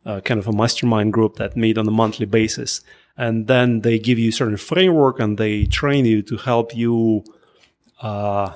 uh, 0.05 0.19
kind 0.21 0.39
of 0.39 0.47
a 0.47 0.51
mastermind 0.51 1.13
group 1.13 1.35
that 1.35 1.55
meet 1.55 1.77
on 1.77 1.87
a 1.87 1.91
monthly 1.91 2.25
basis. 2.25 2.81
And 3.15 3.47
then 3.47 3.81
they 3.81 3.99
give 3.99 4.17
you 4.17 4.31
certain 4.31 4.57
framework 4.57 5.19
and 5.19 5.37
they 5.37 5.65
train 5.65 6.05
you 6.05 6.23
to 6.23 6.37
help 6.37 6.75
you 6.75 7.23
uh, 8.03 8.53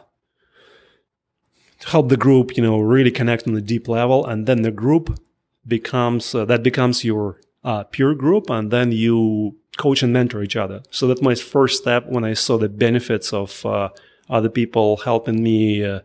help 1.86 2.10
the 2.10 2.18
group, 2.18 2.58
you 2.58 2.64
know, 2.64 2.78
really 2.80 3.12
connect 3.12 3.48
on 3.48 3.56
a 3.56 3.62
deep 3.62 3.88
level, 3.88 4.26
and 4.26 4.46
then 4.46 4.62
the 4.62 4.72
group 4.72 5.20
becomes 5.66 6.36
uh, 6.36 6.46
that 6.46 6.62
becomes 6.64 7.04
your 7.04 7.40
uh, 7.64 7.84
peer 7.84 8.14
group, 8.14 8.50
and 8.50 8.72
then 8.72 8.92
you 8.92 9.56
coach 9.78 10.04
and 10.04 10.14
mentor 10.14 10.44
each 10.44 10.56
other. 10.56 10.82
So 10.92 11.08
that's 11.08 11.22
my 11.22 11.36
first 11.36 11.82
step 11.82 12.08
when 12.08 12.24
I 12.24 12.34
saw 12.34 12.58
the 12.58 12.70
benefits 12.70 13.34
of 13.34 13.66
uh, 13.66 13.90
other 14.30 14.50
people 14.50 14.98
helping 14.98 15.42
me 15.44 15.86
uh, 15.86 16.00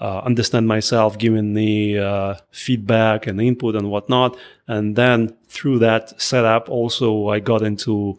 uh, 0.00 0.20
understand 0.20 0.68
myself, 0.68 1.16
giving 1.18 1.54
me 1.54 1.98
uh, 1.98 2.34
feedback 2.50 3.26
and 3.26 3.40
input 3.40 3.74
and 3.74 3.90
whatnot, 3.90 4.36
and 4.68 4.96
then 4.96 5.34
through 5.48 5.78
that 5.78 6.20
setup, 6.20 6.68
also 6.68 7.28
I 7.28 7.40
got 7.40 7.62
into 7.62 8.18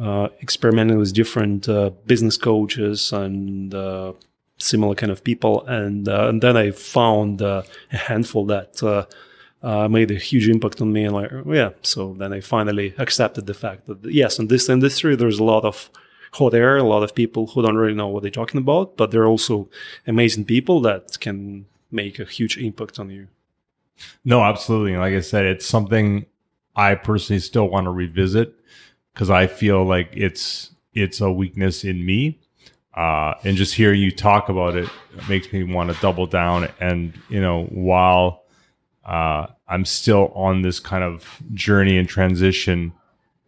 uh, 0.00 0.28
experimenting 0.42 0.98
with 0.98 1.14
different 1.14 1.68
uh, 1.68 1.90
business 2.06 2.36
coaches 2.36 3.12
and 3.12 3.74
uh, 3.74 4.12
similar 4.58 4.94
kind 4.94 5.12
of 5.12 5.24
people, 5.24 5.64
and 5.66 6.08
uh, 6.08 6.28
and 6.28 6.42
then 6.42 6.56
I 6.56 6.70
found 6.70 7.42
uh, 7.42 7.62
a 7.92 7.96
handful 7.96 8.46
that 8.46 9.06
made 9.90 10.10
a 10.10 10.18
huge 10.18 10.48
impact 10.48 10.80
on 10.80 10.92
me, 10.92 11.04
and 11.04 11.14
like 11.14 11.30
yeah, 11.46 11.70
so 11.82 12.14
then 12.18 12.32
I 12.32 12.40
finally 12.40 12.94
accepted 12.98 13.46
the 13.46 13.54
fact 13.54 13.86
that 13.86 14.04
yes, 14.04 14.38
in 14.38 14.48
this 14.48 14.68
industry 14.68 15.16
there's 15.16 15.38
a 15.38 15.44
lot 15.44 15.64
of 15.64 15.90
hot 16.32 16.54
air, 16.54 16.76
a 16.76 16.82
lot 16.82 17.02
of 17.02 17.14
people 17.14 17.46
who 17.46 17.62
don't 17.62 17.76
really 17.76 17.94
know 17.94 18.08
what 18.08 18.22
they're 18.22 18.30
talking 18.30 18.60
about, 18.60 18.96
but 18.96 19.10
they're 19.10 19.26
also 19.26 19.68
amazing 20.06 20.44
people 20.44 20.80
that 20.82 21.18
can 21.20 21.66
make 21.90 22.18
a 22.18 22.24
huge 22.24 22.58
impact 22.58 22.98
on 22.98 23.10
you. 23.10 23.28
No, 24.24 24.42
absolutely. 24.42 24.96
Like 24.96 25.14
I 25.14 25.20
said, 25.20 25.46
it's 25.46 25.64
something 25.64 26.26
I 26.74 26.94
personally 26.94 27.40
still 27.40 27.68
want 27.68 27.84
to 27.84 27.90
revisit 27.90 28.54
because 29.16 29.30
I 29.30 29.46
feel 29.46 29.82
like 29.82 30.10
it's 30.12 30.72
it's 30.92 31.22
a 31.22 31.32
weakness 31.32 31.84
in 31.84 32.04
me. 32.04 32.38
Uh, 32.94 33.34
and 33.44 33.56
just 33.56 33.74
hearing 33.74 34.00
you 34.00 34.10
talk 34.10 34.48
about 34.48 34.74
it 34.74 34.88
makes 35.28 35.52
me 35.52 35.62
want 35.64 35.90
to 35.90 36.00
double 36.00 36.26
down. 36.26 36.68
And 36.80 37.14
you 37.30 37.40
know, 37.40 37.64
while 37.64 38.44
uh, 39.06 39.46
I'm 39.68 39.86
still 39.86 40.32
on 40.34 40.60
this 40.60 40.80
kind 40.80 41.02
of 41.02 41.40
journey 41.54 41.96
and 41.96 42.06
transition, 42.06 42.92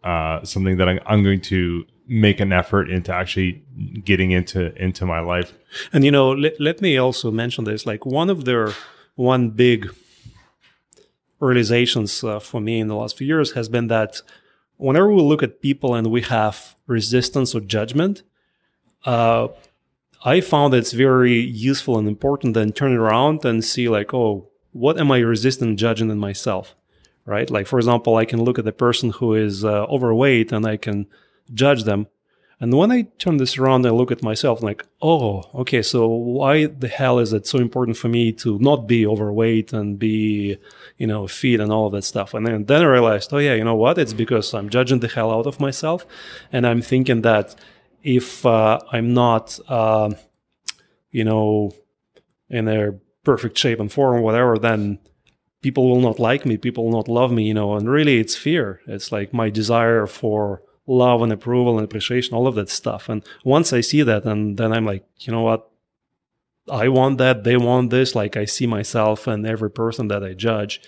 uh, 0.03 0.43
something 0.43 0.77
that 0.77 0.89
I'm, 0.89 0.99
I'm 1.05 1.23
going 1.23 1.41
to 1.41 1.85
make 2.07 2.39
an 2.39 2.51
effort 2.51 2.89
into 2.89 3.13
actually 3.13 3.63
getting 4.03 4.31
into 4.31 4.75
into 4.83 5.05
my 5.05 5.19
life. 5.19 5.53
And 5.93 6.03
you 6.03 6.09
know, 6.09 6.31
let, 6.31 6.59
let 6.59 6.81
me 6.81 6.97
also 6.97 7.29
mention 7.29 7.65
this. 7.65 7.85
Like 7.85 8.07
one 8.07 8.31
of 8.31 8.45
their 8.45 8.73
one 9.15 9.51
big 9.51 9.93
realizations 11.39 12.23
uh, 12.23 12.39
for 12.39 12.59
me 12.59 12.79
in 12.79 12.87
the 12.87 12.95
last 12.95 13.17
few 13.17 13.27
years 13.27 13.51
has 13.51 13.69
been 13.69 13.87
that 13.87 14.21
whenever 14.79 15.13
we 15.13 15.21
look 15.21 15.43
at 15.43 15.61
people 15.61 15.93
and 15.93 16.07
we 16.07 16.21
have 16.21 16.75
resistance 16.87 17.53
or 17.53 17.59
judgment, 17.59 18.23
uh, 19.05 19.49
I 20.23 20.41
found 20.41 20.73
it's 20.73 20.93
very 20.93 21.39
useful 21.39 21.97
and 21.97 22.07
important 22.07 22.53
then 22.53 22.71
turn 22.71 22.95
around 22.95 23.45
and 23.45 23.63
see 23.63 23.87
like, 23.89 24.13
oh, 24.13 24.49
what 24.71 24.99
am 24.99 25.11
I 25.11 25.19
resisting 25.19 25.77
judging 25.77 26.09
in 26.09 26.17
myself? 26.17 26.75
Right? 27.25 27.49
Like, 27.49 27.67
for 27.67 27.77
example, 27.77 28.15
I 28.15 28.25
can 28.25 28.41
look 28.41 28.57
at 28.57 28.65
the 28.65 28.71
person 28.71 29.11
who 29.11 29.35
is 29.35 29.63
uh, 29.63 29.83
overweight 29.85 30.51
and 30.51 30.65
I 30.65 30.77
can 30.77 31.07
judge 31.53 31.83
them. 31.83 32.07
And 32.61 32.73
when 32.73 32.91
I 32.91 33.03
turn 33.19 33.37
this 33.37 33.57
around, 33.57 33.85
I 33.85 33.91
look 33.91 34.11
at 34.11 34.21
myself 34.21 34.61
like, 34.61 34.85
oh, 35.01 35.43
okay, 35.55 35.81
so 35.81 36.07
why 36.07 36.65
the 36.65 36.89
hell 36.89 37.19
is 37.19 37.31
it 37.31 37.47
so 37.47 37.57
important 37.57 37.95
for 37.95 38.09
me 38.09 38.33
to 38.33 38.59
not 38.59 38.85
be 38.85 39.07
overweight 39.07 39.71
and 39.71 39.97
be, 39.97 40.57
you 40.97 41.07
know, 41.07 41.25
fit 41.25 41.61
and 41.61 41.71
all 41.71 41.87
of 41.87 41.93
that 41.93 42.03
stuff? 42.03 42.33
And 42.33 42.45
then, 42.45 42.65
then 42.65 42.81
I 42.81 42.85
realized, 42.85 43.33
oh 43.33 43.37
yeah, 43.37 43.53
you 43.53 43.63
know 43.63 43.75
what? 43.75 43.97
It's 43.97 44.11
because 44.11 44.53
I'm 44.53 44.69
judging 44.69 44.99
the 44.99 45.07
hell 45.07 45.31
out 45.31 45.47
of 45.47 45.61
myself. 45.61 46.05
And 46.51 46.67
I'm 46.67 46.81
thinking 46.81 47.21
that 47.21 47.55
if 48.03 48.45
uh, 48.45 48.79
I'm 48.91 49.13
not, 49.13 49.57
uh, 49.69 50.11
you 51.11 51.23
know, 51.23 51.71
in 52.49 52.67
a 52.67 52.91
perfect 53.23 53.57
shape 53.57 53.79
and 53.79 53.91
form, 53.91 54.21
whatever, 54.21 54.57
then 54.57 54.99
people 55.61 55.89
will 55.89 56.01
not 56.01 56.19
like 56.19 56.45
me. 56.45 56.57
People 56.57 56.85
will 56.85 56.97
not 56.97 57.07
love 57.07 57.31
me, 57.31 57.43
you 57.43 57.53
know. 57.53 57.75
And 57.75 57.89
really, 57.89 58.19
it's 58.19 58.35
fear. 58.35 58.81
It's 58.85 59.13
like 59.13 59.33
my 59.33 59.49
desire 59.49 60.07
for 60.07 60.61
love 60.89 61.21
and 61.21 61.31
approval 61.31 61.77
and 61.77 61.85
appreciation, 61.85 62.33
all 62.33 62.47
of 62.47 62.55
that 62.55 62.69
stuff. 62.69 63.07
And 63.07 63.23
once 63.43 63.71
I 63.71 63.81
see 63.81 64.01
that, 64.01 64.25
and 64.25 64.57
then 64.57 64.73
I'm 64.73 64.85
like, 64.85 65.05
you 65.19 65.31
know 65.31 65.41
what? 65.41 65.69
I 66.69 66.87
want 66.89 67.17
that. 67.19 67.43
They 67.43 67.57
want 67.57 67.89
this. 67.89 68.15
Like 68.15 68.35
I 68.35 68.45
see 68.45 68.67
myself 68.67 69.27
and 69.27 69.45
every 69.45 69.71
person 69.71 70.07
that 70.09 70.23
I 70.23 70.33
judge. 70.33 70.81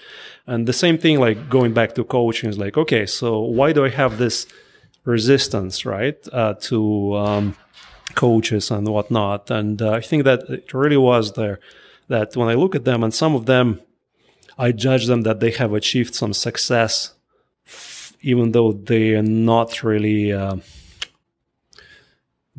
And 0.46 0.68
the 0.68 0.74
same 0.74 0.98
thing, 0.98 1.20
like 1.20 1.50
going 1.50 1.74
back 1.74 1.96
to 1.96 2.04
coaching 2.04 2.50
is 2.50 2.58
like, 2.58 2.78
okay, 2.78 3.06
so 3.06 3.40
why 3.40 3.74
do 3.74 3.86
I 3.86 3.90
have 3.90 4.18
this 4.18 4.48
resistance, 5.06 5.86
right? 5.86 6.18
Uh, 6.32 6.56
to, 6.62 7.16
um, 7.16 7.56
coaches 8.16 8.72
and 8.72 8.88
whatnot. 8.88 9.50
And 9.50 9.82
uh, 9.82 9.92
I 9.92 10.02
think 10.02 10.24
that 10.26 10.42
it 10.50 10.74
really 10.74 10.98
was 10.98 11.34
there 11.34 11.60
that 12.08 12.36
when 12.36 12.50
I 12.50 12.56
look 12.56 12.76
at 12.76 12.86
them 12.86 13.04
and 13.04 13.14
some 13.14 13.36
of 13.36 13.46
them, 13.46 13.82
I 14.58 14.72
judge 14.72 15.06
them 15.08 15.22
that 15.22 15.40
they 15.40 15.52
have 15.52 15.74
achieved 15.74 16.14
some 16.14 16.34
success 16.34 17.14
even 18.22 18.52
though 18.52 18.72
they 18.72 19.16
are 19.16 19.24
not 19.24 19.84
really 19.84 20.32
uh, 20.32 20.58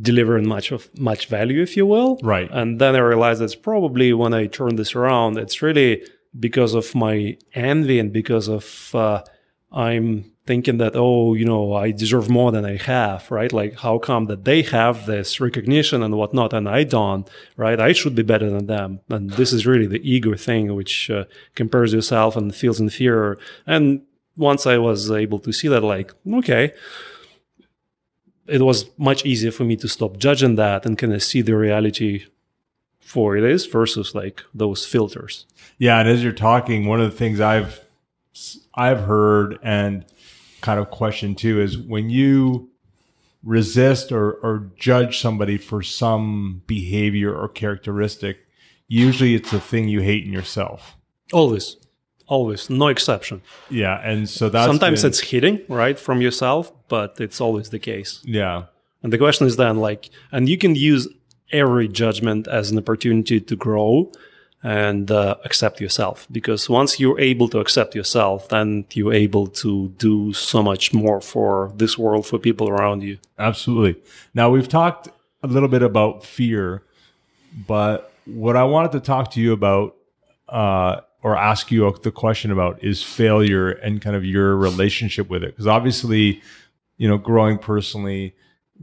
delivering 0.00 0.48
much 0.48 0.72
of 0.72 0.88
much 0.98 1.26
value, 1.26 1.62
if 1.62 1.76
you 1.76 1.86
will. 1.86 2.18
Right. 2.22 2.48
And 2.50 2.80
then 2.80 2.96
I 2.96 3.00
realized 3.00 3.42
it's 3.42 3.54
probably 3.54 4.12
when 4.12 4.34
I 4.34 4.46
turn 4.46 4.76
this 4.76 4.94
around, 4.94 5.38
it's 5.38 5.62
really 5.62 6.06
because 6.38 6.74
of 6.74 6.94
my 6.94 7.36
envy 7.54 7.98
and 7.98 8.12
because 8.12 8.48
of 8.48 8.94
uh, 8.94 9.22
I'm 9.70 10.32
thinking 10.44 10.78
that 10.78 10.96
oh, 10.96 11.34
you 11.34 11.44
know, 11.44 11.74
I 11.74 11.92
deserve 11.92 12.28
more 12.28 12.50
than 12.50 12.64
I 12.64 12.76
have, 12.76 13.30
right? 13.30 13.52
Like 13.52 13.78
how 13.78 13.98
come 13.98 14.26
that 14.26 14.44
they 14.44 14.62
have 14.62 15.06
this 15.06 15.40
recognition 15.40 16.02
and 16.02 16.16
whatnot 16.16 16.52
and 16.52 16.68
I 16.68 16.84
don't, 16.84 17.28
right? 17.56 17.78
I 17.78 17.92
should 17.92 18.14
be 18.14 18.22
better 18.22 18.50
than 18.50 18.66
them. 18.66 19.00
And 19.08 19.30
this 19.30 19.52
is 19.52 19.66
really 19.66 19.86
the 19.86 20.02
ego 20.02 20.34
thing, 20.34 20.74
which 20.74 21.10
uh, 21.10 21.24
compares 21.54 21.92
yourself 21.92 22.34
and 22.36 22.54
feels 22.54 22.80
inferior 22.80 23.38
and 23.66 24.02
once 24.36 24.66
I 24.66 24.78
was 24.78 25.10
able 25.10 25.38
to 25.40 25.52
see 25.52 25.68
that, 25.68 25.82
like, 25.82 26.12
okay, 26.34 26.72
it 28.46 28.62
was 28.62 28.86
much 28.98 29.24
easier 29.24 29.50
for 29.50 29.64
me 29.64 29.76
to 29.76 29.88
stop 29.88 30.16
judging 30.16 30.56
that 30.56 30.84
and 30.84 30.98
kind 30.98 31.12
of 31.12 31.22
see 31.22 31.42
the 31.42 31.56
reality 31.56 32.24
for 33.00 33.36
it 33.36 33.44
is 33.44 33.66
versus 33.66 34.14
like 34.14 34.42
those 34.54 34.86
filters. 34.86 35.46
Yeah, 35.78 36.00
and 36.00 36.08
as 36.08 36.22
you're 36.22 36.32
talking, 36.32 36.86
one 36.86 37.00
of 37.00 37.10
the 37.10 37.16
things 37.16 37.40
I've 37.40 37.80
I've 38.74 39.00
heard 39.00 39.58
and 39.62 40.04
kind 40.62 40.80
of 40.80 40.90
questioned 40.90 41.38
too 41.38 41.60
is 41.60 41.76
when 41.76 42.08
you 42.08 42.70
resist 43.42 44.12
or, 44.12 44.32
or 44.34 44.70
judge 44.78 45.20
somebody 45.20 45.58
for 45.58 45.82
some 45.82 46.62
behavior 46.66 47.34
or 47.34 47.48
characteristic, 47.48 48.38
usually 48.88 49.34
it's 49.34 49.52
a 49.52 49.60
thing 49.60 49.88
you 49.88 50.00
hate 50.00 50.24
in 50.24 50.32
yourself. 50.32 50.96
Always. 51.32 51.76
Always, 52.28 52.70
no 52.70 52.88
exception. 52.88 53.42
Yeah, 53.70 54.00
and 54.02 54.28
so 54.28 54.48
that's 54.48 54.66
sometimes 54.66 55.02
been- 55.02 55.08
it's 55.10 55.20
hidden 55.20 55.62
right 55.68 55.98
from 55.98 56.20
yourself, 56.22 56.72
but 56.88 57.16
it's 57.20 57.40
always 57.40 57.70
the 57.70 57.78
case. 57.78 58.20
yeah, 58.24 58.64
And 59.02 59.12
the 59.12 59.18
question 59.18 59.46
is 59.46 59.56
then 59.56 59.76
like, 59.78 60.08
and 60.30 60.48
you 60.48 60.56
can 60.58 60.74
use 60.74 61.08
every 61.52 61.88
judgment 61.88 62.48
as 62.48 62.70
an 62.70 62.78
opportunity 62.78 63.38
to 63.40 63.56
grow 63.56 64.10
and 64.62 65.10
uh, 65.10 65.34
accept 65.44 65.80
yourself 65.80 66.26
because 66.30 66.70
once 66.70 67.00
you're 67.00 67.18
able 67.20 67.48
to 67.48 67.58
accept 67.58 67.94
yourself, 67.96 68.48
then 68.48 68.84
you're 68.94 69.12
able 69.12 69.46
to 69.48 69.88
do 69.98 70.32
so 70.32 70.62
much 70.62 70.94
more 70.94 71.20
for 71.20 71.72
this 71.76 71.98
world, 71.98 72.24
for 72.26 72.38
people 72.38 72.68
around 72.68 73.02
you. 73.02 73.18
absolutely. 73.38 74.00
Now 74.34 74.48
we've 74.50 74.68
talked 74.68 75.08
a 75.42 75.48
little 75.48 75.68
bit 75.68 75.82
about 75.82 76.24
fear, 76.24 76.82
but 77.66 78.12
what 78.24 78.56
I 78.56 78.64
wanted 78.64 78.92
to 78.92 79.00
talk 79.00 79.32
to 79.32 79.40
you 79.40 79.52
about 79.52 79.96
uh, 80.48 81.00
or 81.22 81.36
ask 81.36 81.70
you 81.70 81.90
the 82.02 82.10
question 82.10 82.50
about 82.50 82.82
is 82.82 83.02
failure 83.02 83.70
and 83.70 84.00
kind 84.00 84.16
of 84.16 84.24
your 84.24 84.56
relationship 84.56 85.28
with 85.28 85.42
it? 85.42 85.50
Because 85.50 85.66
obviously 85.66 86.42
you 86.96 87.08
know 87.08 87.18
growing 87.18 87.58
personally 87.58 88.34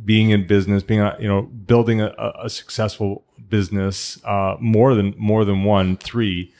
being 0.03 0.29
in 0.29 0.47
business 0.47 0.83
being 0.83 1.07
you 1.19 1.27
know 1.27 1.43
building 1.43 2.01
a, 2.01 2.13
a 2.41 2.49
successful 2.49 3.25
business 3.49 4.23
uh, 4.25 4.55
more 4.59 4.95
than 4.95 5.13
more 5.17 5.45
than 5.45 5.63
one 5.63 5.97
three 5.97 6.53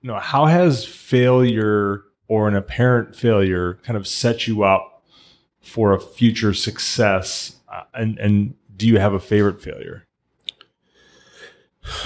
you 0.00 0.08
know 0.08 0.18
how 0.18 0.46
has 0.46 0.84
failure 0.84 2.02
or 2.28 2.48
an 2.48 2.54
apparent 2.54 3.14
failure 3.14 3.74
kind 3.82 3.96
of 3.96 4.06
set 4.06 4.46
you 4.46 4.62
up 4.62 5.02
for 5.60 5.92
a 5.92 6.00
future 6.00 6.54
success 6.54 7.56
uh, 7.68 7.82
and 7.94 8.18
and 8.18 8.54
do 8.76 8.86
you 8.86 8.98
have 8.98 9.12
a 9.12 9.20
favorite 9.20 9.62
failure? 9.62 10.06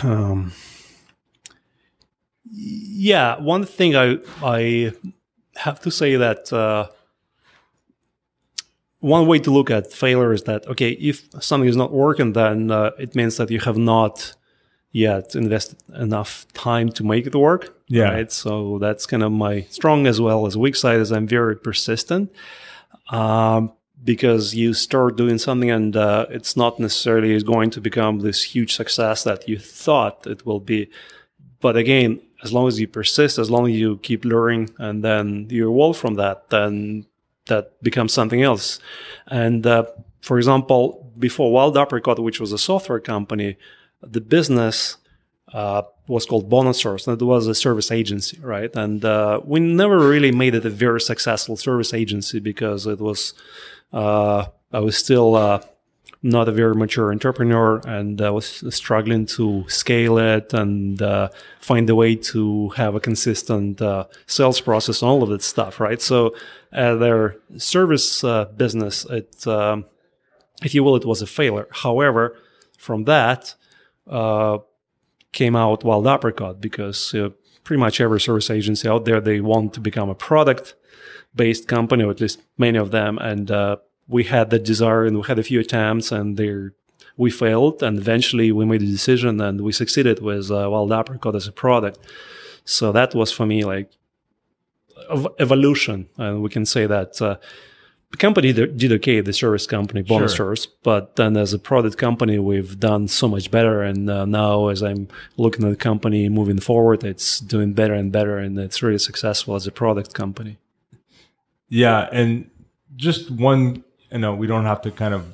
Um, 0.02 0.52
yeah, 2.50 3.38
one 3.40 3.64
thing 3.64 3.96
I 3.96 4.18
I 4.42 4.92
have 5.56 5.80
to 5.80 5.90
say 5.90 6.16
that 6.16 6.52
uh, 6.52 6.88
one 9.00 9.26
way 9.26 9.38
to 9.40 9.50
look 9.50 9.70
at 9.70 9.92
failure 9.92 10.32
is 10.32 10.44
that 10.44 10.66
okay, 10.68 10.90
if 10.90 11.28
something 11.40 11.68
is 11.68 11.76
not 11.76 11.92
working, 11.92 12.32
then 12.32 12.70
uh, 12.70 12.90
it 12.98 13.14
means 13.14 13.36
that 13.36 13.50
you 13.50 13.60
have 13.60 13.76
not 13.78 14.34
yet 14.90 15.34
invested 15.34 15.78
enough 15.94 16.46
time 16.54 16.88
to 16.90 17.04
make 17.04 17.26
it 17.26 17.34
work. 17.34 17.76
Yeah. 17.88 18.10
Right. 18.10 18.32
So 18.32 18.78
that's 18.78 19.06
kind 19.06 19.22
of 19.22 19.32
my 19.32 19.62
strong 19.70 20.06
as 20.06 20.20
well 20.20 20.46
as 20.46 20.56
weak 20.56 20.76
side 20.76 21.00
is 21.00 21.12
I'm 21.12 21.26
very 21.26 21.56
persistent. 21.56 22.32
Um, 23.10 23.72
because 24.04 24.54
you 24.54 24.74
start 24.74 25.16
doing 25.16 25.38
something 25.38 25.70
and 25.70 25.96
uh, 25.96 26.26
it's 26.30 26.56
not 26.56 26.78
necessarily 26.78 27.40
going 27.42 27.70
to 27.70 27.80
become 27.80 28.20
this 28.20 28.42
huge 28.42 28.74
success 28.74 29.24
that 29.24 29.48
you 29.48 29.58
thought 29.58 30.26
it 30.26 30.46
will 30.46 30.60
be. 30.60 30.88
But 31.60 31.76
again, 31.76 32.20
as 32.42 32.52
long 32.52 32.68
as 32.68 32.78
you 32.78 32.86
persist, 32.86 33.38
as 33.38 33.50
long 33.50 33.68
as 33.68 33.76
you 33.76 33.98
keep 33.98 34.24
learning 34.24 34.70
and 34.78 35.02
then 35.02 35.46
you 35.50 35.70
evolve 35.70 35.96
from 35.96 36.14
that, 36.14 36.50
then 36.50 37.06
that 37.46 37.82
becomes 37.82 38.12
something 38.12 38.42
else. 38.42 38.78
And 39.26 39.66
uh, 39.66 39.84
for 40.20 40.38
example, 40.38 41.12
before 41.18 41.52
Wild 41.52 41.76
Apricot, 41.76 42.18
which 42.18 42.40
was 42.40 42.52
a 42.52 42.58
software 42.58 43.00
company, 43.00 43.56
the 44.02 44.20
business 44.20 44.98
uh, 45.52 45.82
was 46.06 46.26
called 46.26 46.48
Bonasource, 46.50 47.06
and 47.08 47.20
it 47.20 47.24
was 47.24 47.46
a 47.46 47.54
service 47.54 47.90
agency, 47.90 48.38
right? 48.40 48.74
And 48.76 49.04
uh, 49.04 49.40
we 49.44 49.60
never 49.60 49.98
really 49.98 50.30
made 50.30 50.54
it 50.54 50.64
a 50.64 50.70
very 50.70 51.00
successful 51.00 51.56
service 51.56 51.92
agency 51.92 52.38
because 52.38 52.86
it 52.86 53.00
was 53.00 53.34
uh, 53.92 54.46
I 54.72 54.80
was 54.80 54.96
still 54.96 55.34
uh, 55.34 55.60
not 56.22 56.48
a 56.48 56.52
very 56.52 56.74
mature 56.74 57.12
entrepreneur, 57.12 57.80
and 57.86 58.20
I 58.20 58.30
was 58.30 58.64
struggling 58.74 59.26
to 59.26 59.64
scale 59.68 60.18
it 60.18 60.52
and 60.52 61.00
uh, 61.00 61.28
find 61.60 61.88
a 61.88 61.94
way 61.94 62.16
to 62.16 62.70
have 62.70 62.94
a 62.94 63.00
consistent 63.00 63.80
uh, 63.80 64.06
sales 64.26 64.60
process 64.60 65.00
and 65.00 65.10
all 65.10 65.22
of 65.22 65.28
that 65.28 65.42
stuff, 65.42 65.78
right? 65.78 66.02
So, 66.02 66.34
uh, 66.72 66.96
their 66.96 67.36
service 67.56 68.24
uh, 68.24 68.46
business, 68.56 69.04
it, 69.06 69.46
um, 69.46 69.84
if 70.62 70.74
you 70.74 70.82
will, 70.82 70.96
it 70.96 71.04
was 71.04 71.22
a 71.22 71.26
failure. 71.26 71.68
However, 71.70 72.36
from 72.76 73.04
that 73.04 73.54
uh, 74.08 74.58
came 75.32 75.54
out 75.54 75.84
Wild 75.84 76.06
Apricot 76.06 76.60
because 76.60 77.14
uh, 77.14 77.30
pretty 77.62 77.80
much 77.80 78.00
every 78.00 78.20
service 78.20 78.50
agency 78.50 78.88
out 78.88 79.04
there 79.04 79.20
they 79.20 79.40
want 79.40 79.74
to 79.74 79.80
become 79.80 80.08
a 80.08 80.14
product 80.14 80.74
based 81.34 81.68
company, 81.68 82.02
or 82.02 82.10
at 82.10 82.20
least 82.20 82.40
many 82.56 82.78
of 82.78 82.90
them. 82.90 83.18
And 83.18 83.50
uh, 83.50 83.76
we 84.08 84.24
had 84.24 84.50
that 84.50 84.64
desire, 84.64 85.04
and 85.04 85.16
we 85.16 85.22
had 85.26 85.38
a 85.38 85.42
few 85.42 85.60
attempts, 85.60 86.12
and 86.12 86.36
they 86.36 86.70
we 87.16 87.30
failed, 87.30 87.82
and 87.82 87.98
eventually 87.98 88.52
we 88.52 88.64
made 88.64 88.82
a 88.82 88.86
decision, 88.86 89.40
and 89.40 89.60
we 89.60 89.72
succeeded 89.72 90.20
with 90.20 90.50
uh, 90.50 90.68
Wild 90.70 90.92
Apricot 90.92 91.34
as 91.34 91.46
a 91.48 91.52
product. 91.52 91.98
So 92.64 92.92
that 92.92 93.14
was 93.14 93.32
for 93.32 93.46
me 93.46 93.64
like 93.64 93.90
ev- 95.10 95.34
evolution, 95.38 96.08
and 96.16 96.42
we 96.42 96.48
can 96.48 96.64
say 96.66 96.86
that. 96.86 97.20
Uh, 97.20 97.36
the 98.10 98.16
company 98.16 98.54
did 98.54 98.78
did 98.78 98.92
okay, 98.92 99.20
the 99.20 99.32
service 99.34 99.66
company, 99.66 100.00
bonus 100.02 100.32
Sure. 100.32 100.46
service, 100.56 100.66
but 100.82 101.16
then 101.16 101.36
as 101.36 101.52
a 101.52 101.58
product 101.58 101.98
company, 101.98 102.38
we've 102.38 102.80
done 102.80 103.06
so 103.06 103.28
much 103.28 103.50
better. 103.50 103.82
And 103.82 104.08
uh, 104.08 104.24
now, 104.24 104.68
as 104.68 104.82
I'm 104.82 105.08
looking 105.36 105.66
at 105.66 105.70
the 105.70 105.76
company 105.76 106.28
moving 106.30 106.58
forward, 106.58 107.04
it's 107.04 107.38
doing 107.38 107.74
better 107.74 107.92
and 107.92 108.10
better, 108.10 108.38
and 108.38 108.58
it's 108.58 108.82
really 108.82 108.98
successful 108.98 109.54
as 109.56 109.66
a 109.66 109.70
product 109.70 110.14
company. 110.14 110.56
Yeah, 111.68 112.08
and 112.10 112.50
just 112.96 113.30
one, 113.30 113.84
you 114.12 114.18
know, 114.18 114.34
we 114.34 114.46
don't 114.46 114.64
have 114.64 114.82
to 114.82 114.90
kind 114.90 115.14
of 115.14 115.24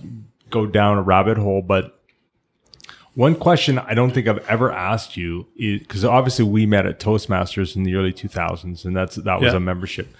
go 0.51 0.66
down 0.66 0.99
a 0.99 1.03
rabbit 1.03 1.37
hole, 1.39 1.62
but 1.62 2.01
one 3.14 3.35
question 3.37 3.79
I 3.79 3.95
don't 3.95 4.11
think 4.12 4.27
I've 4.27 4.45
ever 4.49 4.72
asked 4.72 5.16
you 5.16 5.47
is 5.57 5.81
because 5.81 6.05
obviously 6.05 6.45
we 6.45 6.66
met 6.66 6.85
at 6.87 6.99
Toastmasters 6.99 7.77
in 7.77 7.85
the 7.85 7.95
early 7.95 8.12
2000s, 8.12 8.85
and 8.85 8.97
that's 8.97 9.16
that 9.16 9.41
was 9.41 9.53
Yeah. 9.53 9.57
a 9.57 9.61
membership. 9.61 10.14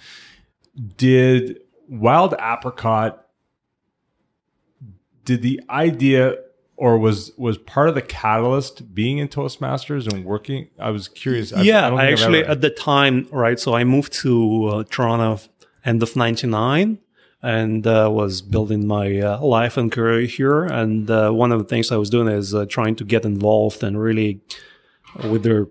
Did 0.97 1.59
Wild 1.89 2.35
Apricot? 2.35 3.21
Did 5.25 5.43
the 5.43 5.61
idea 5.71 6.37
or 6.77 6.99
was 6.99 7.33
was 7.37 7.57
part 7.59 7.89
of 7.89 7.95
the 7.95 8.03
catalyst 8.03 8.95
being 8.95 9.19
in 9.19 9.29
Toastmasters 9.29 10.13
and 10.13 10.25
working? 10.25 10.69
I 10.79 10.91
was 10.91 11.09
curious. 11.09 11.53
I- 11.53 11.63
yeah, 11.63 11.89
I, 11.89 11.95
I've 12.07 12.13
actually 12.13 12.41
ever- 12.43 12.51
at 12.51 12.61
the 12.61 12.71
time, 12.71 13.27
right? 13.33 13.59
So 13.59 13.75
I 13.75 13.85
moved 13.85 14.13
to 14.23 14.67
uh, 14.67 14.85
Toronto 14.91 15.41
end 15.85 16.03
of 16.03 16.15
'99 16.17 16.99
and 17.45 17.87
uh, 17.87 18.09
was 18.11 18.41
building 18.41 18.87
my 18.87 19.21
uh, 19.21 19.39
life 19.41 19.77
and 19.77 19.93
career 19.93 20.23
here. 20.23 20.65
And 20.65 21.11
uh, 21.11 21.31
one 21.31 21.53
of 21.53 21.59
the 21.59 21.67
things 21.67 21.93
I 21.93 21.99
was 21.99 22.09
doing 22.09 22.29
is 22.29 22.55
uh, 22.55 22.65
trying 22.65 22.97
to 22.97 23.05
get 23.05 23.27
involved 23.27 23.85
and 23.85 24.01
really 24.01 24.41
with 25.23 25.43
their 25.43 25.69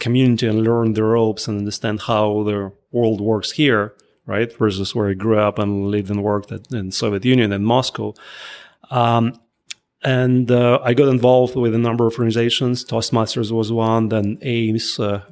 community 0.00 0.46
and 0.46 0.62
learn 0.62 0.92
the 0.92 1.02
ropes 1.02 1.48
and 1.48 1.58
understand 1.58 2.02
how 2.02 2.42
the 2.42 2.72
world 2.92 3.22
works 3.22 3.52
here, 3.52 3.94
right? 4.26 4.54
Versus 4.58 4.94
where 4.94 5.08
I 5.08 5.14
grew 5.14 5.38
up 5.38 5.58
and 5.58 5.90
lived 5.90 6.10
and 6.10 6.22
worked 6.22 6.52
at, 6.52 6.70
in 6.72 6.92
Soviet 6.92 7.24
Union 7.24 7.52
and 7.52 7.64
Moscow. 7.64 8.12
Um, 8.90 9.40
and 10.04 10.50
uh, 10.50 10.78
I 10.84 10.92
got 10.92 11.08
involved 11.08 11.56
with 11.56 11.74
a 11.74 11.78
number 11.78 12.06
of 12.06 12.12
organizations. 12.12 12.84
Toastmasters 12.84 13.50
was 13.50 13.72
one, 13.72 14.10
then 14.10 14.38
AIMS, 14.42 15.00
uh, 15.00 15.22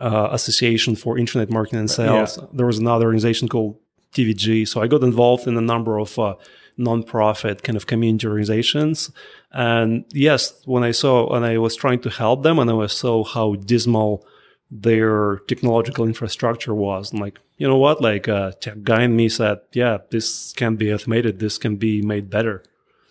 uh, 0.00 0.28
Association 0.30 0.94
for 0.94 1.18
Internet 1.18 1.50
Marketing 1.50 1.80
and 1.80 1.90
Sales. 1.90 2.38
There 2.52 2.66
was 2.66 2.78
another 2.78 3.06
organization 3.06 3.48
called 3.48 3.76
TVG. 4.12 4.66
So 4.66 4.80
I 4.80 4.86
got 4.86 5.02
involved 5.02 5.46
in 5.46 5.56
a 5.56 5.60
number 5.60 5.98
of 5.98 6.18
uh, 6.18 6.34
nonprofit 6.78 7.62
kind 7.62 7.76
of 7.76 7.86
community 7.86 8.26
organizations. 8.26 9.10
And 9.52 10.04
yes, 10.12 10.62
when 10.64 10.84
I 10.84 10.92
saw, 10.92 11.34
and 11.34 11.44
I 11.44 11.58
was 11.58 11.76
trying 11.76 12.00
to 12.00 12.10
help 12.10 12.42
them, 12.42 12.58
and 12.58 12.70
I 12.70 12.74
was 12.74 12.96
saw 12.96 13.24
how 13.24 13.54
dismal 13.54 14.26
their 14.70 15.38
technological 15.48 16.04
infrastructure 16.04 16.74
was. 16.74 17.12
I'm 17.12 17.20
like, 17.20 17.38
you 17.56 17.66
know 17.66 17.78
what? 17.78 18.00
Like, 18.00 18.28
uh, 18.28 18.52
tech 18.60 18.82
guy 18.82 19.02
in 19.02 19.16
me 19.16 19.28
said, 19.28 19.60
yeah, 19.72 19.98
this 20.10 20.52
can 20.52 20.76
be 20.76 20.92
automated. 20.92 21.38
This 21.38 21.58
can 21.58 21.76
be 21.76 22.02
made 22.02 22.30
better. 22.30 22.62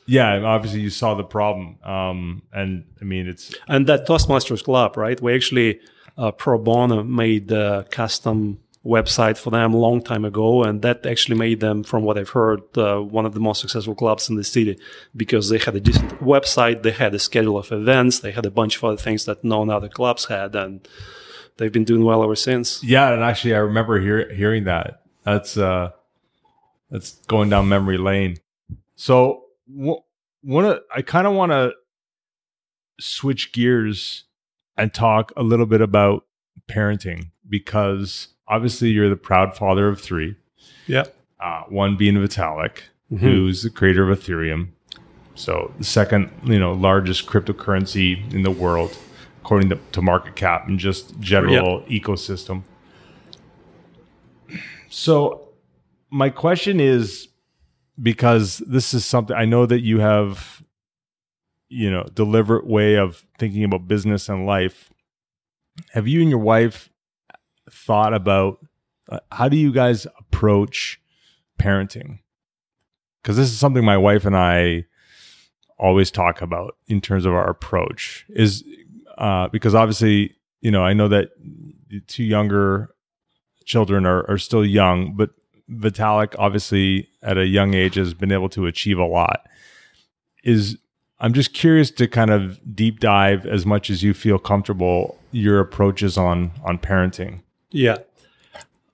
yeah, 0.07 0.33
and 0.33 0.45
obviously 0.45 0.79
you 0.79 0.89
saw 0.89 1.15
the 1.15 1.23
problem, 1.23 1.77
um, 1.83 2.41
and 2.53 2.85
I 3.01 3.03
mean 3.03 3.27
it's 3.27 3.53
And 3.67 3.87
that 3.87 4.07
Toastmasters 4.07 4.63
Club, 4.63 4.95
right? 4.95 5.21
We 5.21 5.35
actually 5.35 5.81
uh, 6.17 6.31
pro 6.31 6.57
bono 6.57 7.03
made 7.03 7.51
a 7.51 7.85
custom 7.91 8.59
website 8.87 9.37
for 9.37 9.49
them 9.51 9.73
a 9.73 9.77
long 9.77 10.01
time 10.01 10.23
ago, 10.23 10.63
and 10.63 10.81
that 10.81 11.05
actually 11.05 11.37
made 11.37 11.59
them, 11.59 11.83
from 11.83 12.03
what 12.03 12.17
I've 12.17 12.29
heard, 12.29 12.61
uh, 12.77 12.99
one 12.99 13.25
of 13.25 13.33
the 13.33 13.39
most 13.39 13.59
successful 13.59 13.95
clubs 13.95 14.29
in 14.29 14.37
the 14.37 14.43
city 14.43 14.79
because 15.15 15.49
they 15.49 15.57
had 15.57 15.75
a 15.75 15.79
decent 15.79 16.19
website, 16.21 16.83
they 16.83 16.91
had 16.91 17.13
a 17.13 17.19
schedule 17.19 17.57
of 17.57 17.71
events, 17.71 18.19
they 18.19 18.31
had 18.31 18.45
a 18.45 18.51
bunch 18.51 18.77
of 18.77 18.83
other 18.85 18.97
things 18.97 19.25
that 19.25 19.43
none 19.43 19.69
other 19.69 19.89
clubs 19.89 20.25
had, 20.25 20.55
and 20.55 20.87
they've 21.57 21.71
been 21.71 21.83
doing 21.83 22.03
well 22.05 22.23
ever 22.23 22.35
since. 22.35 22.83
Yeah, 22.83 23.11
and 23.11 23.23
actually, 23.23 23.55
I 23.55 23.59
remember 23.59 23.99
hear, 23.99 24.33
hearing 24.33 24.63
that. 24.63 25.01
That's 25.23 25.57
uh, 25.57 25.91
that's 26.89 27.17
going 27.27 27.49
down 27.49 27.67
memory 27.67 27.97
lane. 27.97 28.37
So 28.95 29.43
one 29.67 30.65
of 30.65 30.79
I 30.95 31.01
kind 31.01 31.27
of 31.27 31.33
want 31.33 31.51
to 31.51 31.73
switch 32.99 33.51
gears 33.51 34.23
and 34.77 34.93
talk 34.93 35.33
a 35.35 35.43
little 35.43 35.65
bit 35.65 35.81
about 35.81 36.25
parenting 36.69 37.31
because 37.47 38.29
obviously 38.47 38.89
you're 38.89 39.09
the 39.09 39.15
proud 39.15 39.55
father 39.55 39.87
of 39.87 39.99
three. 40.01 40.35
Yeah. 40.87 41.05
Uh, 41.39 41.63
one 41.69 41.95
being 41.97 42.15
Vitalik, 42.15 42.79
Mhm. 43.11 43.19
who's 43.19 43.61
the 43.63 43.69
creator 43.69 44.09
of 44.09 44.17
Ethereum. 44.19 44.69
So 45.35 45.71
the 45.77 45.83
second, 45.83 46.31
you 46.45 46.57
know, 46.59 46.73
largest 46.73 47.27
cryptocurrency 47.27 48.33
in 48.33 48.41
the 48.43 48.51
world, 48.51 48.97
according 49.41 49.69
to, 49.69 49.79
to 49.91 50.01
market 50.01 50.35
cap 50.35 50.67
and 50.67 50.79
just 50.79 51.19
general 51.19 51.81
ecosystem. 51.83 52.63
So 54.89 55.49
my 56.09 56.29
question 56.29 56.79
is 56.79 57.27
because 58.01 58.59
this 58.59 58.93
is 58.93 59.05
something 59.05 59.35
I 59.35 59.45
know 59.45 59.65
that 59.65 59.81
you 59.81 59.99
have, 59.99 60.63
you 61.69 61.91
know, 61.91 62.03
deliberate 62.13 62.65
way 62.65 62.95
of 62.95 63.25
thinking 63.37 63.63
about 63.63 63.87
business 63.87 64.29
and 64.29 64.45
life. 64.45 64.91
Have 65.91 66.07
you 66.07 66.21
and 66.21 66.29
your 66.29 66.39
wife 66.39 66.89
thought 67.71 68.13
about 68.13 68.65
uh, 69.09 69.19
how 69.31 69.49
do 69.49 69.57
you 69.57 69.71
guys 69.71 70.05
approach 70.19 70.99
parenting? 71.59 72.19
Because 73.21 73.37
this 73.37 73.49
is 73.49 73.57
something 73.57 73.83
my 73.83 73.97
wife 73.97 74.25
and 74.25 74.35
I 74.35 74.85
always 75.77 76.11
talk 76.11 76.41
about 76.41 76.75
in 76.87 77.01
terms 77.01 77.25
of 77.25 77.33
our 77.33 77.49
approach. 77.49 78.25
Is 78.29 78.63
uh, 79.17 79.47
because 79.47 79.75
obviously 79.75 80.37
you 80.61 80.71
know, 80.71 80.83
I 80.83 80.93
know 80.93 81.07
that 81.07 81.29
the 81.89 82.01
two 82.01 82.23
younger 82.23 82.93
children 83.65 84.05
are, 84.05 84.29
are 84.29 84.37
still 84.37 84.65
young, 84.65 85.15
but 85.15 85.31
Vitalik 85.69 86.35
obviously 86.39 87.09
at 87.21 87.37
a 87.37 87.45
young 87.45 87.73
age 87.73 87.95
has 87.95 88.13
been 88.13 88.31
able 88.31 88.49
to 88.49 88.65
achieve 88.65 88.97
a 88.97 89.05
lot. 89.05 89.47
Is 90.43 90.77
I'm 91.19 91.33
just 91.33 91.53
curious 91.53 91.91
to 91.91 92.07
kind 92.07 92.31
of 92.31 92.59
deep 92.75 92.99
dive 92.99 93.45
as 93.45 93.65
much 93.65 93.89
as 93.89 94.03
you 94.03 94.13
feel 94.13 94.39
comfortable 94.39 95.17
your 95.31 95.59
approaches 95.59 96.17
on 96.17 96.51
on 96.63 96.77
parenting. 96.77 97.41
Yeah. 97.71 97.97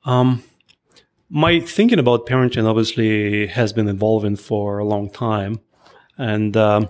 Um, 0.05 0.43
my 1.29 1.59
thinking 1.59 1.99
about 1.99 2.25
parenting 2.25 2.65
obviously 2.65 3.47
has 3.47 3.73
been 3.73 3.87
evolving 3.87 4.35
for 4.35 4.79
a 4.79 4.85
long 4.85 5.09
time, 5.09 5.59
and 6.17 6.55
um, 6.57 6.89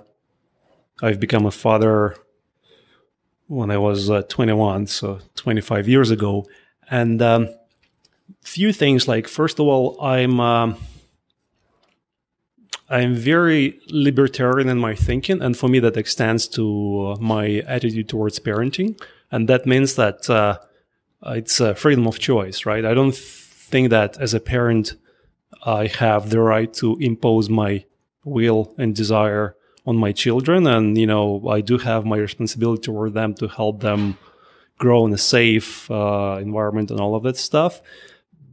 I've 1.01 1.19
become 1.19 1.45
a 1.45 1.51
father 1.51 2.15
when 3.47 3.69
I 3.71 3.77
was 3.77 4.09
uh, 4.09 4.23
21, 4.23 4.87
so 4.87 5.19
25 5.35 5.87
years 5.87 6.11
ago. 6.11 6.45
And 6.89 7.21
um, 7.21 7.49
few 8.41 8.73
things 8.73 9.07
like 9.07 9.27
first 9.27 9.59
of 9.59 9.67
all, 9.67 10.01
I'm 10.01 10.39
um, 10.39 10.77
I'm 12.89 13.15
very 13.15 13.79
libertarian 13.87 14.69
in 14.69 14.77
my 14.77 14.95
thinking, 14.95 15.41
and 15.41 15.57
for 15.57 15.67
me 15.67 15.79
that 15.79 15.97
extends 15.97 16.47
to 16.49 17.15
uh, 17.15 17.21
my 17.21 17.63
attitude 17.67 18.09
towards 18.09 18.39
parenting, 18.39 18.99
and 19.31 19.47
that 19.47 19.65
means 19.65 19.95
that 19.95 20.29
uh, 20.29 20.57
it's 21.25 21.59
a 21.59 21.75
freedom 21.75 22.07
of 22.07 22.19
choice, 22.19 22.65
right? 22.65 22.85
I 22.85 22.93
don't 22.93 23.15
think 23.15 23.89
that 23.89 24.19
as 24.19 24.33
a 24.33 24.39
parent 24.39 24.95
I 25.65 25.87
have 25.87 26.29
the 26.29 26.39
right 26.39 26.73
to 26.75 26.97
impose 26.99 27.49
my 27.49 27.85
will 28.25 28.73
and 28.77 28.95
desire 28.95 29.55
on 29.85 29.97
my 29.97 30.11
children. 30.11 30.67
And 30.67 30.97
you 30.97 31.07
know 31.07 31.47
i 31.49 31.61
do 31.61 31.77
have 31.77 32.05
my 32.05 32.17
responsibility 32.17 32.83
toward 32.83 33.13
them 33.13 33.33
to 33.35 33.47
help 33.47 33.81
them 33.81 34.17
grow 34.77 35.05
in 35.05 35.13
a 35.13 35.17
safe 35.17 35.89
uh, 35.91 36.39
environment 36.41 36.91
and 36.91 36.99
all 36.99 37.15
of 37.15 37.23
that 37.23 37.37
stuff. 37.37 37.81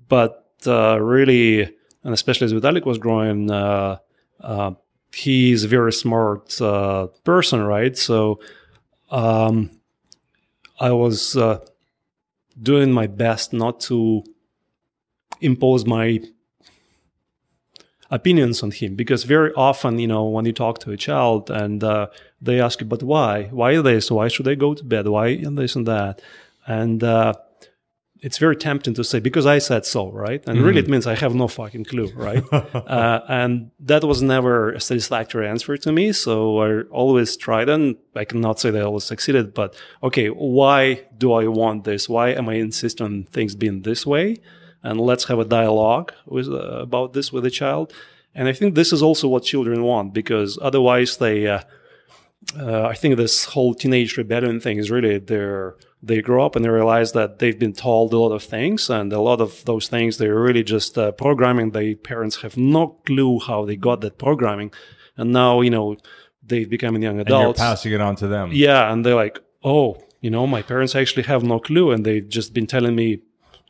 But 0.08 0.46
uh, 0.66 1.00
really 1.00 1.62
and 2.04 2.14
especially 2.14 2.46
as 2.46 2.52
vitalik 2.52 2.84
was 2.84 2.98
growing 2.98 3.50
uh, 3.50 3.98
uh 4.40 4.72
he's 5.12 5.64
a 5.64 5.68
very 5.68 5.92
smart 5.92 6.60
uh, 6.60 7.08
person 7.24 7.62
right? 7.62 7.96
So 7.96 8.40
um, 9.10 9.70
i 10.78 10.92
was 10.92 11.36
uh, 11.36 11.58
doing 12.62 12.92
my 12.92 13.06
best 13.06 13.52
not 13.52 13.80
to 13.80 14.22
impose 15.40 15.86
my 15.86 16.20
opinions 18.10 18.62
on 18.62 18.70
him. 18.70 18.96
Because 18.96 19.24
very 19.24 19.52
often 19.54 19.98
you 19.98 20.06
know 20.06 20.24
when 20.24 20.44
you 20.44 20.52
talk 20.52 20.78
to 20.80 20.90
a 20.90 20.96
child 20.96 21.50
and 21.50 21.82
uh, 21.82 22.08
they 22.40 22.60
ask 22.60 22.80
you 22.80 22.86
but 22.86 23.02
why? 23.02 23.44
Why 23.44 23.80
this? 23.80 24.10
Why 24.10 24.28
should 24.28 24.48
i 24.48 24.54
go 24.54 24.74
to 24.74 24.84
bed? 24.84 25.08
Why 25.08 25.28
and 25.28 25.56
this 25.56 25.76
and 25.76 25.86
that? 25.86 26.20
And 26.66 27.02
uh, 27.02 27.34
it's 28.22 28.38
very 28.38 28.56
tempting 28.56 28.94
to 28.94 29.02
say 29.02 29.18
because 29.18 29.46
i 29.46 29.58
said 29.58 29.84
so 29.86 30.10
right 30.10 30.42
and 30.46 30.56
mm-hmm. 30.56 30.66
really 30.66 30.80
it 30.80 30.88
means 30.88 31.06
i 31.06 31.14
have 31.14 31.34
no 31.34 31.48
fucking 31.48 31.84
clue 31.84 32.10
right 32.14 32.44
uh, 32.52 33.20
and 33.28 33.70
that 33.80 34.04
was 34.04 34.22
never 34.22 34.72
a 34.72 34.80
satisfactory 34.80 35.48
answer 35.48 35.76
to 35.76 35.92
me 35.92 36.12
so 36.12 36.58
i 36.58 36.82
always 36.90 37.36
tried 37.36 37.68
and 37.68 37.96
i 38.16 38.24
cannot 38.24 38.60
say 38.60 38.70
that 38.70 38.82
i 38.82 38.84
always 38.84 39.04
succeeded 39.04 39.54
but 39.54 39.74
okay 40.02 40.28
why 40.28 41.02
do 41.18 41.32
i 41.32 41.46
want 41.46 41.84
this 41.84 42.08
why 42.08 42.30
am 42.30 42.48
i 42.48 42.54
insisting 42.54 43.06
on 43.06 43.24
things 43.24 43.54
being 43.54 43.82
this 43.82 44.06
way 44.06 44.36
and 44.82 45.00
let's 45.00 45.24
have 45.24 45.38
a 45.38 45.44
dialogue 45.44 46.12
with, 46.26 46.48
uh, 46.48 46.80
about 46.80 47.12
this 47.12 47.32
with 47.32 47.44
the 47.44 47.50
child. 47.50 47.92
And 48.34 48.48
I 48.48 48.52
think 48.52 48.74
this 48.74 48.92
is 48.92 49.02
also 49.02 49.28
what 49.28 49.44
children 49.44 49.82
want 49.82 50.14
because 50.14 50.58
otherwise 50.62 51.18
they, 51.18 51.46
uh, 51.46 51.60
uh, 52.58 52.84
I 52.84 52.94
think 52.94 53.16
this 53.16 53.44
whole 53.44 53.74
teenage 53.74 54.16
rebellion 54.16 54.60
thing 54.60 54.78
is 54.78 54.90
really 54.90 55.18
they 55.18 55.36
they 56.02 56.22
grow 56.22 56.44
up 56.46 56.56
and 56.56 56.64
they 56.64 56.68
realize 56.68 57.12
that 57.12 57.38
they've 57.38 57.58
been 57.58 57.74
told 57.74 58.12
a 58.12 58.18
lot 58.18 58.32
of 58.32 58.42
things 58.42 58.88
and 58.88 59.12
a 59.12 59.20
lot 59.20 59.40
of 59.40 59.64
those 59.66 59.88
things 59.88 60.16
they're 60.16 60.40
really 60.40 60.62
just 60.62 60.96
uh, 60.96 61.12
programming. 61.12 61.70
Their 61.70 61.94
parents 61.94 62.40
have 62.42 62.56
no 62.56 62.98
clue 63.04 63.38
how 63.38 63.64
they 63.64 63.76
got 63.76 64.00
that 64.00 64.18
programming, 64.18 64.72
and 65.16 65.32
now 65.32 65.60
you 65.60 65.70
know 65.70 65.96
they've 66.42 66.68
become 66.68 66.96
young 67.00 67.20
adults. 67.20 67.58
And 67.60 67.68
you're 67.68 67.70
passing 67.70 67.92
it 67.92 68.00
on 68.00 68.16
to 68.16 68.28
them. 68.28 68.50
Yeah, 68.52 68.92
and 68.92 69.04
they're 69.04 69.14
like, 69.14 69.40
oh, 69.62 70.02
you 70.20 70.30
know, 70.30 70.46
my 70.46 70.62
parents 70.62 70.94
actually 70.94 71.24
have 71.24 71.42
no 71.42 71.58
clue, 71.58 71.90
and 71.90 72.04
they've 72.04 72.28
just 72.28 72.54
been 72.54 72.66
telling 72.66 72.94
me 72.94 73.20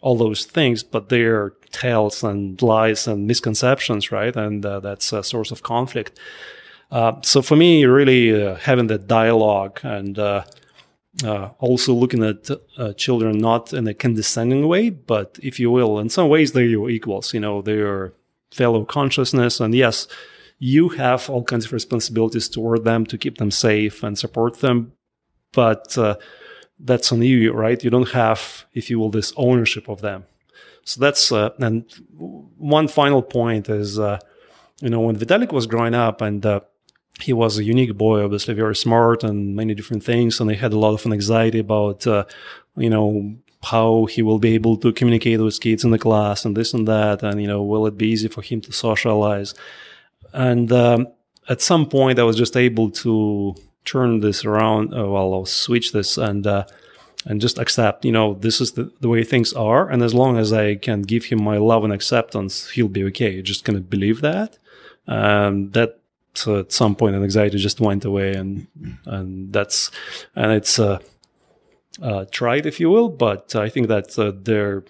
all 0.01 0.17
those 0.17 0.45
things, 0.45 0.83
but 0.83 1.09
they're 1.11 1.53
tales 1.73 2.25
and 2.25 2.61
lies 2.63 3.07
and 3.07 3.27
misconceptions, 3.27 4.11
right? 4.11 4.35
And 4.35 4.65
uh, 4.65 4.81
that's 4.81 5.13
a 5.13 5.23
source 5.23 5.51
of 5.51 5.63
conflict. 5.63 6.19
Uh, 6.91 7.21
so 7.23 7.43
for 7.43 7.55
me, 7.55 7.85
really 7.85 8.43
uh, 8.43 8.57
having 8.57 8.87
that 8.89 9.07
dialogue 9.07 9.79
and 9.83 10.19
uh, 11.25 11.29
uh, 11.29 11.51
also 11.59 11.93
looking 11.95 12.25
at 12.25 12.51
uh, 12.79 12.93
children 12.95 13.39
not 13.39 13.73
in 13.73 13.87
a 13.87 13.95
condescending 13.95 14.67
way, 14.69 14.91
but 14.91 15.39
if 15.43 15.61
you 15.61 15.71
will, 15.71 15.99
in 15.99 16.09
some 16.09 16.29
ways 16.29 16.53
they're 16.53 16.65
your 16.65 16.91
equals. 16.91 17.35
You 17.35 17.41
know, 17.41 17.63
they're 17.63 18.13
fellow 18.51 18.85
consciousness, 18.85 19.61
and 19.61 19.75
yes, 19.75 20.09
you 20.59 20.91
have 20.91 21.31
all 21.31 21.45
kinds 21.45 21.67
of 21.67 21.73
responsibilities 21.73 22.49
toward 22.49 22.85
them 22.85 23.07
to 23.07 23.17
keep 23.17 23.39
them 23.39 23.51
safe 23.51 24.03
and 24.03 24.19
support 24.19 24.61
them, 24.61 24.93
but 25.53 25.97
that's 26.83 27.13
on 27.13 27.23
you, 27.23 27.53
right? 27.53 27.83
You 27.85 27.91
don't 27.91 28.11
have, 28.11 28.65
if 28.73 28.91
you 28.91 28.99
will, 28.99 29.11
this 29.11 29.33
ownership 29.37 29.89
of 29.89 30.01
them. 30.01 30.25
So 30.85 31.01
that's, 31.01 31.31
uh, 31.31 31.51
and 31.59 31.85
one 32.17 32.89
final 32.89 33.23
point 33.23 33.69
is, 33.69 33.99
uh, 33.99 34.19
you 34.81 34.89
know, 34.89 35.01
when 35.01 35.17
Vitalik 35.17 35.53
was 35.53 35.67
growing 35.67 35.95
up 35.95 36.21
and, 36.21 36.45
uh, 36.45 36.61
he 37.21 37.33
was 37.33 37.59
a 37.59 37.65
unique 37.65 37.97
boy, 37.97 38.25
obviously 38.25 38.55
very 38.55 38.77
smart 38.77 39.25
and 39.25 39.57
many 39.57 39.75
different 39.75 40.05
things. 40.05 40.41
And 40.41 40.51
he 40.51 40.57
had 40.57 40.73
a 40.73 40.79
lot 40.79 40.95
of 40.95 41.13
anxiety 41.13 41.59
about, 41.59 42.07
uh, 42.07 42.25
you 42.77 42.91
know, 42.91 43.35
how 43.63 44.07
he 44.07 44.23
will 44.23 44.39
be 44.39 44.55
able 44.55 44.77
to 44.79 44.93
communicate 44.93 45.41
with 45.41 45.61
kids 45.61 45.85
in 45.85 45.91
the 45.91 45.99
class 45.99 46.45
and 46.45 46.57
this 46.57 46.73
and 46.73 46.89
that. 46.89 47.23
And, 47.23 47.41
you 47.41 47.47
know, 47.47 47.63
will 47.63 47.87
it 47.87 47.99
be 47.99 48.09
easy 48.09 48.29
for 48.29 48.43
him 48.43 48.61
to 48.63 48.73
socialize? 48.73 49.55
And, 50.33 50.73
um, 50.73 51.09
at 51.49 51.61
some 51.61 51.87
point 51.87 52.19
I 52.19 52.23
was 52.23 52.37
just 52.37 52.57
able 52.57 52.91
to 52.91 53.55
turn 53.85 54.21
this 54.21 54.45
around. 54.45 54.95
Uh, 54.95 55.09
well, 55.09 55.35
I'll 55.35 55.47
switch 55.47 55.93
this 55.93 56.17
and 56.17 56.47
uh, 56.47 56.65
and 57.27 57.41
just 57.41 57.59
accept. 57.59 58.05
You 58.05 58.13
know, 58.13 58.35
this 58.35 58.61
is 58.61 58.73
the, 58.73 58.91
the 59.01 59.09
way 59.09 59.25
things 59.25 59.53
are, 59.53 59.89
and 59.91 60.03
as 60.03 60.15
long 60.15 60.39
as 60.39 60.53
I 60.53 60.77
can 60.77 61.03
give 61.03 61.27
him 61.27 61.43
my 61.43 61.59
love 61.59 61.85
and 61.85 61.93
acceptance, 61.93 62.71
he'll 62.71 62.89
be 62.89 63.05
okay. 63.05 63.43
Just 63.43 63.65
gonna 63.65 63.81
believe 63.81 64.21
that. 64.21 64.59
Um, 65.07 65.71
that 65.71 66.00
so 66.35 66.61
at 66.61 66.73
some 66.73 66.95
point, 66.95 67.17
an 67.17 67.23
anxiety 67.23 67.59
just 67.59 67.81
went 67.81 68.05
away, 68.05 68.35
and 68.35 68.67
and 69.07 69.53
that's 69.53 69.91
and 70.35 70.53
it's 70.53 70.79
uh, 70.79 70.99
uh, 72.03 72.25
tried, 72.31 72.67
if 72.67 72.81
you 72.81 72.91
will. 72.91 73.09
But 73.09 73.55
I 73.57 73.69
think 73.69 73.89
that 73.89 74.19
uh, 74.19 74.33
their 74.35 74.85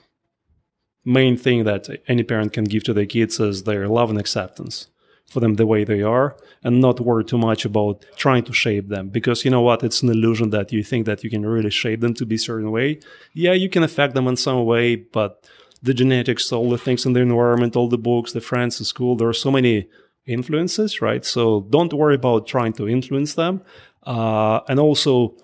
main 1.04 1.36
thing 1.36 1.64
that 1.64 1.88
any 2.08 2.22
parent 2.22 2.52
can 2.52 2.64
give 2.64 2.84
to 2.84 2.92
their 2.92 3.06
kids 3.06 3.40
is 3.40 3.64
their 3.64 3.88
love 3.88 4.10
and 4.10 4.18
acceptance 4.18 4.88
for 5.30 5.40
them 5.40 5.54
the 5.54 5.66
way 5.66 5.84
they 5.84 6.02
are 6.02 6.36
and 6.62 6.80
not 6.80 7.00
worry 7.00 7.24
too 7.24 7.38
much 7.38 7.64
about 7.64 8.04
trying 8.16 8.42
to 8.42 8.52
shape 8.52 8.88
them 8.88 9.08
because 9.08 9.44
you 9.44 9.50
know 9.50 9.60
what 9.62 9.82
it's 9.84 10.02
an 10.02 10.08
illusion 10.10 10.50
that 10.50 10.72
you 10.72 10.82
think 10.82 11.06
that 11.06 11.22
you 11.22 11.30
can 11.30 11.46
really 11.46 11.70
shape 11.70 12.00
them 12.00 12.12
to 12.12 12.26
be 12.26 12.34
a 12.34 12.38
certain 12.38 12.70
way 12.70 12.98
yeah 13.32 13.52
you 13.52 13.68
can 13.68 13.84
affect 13.84 14.14
them 14.14 14.26
in 14.26 14.36
some 14.36 14.64
way 14.64 14.96
but 14.96 15.48
the 15.82 15.94
genetics 15.94 16.52
all 16.52 16.68
the 16.68 16.76
things 16.76 17.06
in 17.06 17.12
the 17.12 17.20
environment 17.20 17.76
all 17.76 17.88
the 17.88 17.96
books 17.96 18.32
the 18.32 18.40
friends 18.40 18.78
the 18.78 18.84
school 18.84 19.14
there 19.14 19.28
are 19.28 19.32
so 19.32 19.52
many 19.52 19.88
influences 20.30 21.02
right 21.02 21.24
so 21.24 21.42
don't 21.70 21.92
worry 21.92 22.14
about 22.14 22.46
trying 22.46 22.72
to 22.72 22.88
influence 22.88 23.34
them 23.34 23.62
uh, 24.04 24.60
and 24.68 24.78
also 24.78 25.34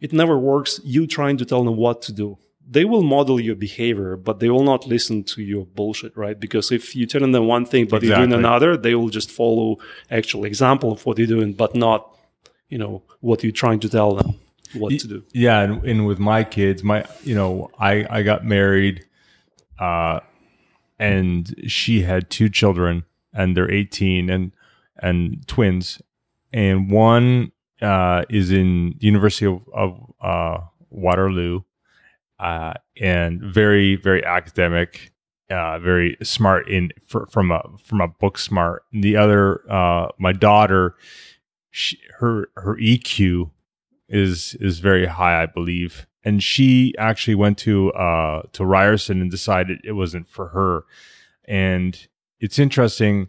it 0.00 0.12
never 0.12 0.36
works 0.38 0.80
you 0.84 1.06
trying 1.06 1.36
to 1.36 1.44
tell 1.44 1.62
them 1.64 1.76
what 1.76 2.02
to 2.02 2.12
do 2.12 2.36
they 2.70 2.84
will 2.84 3.02
model 3.02 3.40
your 3.40 3.56
behavior, 3.56 4.16
but 4.16 4.38
they 4.38 4.48
will 4.48 4.62
not 4.62 4.86
listen 4.86 5.24
to 5.24 5.42
your 5.42 5.66
bullshit, 5.66 6.16
right? 6.16 6.38
Because 6.38 6.70
if 6.70 6.94
you're 6.94 7.08
telling 7.08 7.32
them 7.32 7.48
one 7.48 7.66
thing, 7.66 7.86
but 7.86 7.96
exactly. 7.96 8.08
you're 8.08 8.26
doing 8.28 8.38
another, 8.38 8.76
they 8.76 8.94
will 8.94 9.08
just 9.08 9.28
follow 9.28 9.78
actual 10.08 10.44
example 10.44 10.92
of 10.92 11.04
what 11.04 11.18
you're 11.18 11.26
doing, 11.26 11.52
but 11.52 11.74
not, 11.74 12.16
you 12.68 12.78
know, 12.78 13.02
what 13.18 13.42
you're 13.42 13.50
trying 13.50 13.80
to 13.80 13.88
tell 13.88 14.14
them 14.14 14.36
what 14.74 14.96
to 15.00 15.08
do. 15.08 15.24
Yeah. 15.32 15.62
And, 15.62 15.84
and 15.84 16.06
with 16.06 16.20
my 16.20 16.44
kids, 16.44 16.84
my, 16.84 17.04
you 17.24 17.34
know, 17.34 17.72
I, 17.76 18.06
I 18.08 18.22
got 18.22 18.44
married, 18.44 19.04
uh, 19.80 20.20
and 20.96 21.52
she 21.66 22.02
had 22.02 22.30
two 22.30 22.48
children 22.48 23.04
and 23.32 23.56
they're 23.56 23.70
18 23.70 24.30
and, 24.30 24.52
and 25.00 25.46
twins. 25.46 26.00
And 26.52 26.90
one, 26.90 27.52
uh, 27.82 28.24
is 28.28 28.50
in 28.50 28.94
the 28.98 29.06
University 29.06 29.46
of, 29.46 29.62
of 29.72 30.12
uh, 30.20 30.58
Waterloo 30.90 31.62
uh, 32.38 32.74
and 33.00 33.40
very 33.42 33.96
very 33.96 34.24
academic, 34.24 35.12
uh, 35.50 35.78
very 35.78 36.16
smart 36.22 36.68
in 36.68 36.90
for, 37.06 37.26
from 37.26 37.50
a 37.50 37.62
from 37.82 38.00
a 38.00 38.08
book 38.08 38.38
smart. 38.38 38.84
The 38.92 39.16
other, 39.16 39.70
uh, 39.70 40.08
my 40.18 40.32
daughter, 40.32 40.94
she, 41.70 41.98
her 42.18 42.48
her 42.56 42.76
EQ 42.76 43.50
is 44.08 44.56
is 44.60 44.80
very 44.80 45.06
high, 45.06 45.42
I 45.42 45.46
believe, 45.46 46.06
and 46.24 46.42
she 46.42 46.94
actually 46.98 47.34
went 47.34 47.58
to 47.58 47.92
uh, 47.92 48.42
to 48.52 48.64
Ryerson 48.64 49.20
and 49.20 49.30
decided 49.30 49.80
it 49.84 49.92
wasn't 49.92 50.28
for 50.28 50.48
her. 50.48 50.84
And 51.46 52.06
it's 52.40 52.58
interesting. 52.58 53.28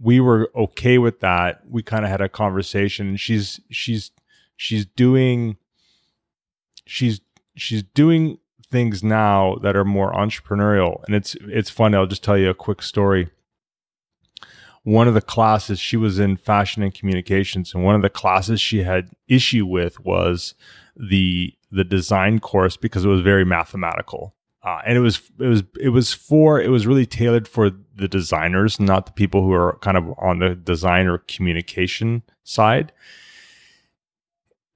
We 0.00 0.18
were 0.20 0.50
okay 0.56 0.98
with 0.98 1.20
that. 1.20 1.62
We 1.68 1.82
kind 1.82 2.04
of 2.04 2.10
had 2.10 2.20
a 2.20 2.28
conversation, 2.28 3.16
she's 3.16 3.60
she's 3.70 4.10
she's 4.56 4.86
doing 4.86 5.56
she's 6.86 7.20
she's 7.54 7.82
doing 7.82 8.38
things 8.70 9.02
now 9.04 9.56
that 9.62 9.76
are 9.76 9.84
more 9.84 10.12
entrepreneurial. 10.12 11.02
And 11.06 11.14
it's 11.14 11.36
it's 11.42 11.70
funny. 11.70 11.96
I'll 11.96 12.06
just 12.06 12.24
tell 12.24 12.38
you 12.38 12.50
a 12.50 12.54
quick 12.54 12.82
story. 12.82 13.30
One 14.82 15.08
of 15.08 15.14
the 15.14 15.22
classes 15.22 15.80
she 15.80 15.96
was 15.96 16.18
in 16.18 16.36
fashion 16.36 16.82
and 16.82 16.94
communications 16.94 17.74
and 17.74 17.84
one 17.84 17.96
of 17.96 18.02
the 18.02 18.10
classes 18.10 18.60
she 18.60 18.84
had 18.84 19.10
issue 19.28 19.66
with 19.66 20.00
was 20.04 20.54
the 20.96 21.52
the 21.70 21.84
design 21.84 22.38
course 22.38 22.76
because 22.76 23.04
it 23.04 23.08
was 23.08 23.20
very 23.20 23.44
mathematical 23.44 24.35
uh, 24.66 24.80
and 24.84 24.98
it 24.98 25.00
was 25.00 25.22
it 25.38 25.46
was 25.46 25.62
it 25.80 25.90
was 25.90 26.12
for 26.12 26.60
it 26.60 26.70
was 26.70 26.88
really 26.88 27.06
tailored 27.06 27.46
for 27.46 27.70
the 27.94 28.08
designers 28.08 28.80
not 28.80 29.06
the 29.06 29.12
people 29.12 29.42
who 29.42 29.52
are 29.52 29.78
kind 29.78 29.96
of 29.96 30.12
on 30.18 30.40
the 30.40 30.56
design 30.56 31.06
or 31.06 31.18
communication 31.18 32.22
side. 32.42 32.92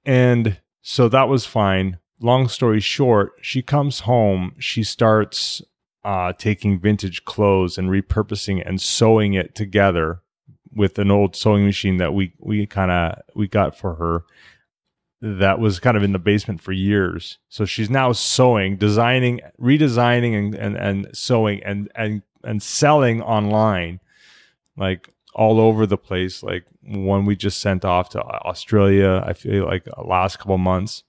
And 0.05 0.59
so 0.81 1.09
that 1.09 1.27
was 1.27 1.45
fine. 1.45 1.99
Long 2.21 2.47
story 2.47 2.79
short, 2.79 3.33
she 3.41 3.61
comes 3.61 4.01
home, 4.01 4.55
she 4.57 4.81
starts 4.81 5.61
uh, 6.03 6.33
taking 6.33 6.79
vintage 6.79 7.25
clothes 7.25 7.77
and 7.77 7.89
repurposing 7.89 8.63
and 8.65 8.81
sewing 8.81 9.33
it 9.33 9.53
together 9.55 10.21
with 10.73 10.97
an 10.99 11.11
old 11.11 11.35
sewing 11.35 11.65
machine 11.65 11.97
that 11.97 12.13
we 12.13 12.33
we 12.39 12.65
kind 12.65 12.91
of 12.91 13.21
we 13.35 13.47
got 13.47 13.77
for 13.77 13.95
her 13.95 14.23
that 15.21 15.59
was 15.59 15.79
kind 15.79 15.95
of 15.95 16.03
in 16.03 16.13
the 16.13 16.19
basement 16.19 16.61
for 16.61 16.71
years. 16.71 17.37
So 17.49 17.65
she's 17.65 17.89
now 17.89 18.11
sewing, 18.11 18.77
designing, 18.77 19.39
redesigning 19.59 20.35
and 20.35 20.55
and, 20.55 20.75
and 20.75 21.07
sewing 21.13 21.63
and 21.63 21.91
and 21.95 22.23
and 22.43 22.61
selling 22.61 23.21
online 23.21 23.99
like 24.77 25.09
all 25.33 25.59
over 25.59 25.85
the 25.85 25.97
place 25.97 26.43
like 26.43 26.65
one 26.81 27.23
we 27.23 27.35
just 27.35 27.61
sent 27.61 27.85
off 27.85 28.09
to 28.09 28.21
Australia 28.21 29.23
I 29.25 29.33
feel 29.33 29.65
like 29.65 29.87
uh, 29.87 30.03
last 30.03 30.39
couple 30.39 30.57
months 30.57 31.03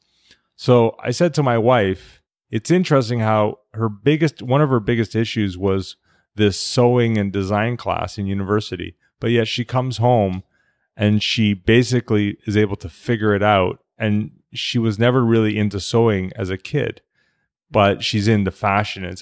so 0.63 0.95
I 1.03 1.11
said 1.11 1.35
to 1.35 1.43
my 1.43 1.59
wife, 1.59 2.23
it's 2.49 2.71
interesting 2.71 3.19
how 3.19 3.59
her 3.75 3.89
biggest, 3.89 4.43
one 4.43 4.61
of 4.61 4.71
her 4.71 4.79
biggest 4.79 5.17
issues 5.17 5.59
was 5.59 5.97
this 6.37 6.57
sewing 6.57 7.19
and 7.19 7.33
design 7.33 7.77
class 7.77 8.17
in 8.17 8.27
university. 8.27 8.95
But 9.19 9.33
yet 9.33 9.49
she 9.49 9.65
comes 9.65 9.97
home 9.97 10.45
and 10.97 11.21
she 11.21 11.53
basically 11.53 12.37
is 12.47 12.57
able 12.57 12.77
to 12.77 12.89
figure 12.89 13.35
it 13.35 13.43
out. 13.43 13.82
And 13.99 14.31
she 14.53 14.79
was 14.79 14.99
never 14.99 15.25
really 15.25 15.59
into 15.59 15.81
sewing 15.81 16.33
as 16.37 16.51
a 16.51 16.59
kid, 16.59 17.01
but 17.71 18.03
she's 18.03 18.29
into 18.29 18.51
fashion. 18.51 19.05
And, 19.05 19.21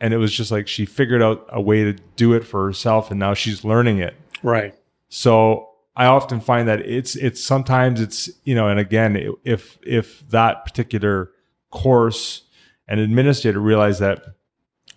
and 0.00 0.14
it 0.14 0.18
was 0.18 0.32
just 0.32 0.50
like 0.50 0.68
she 0.68 0.86
figured 0.86 1.22
out 1.22 1.46
a 1.48 1.60
way 1.60 1.84
to 1.84 1.92
do 2.16 2.32
it 2.32 2.44
for 2.44 2.64
herself. 2.64 3.10
And 3.10 3.18
now 3.18 3.34
she's 3.34 3.64
learning 3.64 3.98
it. 3.98 4.14
Right. 4.42 4.74
So 5.08 5.70
I 5.96 6.06
often 6.06 6.40
find 6.40 6.68
that 6.68 6.80
it's 6.80 7.16
it's 7.16 7.44
sometimes 7.44 8.00
it's 8.00 8.30
you 8.44 8.54
know, 8.54 8.68
and 8.68 8.80
again, 8.80 9.34
if 9.44 9.78
if 9.82 10.26
that 10.30 10.64
particular 10.64 11.30
course 11.70 12.42
and 12.88 13.00
administrator 13.00 13.60
realize 13.60 13.98
that 13.98 14.22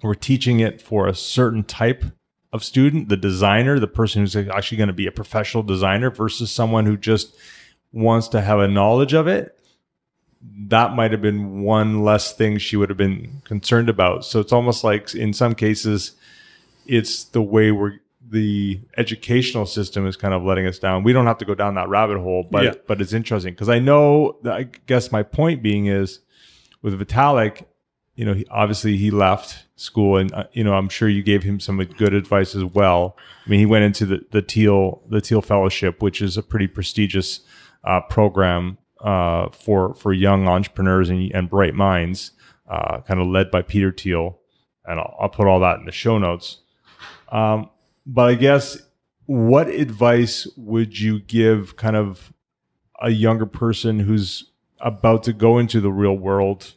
we're 0.01 0.13
teaching 0.15 0.59
it 0.59 0.81
for 0.81 1.07
a 1.07 1.15
certain 1.15 1.63
type 1.63 2.03
of 2.51 2.63
student, 2.63 3.09
the 3.09 3.17
designer, 3.17 3.79
the 3.79 3.87
person 3.87 4.21
who's 4.21 4.35
actually 4.35 4.77
going 4.77 4.87
to 4.87 4.93
be 4.93 5.07
a 5.07 5.11
professional 5.11 5.63
designer 5.63 6.11
versus 6.11 6.51
someone 6.51 6.85
who 6.85 6.95
just 6.95 7.35
wants 7.93 8.27
to 8.29 8.41
have 8.41 8.59
a 8.59 8.67
knowledge 8.67 9.13
of 9.13 9.27
it, 9.27 9.57
that 10.67 10.93
might 10.93 11.11
have 11.11 11.21
been 11.21 11.61
one 11.61 12.03
less 12.03 12.33
thing 12.33 12.57
she 12.57 12.75
would 12.75 12.89
have 12.89 12.97
been 12.97 13.41
concerned 13.45 13.87
about. 13.87 14.25
So 14.25 14.39
it's 14.39 14.51
almost 14.51 14.83
like 14.83 15.15
in 15.15 15.31
some 15.31 15.55
cases, 15.55 16.13
it's 16.85 17.23
the 17.23 17.41
way 17.41 17.71
we're 17.71 17.99
the 18.29 18.79
educational 18.97 19.65
system 19.65 20.07
is 20.07 20.15
kind 20.15 20.33
of 20.33 20.43
letting 20.43 20.65
us 20.65 20.79
down. 20.79 21.03
We 21.03 21.13
don't 21.13 21.27
have 21.27 21.37
to 21.37 21.45
go 21.45 21.53
down 21.53 21.75
that 21.75 21.87
rabbit 21.87 22.17
hole, 22.17 22.47
but 22.49 22.63
yeah. 22.63 22.73
but 22.87 22.99
it's 22.99 23.13
interesting 23.13 23.53
because 23.53 23.69
I 23.69 23.79
know. 23.79 24.37
That, 24.43 24.53
I 24.53 24.63
guess 24.87 25.11
my 25.11 25.23
point 25.23 25.61
being 25.61 25.85
is 25.85 26.19
with 26.81 26.99
Vitalik, 26.99 27.65
you 28.15 28.25
know, 28.25 28.33
he, 28.33 28.45
obviously 28.49 28.97
he 28.97 29.11
left 29.11 29.65
school, 29.75 30.17
and 30.17 30.33
uh, 30.33 30.45
you 30.51 30.63
know, 30.63 30.73
I'm 30.73 30.89
sure 30.89 31.07
you 31.07 31.21
gave 31.21 31.43
him 31.43 31.59
some 31.59 31.77
good 31.83 32.13
advice 32.13 32.55
as 32.55 32.63
well. 32.63 33.17
I 33.45 33.49
mean, 33.49 33.59
he 33.59 33.65
went 33.65 33.85
into 33.85 34.05
the 34.05 34.25
the 34.31 34.41
Thiel 34.41 35.03
the 35.07 35.21
Thiel 35.21 35.41
Fellowship, 35.41 36.01
which 36.01 36.21
is 36.21 36.35
a 36.35 36.43
pretty 36.43 36.67
prestigious 36.67 37.41
uh, 37.83 38.01
program 38.01 38.77
uh, 39.01 39.49
for 39.49 39.93
for 39.95 40.13
young 40.13 40.47
entrepreneurs 40.47 41.09
and, 41.09 41.31
and 41.33 41.49
bright 41.49 41.73
minds, 41.73 42.31
uh, 42.69 43.01
kind 43.01 43.19
of 43.19 43.27
led 43.27 43.51
by 43.51 43.61
Peter 43.61 43.91
Thiel, 43.91 44.39
and 44.85 44.99
I'll, 44.99 45.15
I'll, 45.19 45.29
put 45.29 45.47
all 45.47 45.59
that 45.59 45.79
in 45.79 45.85
the 45.85 45.91
show 45.91 46.17
notes. 46.17 46.59
Um, 47.29 47.69
but 48.05 48.29
I 48.29 48.35
guess 48.35 48.77
what 49.25 49.67
advice 49.67 50.47
would 50.57 50.99
you 50.99 51.19
give 51.19 51.75
kind 51.75 51.95
of 51.95 52.33
a 53.01 53.09
younger 53.09 53.45
person 53.45 53.99
who's 53.99 54.51
about 54.79 55.23
to 55.23 55.33
go 55.33 55.57
into 55.57 55.81
the 55.81 55.91
real 55.91 56.17
world? 56.17 56.73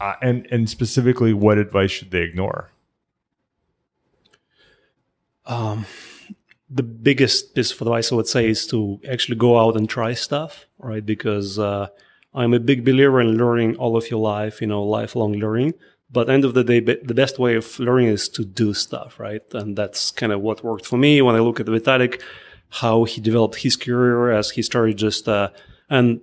Uh, 0.00 0.14
and 0.20 0.48
and 0.50 0.68
specifically 0.68 1.32
what 1.32 1.58
advice 1.58 1.92
should 1.92 2.10
they 2.10 2.22
ignore? 2.22 2.72
Um, 5.46 5.86
the 6.74 6.82
biggest 6.82 7.54
piece 7.54 7.72
of 7.72 7.80
advice 7.82 8.12
i 8.12 8.14
would 8.14 8.26
say 8.26 8.48
is 8.48 8.66
to 8.66 9.00
actually 9.10 9.36
go 9.36 9.58
out 9.58 9.76
and 9.76 9.88
try 9.88 10.14
stuff 10.14 10.66
right 10.78 11.04
because 11.04 11.58
uh, 11.58 11.86
i'm 12.34 12.54
a 12.54 12.60
big 12.60 12.84
believer 12.84 13.20
in 13.20 13.36
learning 13.36 13.76
all 13.76 13.96
of 13.96 14.10
your 14.10 14.20
life 14.20 14.60
you 14.60 14.66
know 14.66 14.82
lifelong 14.82 15.34
learning 15.34 15.74
but 16.12 16.28
end 16.28 16.44
of 16.44 16.52
the 16.52 16.62
day, 16.62 16.80
the 16.80 17.14
best 17.14 17.38
way 17.38 17.54
of 17.54 17.78
learning 17.80 18.08
is 18.08 18.28
to 18.30 18.44
do 18.44 18.74
stuff, 18.74 19.18
right? 19.18 19.42
And 19.54 19.76
that's 19.76 20.10
kind 20.10 20.30
of 20.30 20.42
what 20.42 20.62
worked 20.62 20.84
for 20.84 20.98
me 20.98 21.22
when 21.22 21.34
I 21.34 21.38
look 21.38 21.58
at 21.58 21.66
Vitalik, 21.66 22.20
how 22.68 23.04
he 23.04 23.20
developed 23.20 23.56
his 23.56 23.76
career 23.76 24.30
as 24.30 24.50
he 24.50 24.60
started 24.60 24.98
just, 24.98 25.26
uh, 25.26 25.48
and, 25.88 26.20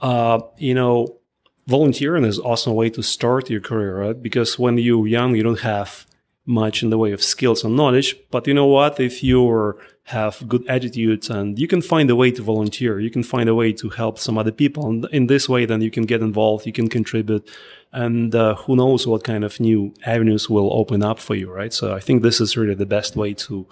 uh, 0.00 0.40
you 0.56 0.72
know, 0.72 1.18
volunteering 1.66 2.24
is 2.24 2.38
awesome 2.38 2.74
way 2.74 2.88
to 2.88 3.02
start 3.02 3.50
your 3.50 3.60
career, 3.60 3.98
right? 3.98 4.22
Because 4.22 4.58
when 4.58 4.78
you're 4.78 5.06
young, 5.06 5.36
you 5.36 5.42
don't 5.42 5.60
have 5.60 6.06
much 6.48 6.82
in 6.82 6.90
the 6.90 6.98
way 6.98 7.12
of 7.12 7.22
skills 7.22 7.62
and 7.62 7.76
knowledge. 7.76 8.16
But 8.30 8.46
you 8.46 8.54
know 8.54 8.66
what? 8.66 8.98
If 8.98 9.22
you 9.22 9.78
have 10.04 10.42
good 10.48 10.66
attitudes 10.66 11.28
and 11.28 11.58
you 11.58 11.68
can 11.68 11.82
find 11.82 12.08
a 12.08 12.16
way 12.16 12.30
to 12.30 12.42
volunteer, 12.42 12.98
you 12.98 13.10
can 13.10 13.22
find 13.22 13.48
a 13.48 13.54
way 13.54 13.72
to 13.74 13.90
help 13.90 14.18
some 14.18 14.38
other 14.38 14.52
people. 14.52 14.88
And 14.88 15.06
in 15.12 15.26
this 15.26 15.48
way, 15.48 15.66
then 15.66 15.82
you 15.82 15.90
can 15.90 16.04
get 16.04 16.22
involved, 16.22 16.66
you 16.66 16.72
can 16.72 16.88
contribute 16.88 17.48
and 17.92 18.34
uh, 18.34 18.54
who 18.56 18.76
knows 18.76 19.06
what 19.06 19.24
kind 19.24 19.44
of 19.44 19.58
new 19.60 19.94
avenues 20.04 20.50
will 20.50 20.72
open 20.72 21.02
up 21.02 21.18
for 21.18 21.34
you 21.34 21.50
right 21.50 21.72
so 21.72 21.94
i 21.94 22.00
think 22.00 22.22
this 22.22 22.40
is 22.40 22.56
really 22.56 22.74
the 22.74 22.86
best 22.86 23.16
way 23.16 23.32
to 23.32 23.66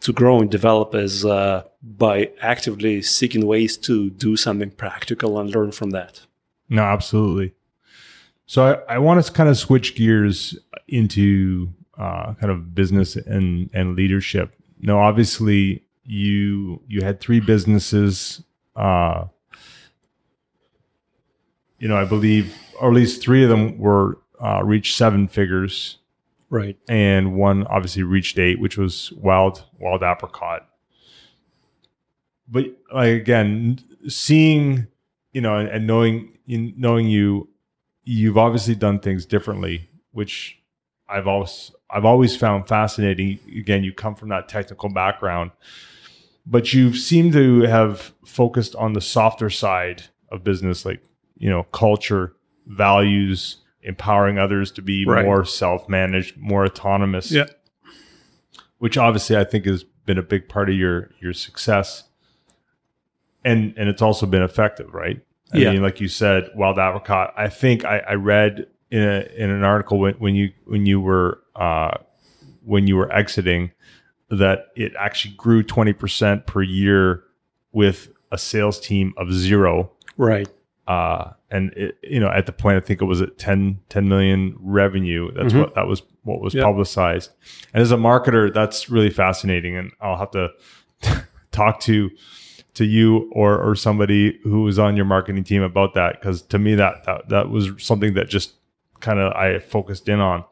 to 0.00 0.12
grow 0.12 0.40
and 0.40 0.50
develop 0.50 0.94
is 0.94 1.24
uh, 1.24 1.62
by 1.82 2.30
actively 2.40 3.00
seeking 3.00 3.46
ways 3.46 3.76
to 3.78 4.10
do 4.10 4.36
something 4.36 4.70
practical 4.70 5.38
and 5.38 5.50
learn 5.50 5.72
from 5.72 5.90
that 5.90 6.20
no 6.68 6.82
absolutely 6.82 7.52
so 8.46 8.84
i, 8.88 8.94
I 8.94 8.98
want 8.98 9.24
to 9.24 9.32
kind 9.32 9.48
of 9.48 9.56
switch 9.58 9.96
gears 9.96 10.56
into 10.86 11.72
uh, 11.98 12.34
kind 12.34 12.50
of 12.50 12.74
business 12.74 13.16
and 13.16 13.70
and 13.72 13.96
leadership 13.96 14.54
now 14.80 14.98
obviously 14.98 15.82
you 16.04 16.80
you 16.88 17.02
had 17.02 17.20
three 17.20 17.40
businesses 17.40 18.42
uh 18.76 19.24
you 21.78 21.88
know 21.88 21.96
i 21.96 22.04
believe 22.04 22.54
or 22.80 22.88
at 22.88 22.94
least 22.94 23.22
three 23.22 23.42
of 23.42 23.48
them 23.48 23.78
were 23.78 24.18
uh, 24.40 24.62
reached 24.62 24.96
seven 24.96 25.28
figures, 25.28 25.98
right? 26.50 26.76
And 26.88 27.34
one 27.34 27.66
obviously 27.66 28.02
reached 28.02 28.38
eight, 28.38 28.60
which 28.60 28.76
was 28.76 29.12
wild 29.12 29.64
wild 29.78 30.02
apricot. 30.02 30.68
But 32.48 32.66
like 32.92 33.12
again, 33.12 33.80
seeing 34.08 34.86
you 35.32 35.40
know 35.40 35.56
and, 35.56 35.68
and 35.68 35.86
knowing 35.86 36.38
knowing 36.46 37.08
you, 37.08 37.48
you've 38.04 38.38
obviously 38.38 38.74
done 38.74 38.98
things 39.00 39.24
differently, 39.24 39.88
which 40.12 40.58
I've 41.08 41.26
always 41.26 41.70
I've 41.94 42.04
always 42.04 42.36
found 42.36 42.66
fascinating. 42.66 43.38
Again, 43.56 43.84
you 43.84 43.92
come 43.92 44.16
from 44.16 44.28
that 44.30 44.48
technical 44.48 44.88
background, 44.88 45.52
but 46.44 46.74
you 46.74 46.92
seem 46.92 47.30
to 47.32 47.62
have 47.62 48.12
focused 48.26 48.74
on 48.74 48.94
the 48.94 49.00
softer 49.00 49.48
side 49.48 50.02
of 50.30 50.42
business, 50.42 50.84
like 50.84 51.02
you 51.38 51.48
know 51.48 51.62
culture 51.62 52.34
values 52.66 53.58
empowering 53.82 54.38
others 54.38 54.72
to 54.72 54.82
be 54.82 55.04
right. 55.06 55.24
more 55.24 55.44
self-managed, 55.44 56.36
more 56.36 56.64
autonomous. 56.64 57.30
Yeah. 57.30 57.46
Which 58.78 58.98
obviously 58.98 59.36
I 59.36 59.44
think 59.44 59.66
has 59.66 59.84
been 59.84 60.18
a 60.18 60.22
big 60.22 60.48
part 60.48 60.68
of 60.68 60.74
your 60.74 61.10
your 61.20 61.32
success. 61.32 62.04
And 63.44 63.72
and 63.76 63.88
it's 63.88 64.02
also 64.02 64.26
been 64.26 64.42
effective, 64.42 64.92
right? 64.92 65.20
I 65.52 65.58
yeah. 65.58 65.70
mean, 65.72 65.82
like 65.82 66.00
you 66.00 66.08
said, 66.08 66.50
wild 66.56 66.78
apricot. 66.78 67.34
I 67.36 67.48
think 67.48 67.84
I, 67.84 67.98
I 67.98 68.14
read 68.14 68.66
in 68.94 69.02
a, 69.02 69.28
in 69.36 69.50
an 69.50 69.64
article 69.64 69.98
when, 69.98 70.14
when 70.14 70.36
you 70.36 70.52
when 70.66 70.86
you 70.86 71.00
were 71.00 71.40
uh, 71.56 71.96
when 72.64 72.86
you 72.86 72.94
were 72.94 73.12
exiting 73.12 73.72
that 74.30 74.68
it 74.76 74.92
actually 74.96 75.34
grew 75.34 75.64
twenty 75.64 75.92
percent 75.92 76.46
per 76.46 76.62
year 76.62 77.24
with 77.72 78.08
a 78.30 78.38
sales 78.38 78.78
team 78.78 79.12
of 79.16 79.32
zero. 79.32 79.90
Right. 80.16 80.48
Uh, 80.86 81.32
and 81.50 81.72
it, 81.72 81.98
you 82.02 82.20
know, 82.20 82.28
at 82.28 82.46
the 82.46 82.52
point, 82.52 82.76
I 82.76 82.80
think 82.80 83.02
it 83.02 83.06
was 83.06 83.20
at 83.20 83.38
10, 83.38 83.80
10 83.88 84.08
million 84.08 84.56
revenue. 84.60 85.32
That's 85.32 85.48
mm-hmm. 85.48 85.60
what 85.60 85.74
that 85.74 85.86
was 85.86 86.02
what 86.22 86.40
was 86.40 86.54
yep. 86.54 86.64
publicized. 86.64 87.30
And 87.72 87.82
as 87.82 87.90
a 87.90 87.96
marketer, 87.96 88.52
that's 88.52 88.90
really 88.90 89.10
fascinating. 89.10 89.76
And 89.76 89.90
I'll 90.00 90.18
have 90.18 90.30
to 90.32 90.50
talk 91.52 91.80
to 91.80 92.10
to 92.74 92.84
you 92.84 93.30
or 93.32 93.58
or 93.58 93.74
somebody 93.74 94.38
who 94.44 94.62
was 94.62 94.78
on 94.78 94.94
your 94.94 95.04
marketing 95.04 95.42
team 95.42 95.62
about 95.62 95.94
that 95.94 96.20
because 96.20 96.42
to 96.42 96.58
me 96.58 96.74
that, 96.74 97.04
that 97.04 97.28
that 97.28 97.50
was 97.50 97.70
something 97.78 98.14
that 98.14 98.28
just 98.28 98.54
kind 99.04 99.20
of 99.20 99.32
I 99.34 99.58
focused 99.58 100.08
in 100.08 100.20
on. 100.20 100.44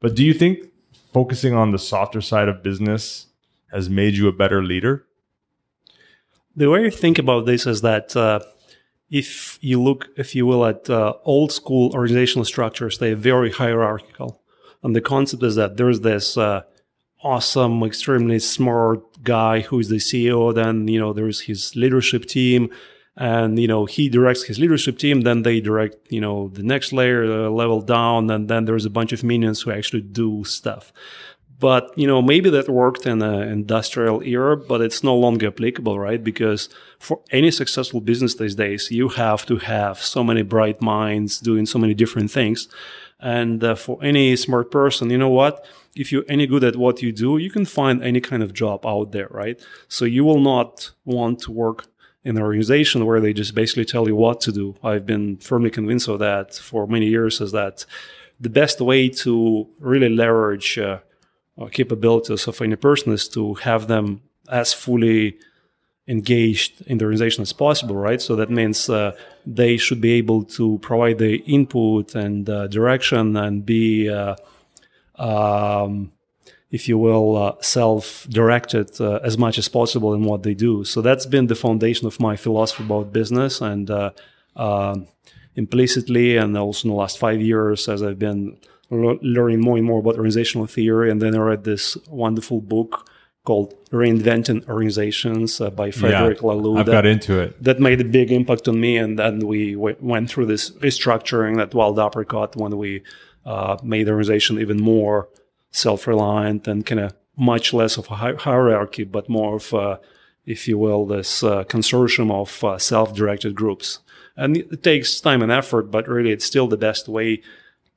But 0.00 0.14
do 0.16 0.24
you 0.24 0.34
think 0.34 0.66
focusing 1.12 1.54
on 1.54 1.70
the 1.70 1.78
softer 1.78 2.20
side 2.20 2.48
of 2.48 2.62
business 2.62 3.26
has 3.72 3.88
made 3.88 4.14
you 4.14 4.28
a 4.28 4.32
better 4.32 4.62
leader? 4.64 5.04
The 6.56 6.70
way 6.70 6.86
I 6.86 6.90
think 6.90 7.18
about 7.18 7.46
this 7.46 7.66
is 7.66 7.82
that 7.82 8.16
uh, 8.16 8.40
if 9.10 9.58
you 9.60 9.80
look, 9.80 10.08
if 10.16 10.34
you 10.34 10.46
will, 10.46 10.64
at 10.64 10.90
uh, 10.90 11.14
old 11.24 11.52
school 11.52 11.92
organizational 11.94 12.44
structures, 12.44 12.98
they're 12.98 13.14
very 13.14 13.52
hierarchical. 13.52 14.42
And 14.82 14.94
the 14.96 15.00
concept 15.00 15.42
is 15.42 15.54
that 15.56 15.76
there's 15.76 16.00
this 16.00 16.36
uh, 16.36 16.62
awesome, 17.22 17.82
extremely 17.82 18.38
smart 18.38 19.00
guy 19.22 19.60
who's 19.60 19.88
the 19.88 19.96
CEO. 19.96 20.54
Then, 20.54 20.88
you 20.88 21.00
know, 21.00 21.12
there's 21.12 21.42
his 21.42 21.76
leadership 21.76 22.26
team 22.26 22.70
and, 23.18 23.58
you 23.58 23.66
know, 23.66 23.84
he 23.84 24.08
directs 24.08 24.44
his 24.44 24.60
leadership 24.60 24.96
team. 24.96 25.22
Then 25.22 25.42
they 25.42 25.60
direct, 25.60 25.96
you 26.08 26.20
know, 26.20 26.48
the 26.48 26.62
next 26.62 26.92
layer, 26.92 27.24
uh, 27.24 27.50
level 27.50 27.80
down. 27.80 28.30
And 28.30 28.48
then 28.48 28.64
there's 28.64 28.84
a 28.84 28.90
bunch 28.90 29.12
of 29.12 29.24
minions 29.24 29.60
who 29.60 29.72
actually 29.72 30.02
do 30.02 30.44
stuff. 30.44 30.92
But, 31.58 31.92
you 31.98 32.06
know, 32.06 32.22
maybe 32.22 32.48
that 32.50 32.68
worked 32.68 33.06
in 33.06 33.20
an 33.20 33.42
industrial 33.48 34.22
era, 34.22 34.56
but 34.56 34.80
it's 34.80 35.02
no 35.02 35.16
longer 35.16 35.48
applicable, 35.48 35.98
right? 35.98 36.22
Because 36.22 36.68
for 37.00 37.20
any 37.32 37.50
successful 37.50 38.00
business 38.00 38.36
these 38.36 38.54
days, 38.54 38.92
you 38.92 39.08
have 39.08 39.44
to 39.46 39.56
have 39.56 40.00
so 40.00 40.22
many 40.22 40.42
bright 40.42 40.80
minds 40.80 41.40
doing 41.40 41.66
so 41.66 41.80
many 41.80 41.94
different 41.94 42.30
things. 42.30 42.68
And 43.18 43.64
uh, 43.64 43.74
for 43.74 43.98
any 44.00 44.36
smart 44.36 44.70
person, 44.70 45.10
you 45.10 45.18
know 45.18 45.28
what? 45.28 45.66
If 45.96 46.12
you're 46.12 46.24
any 46.28 46.46
good 46.46 46.62
at 46.62 46.76
what 46.76 47.02
you 47.02 47.10
do, 47.10 47.38
you 47.38 47.50
can 47.50 47.64
find 47.64 48.00
any 48.00 48.20
kind 48.20 48.44
of 48.44 48.54
job 48.54 48.86
out 48.86 49.10
there, 49.10 49.26
right? 49.32 49.60
So 49.88 50.04
you 50.04 50.24
will 50.24 50.38
not 50.38 50.92
want 51.04 51.40
to 51.40 51.50
work 51.50 51.88
in 52.28 52.36
an 52.36 52.42
organization 52.42 53.06
where 53.06 53.20
they 53.20 53.32
just 53.32 53.54
basically 53.54 53.86
tell 53.86 54.06
you 54.06 54.14
what 54.14 54.38
to 54.42 54.52
do. 54.52 54.74
I've 54.84 55.06
been 55.06 55.38
firmly 55.38 55.70
convinced 55.70 56.08
of 56.08 56.18
that 56.18 56.54
for 56.54 56.86
many 56.86 57.06
years 57.06 57.40
is 57.40 57.52
that 57.52 57.86
the 58.38 58.50
best 58.50 58.82
way 58.82 59.08
to 59.24 59.66
really 59.80 60.10
leverage 60.10 60.78
uh, 60.78 60.98
uh, 61.58 61.68
capabilities 61.68 62.46
of 62.46 62.60
any 62.60 62.76
person 62.76 63.12
is 63.14 63.28
to 63.30 63.54
have 63.54 63.88
them 63.88 64.20
as 64.50 64.74
fully 64.74 65.38
engaged 66.06 66.82
in 66.86 66.98
the 66.98 67.04
organization 67.06 67.40
as 67.42 67.54
possible, 67.54 67.96
right? 67.96 68.20
So 68.20 68.36
that 68.36 68.50
means 68.50 68.90
uh, 68.90 69.12
they 69.46 69.78
should 69.78 70.00
be 70.02 70.12
able 70.12 70.44
to 70.58 70.78
provide 70.82 71.18
the 71.18 71.36
input 71.46 72.14
and 72.14 72.48
uh, 72.48 72.66
direction 72.66 73.36
and 73.38 73.64
be, 73.64 74.10
uh, 74.10 74.36
um, 75.16 76.12
if 76.70 76.88
you 76.88 76.98
will, 76.98 77.36
uh, 77.36 77.54
self-directed 77.60 79.00
uh, 79.00 79.20
as 79.24 79.38
much 79.38 79.58
as 79.58 79.68
possible 79.68 80.12
in 80.14 80.22
what 80.24 80.42
they 80.42 80.54
do. 80.54 80.84
So 80.84 81.00
that's 81.00 81.26
been 81.26 81.46
the 81.46 81.54
foundation 81.54 82.06
of 82.06 82.20
my 82.20 82.36
philosophy 82.36 82.84
about 82.84 83.12
business 83.12 83.60
and 83.60 83.90
um, 84.56 85.06
implicitly, 85.56 86.36
and 86.36 86.56
also 86.56 86.88
in 86.88 86.90
the 86.94 87.00
last 87.00 87.18
five 87.18 87.40
years, 87.40 87.88
as 87.88 88.02
I've 88.02 88.18
been 88.18 88.58
learning 88.90 89.60
more 89.60 89.76
and 89.76 89.86
more 89.86 90.00
about 90.00 90.16
organizational 90.16 90.66
theory, 90.66 91.10
and 91.10 91.20
then 91.22 91.34
I 91.34 91.38
read 91.38 91.64
this 91.64 91.96
wonderful 92.08 92.60
book 92.60 93.08
called 93.44 93.74
Reinventing 93.90 94.68
Organizations 94.68 95.60
uh, 95.60 95.70
by 95.70 95.90
Frederick 95.90 96.38
yeah, 96.38 96.48
Laloux. 96.48 96.78
I've 96.78 96.86
that, 96.86 96.92
got 96.92 97.06
into 97.06 97.40
it. 97.40 97.62
That 97.62 97.80
made 97.80 97.98
a 97.98 98.04
big 98.04 98.30
impact 98.30 98.68
on 98.68 98.78
me. 98.78 98.98
And 98.98 99.18
then 99.18 99.38
we 99.38 99.72
w- 99.72 99.96
went 100.00 100.28
through 100.30 100.46
this 100.46 100.70
restructuring 100.72 101.56
that 101.56 101.72
wild 101.72 101.98
apricot 101.98 102.56
when 102.56 102.76
we 102.76 103.02
uh, 103.46 103.78
made 103.82 104.06
the 104.06 104.10
organization 104.10 104.60
even 104.60 104.78
more 104.78 105.28
self-reliant 105.70 106.66
and 106.66 106.86
kind 106.86 107.00
of 107.00 107.14
much 107.36 107.72
less 107.72 107.96
of 107.96 108.10
a 108.10 108.16
hi- 108.16 108.34
hierarchy, 108.34 109.04
but 109.04 109.28
more 109.28 109.56
of, 109.56 109.72
a, 109.72 110.00
if 110.44 110.66
you 110.66 110.78
will, 110.78 111.06
this 111.06 111.42
uh, 111.42 111.64
consortium 111.64 112.32
of 112.32 112.64
uh, 112.64 112.78
self-directed 112.78 113.54
groups. 113.54 114.00
And 114.36 114.56
it 114.56 114.82
takes 114.82 115.20
time 115.20 115.42
and 115.42 115.52
effort, 115.52 115.90
but 115.90 116.08
really 116.08 116.30
it's 116.30 116.44
still 116.44 116.68
the 116.68 116.76
best 116.76 117.08
way 117.08 117.42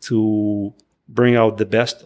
to 0.01 0.73
bring 1.07 1.35
out 1.35 1.57
the 1.57 1.65
best 1.65 2.03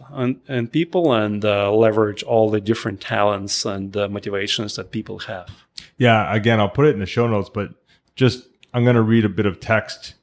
in, 0.48 0.68
people 0.68 1.12
and 1.12 1.44
uh, 1.44 1.72
leverage 1.72 2.22
all 2.24 2.50
the 2.50 2.60
different 2.60 3.00
talents 3.00 3.64
and 3.64 3.96
uh, 3.96 4.08
motivations 4.08 4.76
that 4.76 4.90
people 4.90 5.20
have. 5.20 5.48
Yeah, 5.96 6.34
again, 6.34 6.60
I'll 6.60 6.68
put 6.68 6.86
it 6.86 6.94
in 6.94 7.00
the 7.00 7.06
show 7.06 7.26
notes, 7.26 7.48
but 7.52 7.70
just 8.14 8.48
I'm 8.74 8.84
going 8.84 8.96
to 8.96 9.02
read 9.02 9.24
a 9.24 9.28
bit 9.28 9.46
of 9.46 9.60
text 9.60 10.14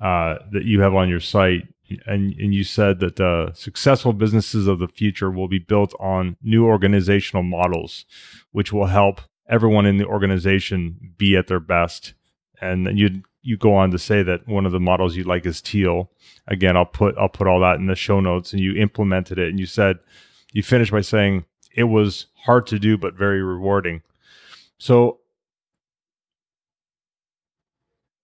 uh, 0.00 0.36
that 0.52 0.64
you 0.64 0.80
have 0.80 0.94
on 0.94 1.08
your 1.08 1.20
site. 1.20 1.66
And, 2.06 2.34
and 2.34 2.54
you 2.54 2.64
said 2.64 3.00
that 3.00 3.20
uh, 3.20 3.52
successful 3.52 4.12
businesses 4.12 4.66
of 4.66 4.78
the 4.78 4.88
future 4.88 5.30
will 5.30 5.48
be 5.48 5.58
built 5.58 5.94
on 5.98 6.36
new 6.42 6.66
organizational 6.66 7.42
models, 7.42 8.04
which 8.52 8.72
will 8.72 8.86
help 8.86 9.20
everyone 9.48 9.86
in 9.86 9.96
the 9.96 10.06
organization 10.06 11.14
be 11.16 11.36
at 11.36 11.48
their 11.48 11.60
best. 11.60 12.14
And 12.60 12.98
you 12.98 13.22
you 13.42 13.56
go 13.56 13.74
on 13.74 13.90
to 13.90 13.98
say 13.98 14.22
that 14.22 14.46
one 14.46 14.66
of 14.66 14.72
the 14.72 14.80
models 14.80 15.16
you 15.16 15.24
like 15.24 15.46
is 15.46 15.60
teal 15.60 16.10
again 16.46 16.76
i'll 16.76 16.84
put 16.84 17.16
i'll 17.18 17.28
put 17.28 17.46
all 17.46 17.60
that 17.60 17.76
in 17.76 17.86
the 17.86 17.94
show 17.94 18.20
notes 18.20 18.52
and 18.52 18.60
you 18.60 18.74
implemented 18.76 19.38
it 19.38 19.48
and 19.48 19.58
you 19.58 19.66
said 19.66 19.98
you 20.52 20.62
finished 20.62 20.92
by 20.92 21.00
saying 21.00 21.44
it 21.74 21.84
was 21.84 22.26
hard 22.44 22.66
to 22.66 22.78
do 22.78 22.98
but 22.98 23.14
very 23.14 23.42
rewarding 23.42 24.02
so 24.78 25.20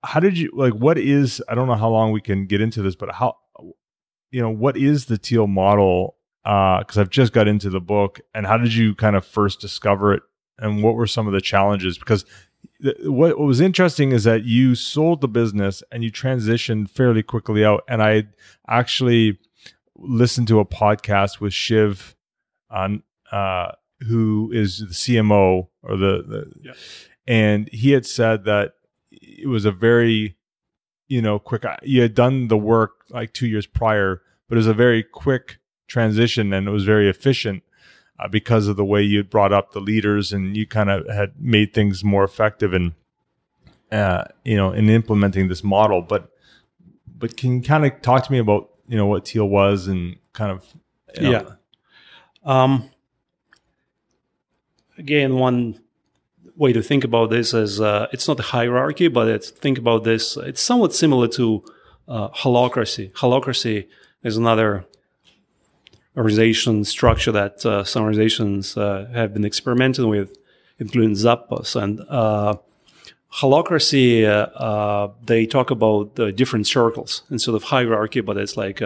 how 0.05 0.21
did 0.21 0.37
you 0.37 0.51
like 0.55 0.75
what 0.75 0.99
is 0.99 1.43
i 1.49 1.55
don't 1.55 1.67
know 1.67 1.75
how 1.75 1.89
long 1.89 2.12
we 2.12 2.21
can 2.21 2.47
get 2.47 2.61
into 2.61 2.83
this 2.83 2.95
but 2.95 3.12
how 3.12 3.37
you 4.31 4.41
know 4.41 4.51
what 4.51 4.77
is 4.77 5.07
the 5.07 5.18
teal 5.18 5.47
model 5.47 6.16
because 6.45 6.97
uh, 6.97 7.01
i've 7.01 7.11
just 7.11 7.33
got 7.33 7.49
into 7.49 7.70
the 7.70 7.81
book 7.81 8.20
and 8.35 8.47
how 8.47 8.57
did 8.57 8.74
you 8.74 8.95
kind 8.95 9.16
of 9.16 9.27
first 9.27 9.61
discover 9.61 10.14
it 10.14 10.22
and 10.59 10.83
what 10.83 10.95
were 10.95 11.07
some 11.07 11.27
of 11.27 11.33
the 11.33 11.41
challenges 11.41 11.99
because 11.99 12.24
what 13.05 13.39
was 13.39 13.61
interesting 13.61 14.12
is 14.12 14.24
that 14.24 14.45
you 14.45 14.74
sold 14.74 15.20
the 15.20 15.29
business 15.29 15.83
and 15.91 16.05
you 16.05 16.12
transitioned 16.12 16.91
fairly 16.91 17.22
quickly 17.22 17.64
out. 17.64 17.85
And 17.89 18.03
I 18.03 18.24
actually 18.68 19.39
listened 19.97 20.49
to 20.49 20.61
a 20.61 20.66
podcast 20.66 21.41
with 21.41 21.55
Shiv 21.55 22.14
on 22.70 23.03
uh, 23.33 23.72
who 24.07 24.51
is 24.53 24.79
the 24.79 24.87
CMO 24.87 25.68
or 25.83 25.97
the, 25.97 26.22
the 26.27 26.53
yeah. 26.62 26.72
and 27.27 27.68
he 27.72 27.93
had 27.93 28.05
said 28.05 28.45
that 28.45 28.74
it 29.11 29.49
was 29.49 29.64
a 29.64 29.72
very 29.72 30.36
you 31.09 31.23
know 31.23 31.39
quick 31.39 31.65
you 31.83 32.03
had 32.03 32.15
done 32.15 32.49
the 32.49 32.57
work 32.57 33.05
like 33.11 33.33
two 33.33 33.47
years 33.47 33.67
prior 33.67 34.23
but 34.49 34.57
it 34.57 34.59
was 34.59 34.67
a 34.67 34.75
very 34.75 35.03
quick 35.03 35.59
transition 35.89 36.53
and 36.53 36.67
it 36.69 36.71
was 36.71 36.85
very 36.85 37.09
efficient 37.09 37.63
uh, 38.19 38.29
because 38.29 38.69
of 38.69 38.77
the 38.77 38.85
way 38.85 39.03
you 39.03 39.23
brought 39.23 39.53
up 39.53 39.73
the 39.73 39.81
leaders 39.81 40.33
and 40.33 40.57
you 40.57 40.67
kind 40.67 40.91
of 40.91 41.07
had 41.09 41.33
made 41.39 41.73
things 41.75 42.03
more 42.03 42.25
effective 42.25 42.73
and 42.73 42.93
uh, 43.93 44.25
you 44.45 44.57
know 44.57 44.73
in 44.73 44.89
implementing 44.89 45.49
this 45.49 45.63
model. 45.63 46.03
But 46.03 46.31
but 47.07 47.37
can 47.37 47.57
you 47.57 47.63
kind 47.63 47.85
of 47.85 48.01
talk 48.03 48.25
to 48.25 48.33
me 48.33 48.39
about 48.39 48.71
you 48.89 48.97
know 48.97 49.07
what 49.07 49.25
teal 49.25 49.49
was 49.49 49.87
and 49.87 50.17
kind 50.33 50.51
of 50.51 50.65
you 51.17 51.23
know, 51.23 51.31
yeah. 51.31 51.51
Um 52.45 52.91
again 54.99 55.37
one 55.37 55.81
way 56.57 56.73
to 56.73 56.83
think 56.83 57.05
about 57.05 57.31
this 57.31 57.53
is 57.55 57.81
uh, 57.81 58.07
it's 58.13 58.27
not 58.29 58.41
a 58.41 58.43
hierarchy 58.43 59.09
but 59.09 59.29
it's 59.29 59.51
think 59.51 59.79
about 59.79 60.05
this 60.05 60.37
it's 60.37 60.61
somewhat 60.61 60.95
similar 60.95 61.29
to 61.29 61.63
uh, 62.09 62.29
holacracy 62.31 63.13
holacracy 63.13 63.87
is 64.23 64.37
another 64.37 64.87
organization 66.17 66.85
structure 66.85 67.33
that 67.33 67.65
uh, 67.67 67.85
some 67.85 68.03
organizations 68.03 68.77
uh, 68.77 69.07
have 69.13 69.35
been 69.35 69.45
experimenting 69.45 70.09
with, 70.09 70.37
including 70.79 71.13
Zappos. 71.13 71.81
And 71.81 72.01
uh, 72.09 72.57
holacracy, 73.35 74.25
uh, 74.27 75.09
they 75.25 75.47
talk 75.47 75.71
about 75.71 76.15
different 76.37 76.67
circles 76.67 77.23
instead 77.31 77.55
of 77.55 77.65
hierarchy, 77.65 78.21
but 78.21 78.37
it's 78.37 78.57
like 78.57 78.81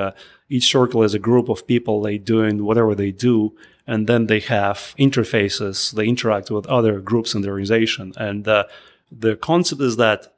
each 0.48 0.70
circle 0.70 1.02
is 1.04 1.14
a 1.14 1.18
group 1.18 1.48
of 1.48 1.66
people, 1.66 2.02
they 2.02 2.18
doing 2.18 2.64
whatever 2.64 2.94
they 2.94 3.12
do. 3.12 3.54
And 3.90 4.06
then 4.06 4.26
they 4.26 4.38
have 4.38 4.94
interfaces, 5.00 5.92
they 5.92 6.06
interact 6.06 6.48
with 6.48 6.64
other 6.68 7.00
groups 7.00 7.34
in 7.34 7.42
the 7.42 7.48
organization. 7.48 8.12
And 8.16 8.44
the 8.44 9.36
concept 9.50 9.80
is 9.82 9.96
that 9.96 10.32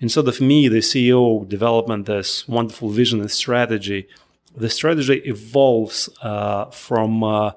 instead 0.00 0.28
of 0.28 0.38
me, 0.40 0.68
the 0.68 0.82
CEO, 0.90 1.48
developing 1.48 2.04
this 2.04 2.46
wonderful 2.46 2.90
vision 2.90 3.20
and 3.20 3.30
strategy, 3.30 4.06
the 4.54 4.68
strategy 4.68 5.22
evolves 5.24 6.10
uh, 6.20 6.66
from 6.66 7.24
uh, 7.24 7.52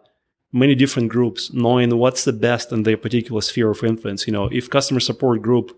many 0.53 0.75
different 0.75 1.09
groups, 1.09 1.51
knowing 1.51 1.97
what's 1.97 2.23
the 2.23 2.31
best 2.31 2.71
in 2.71 2.83
their 2.83 2.95
particular 2.95 3.41
sphere 3.41 3.71
of 3.71 3.83
influence. 3.83 4.25
You 4.25 4.31
know, 4.31 4.47
if 4.49 4.69
customer 4.69 5.01
support 5.01 5.41
group 5.41 5.77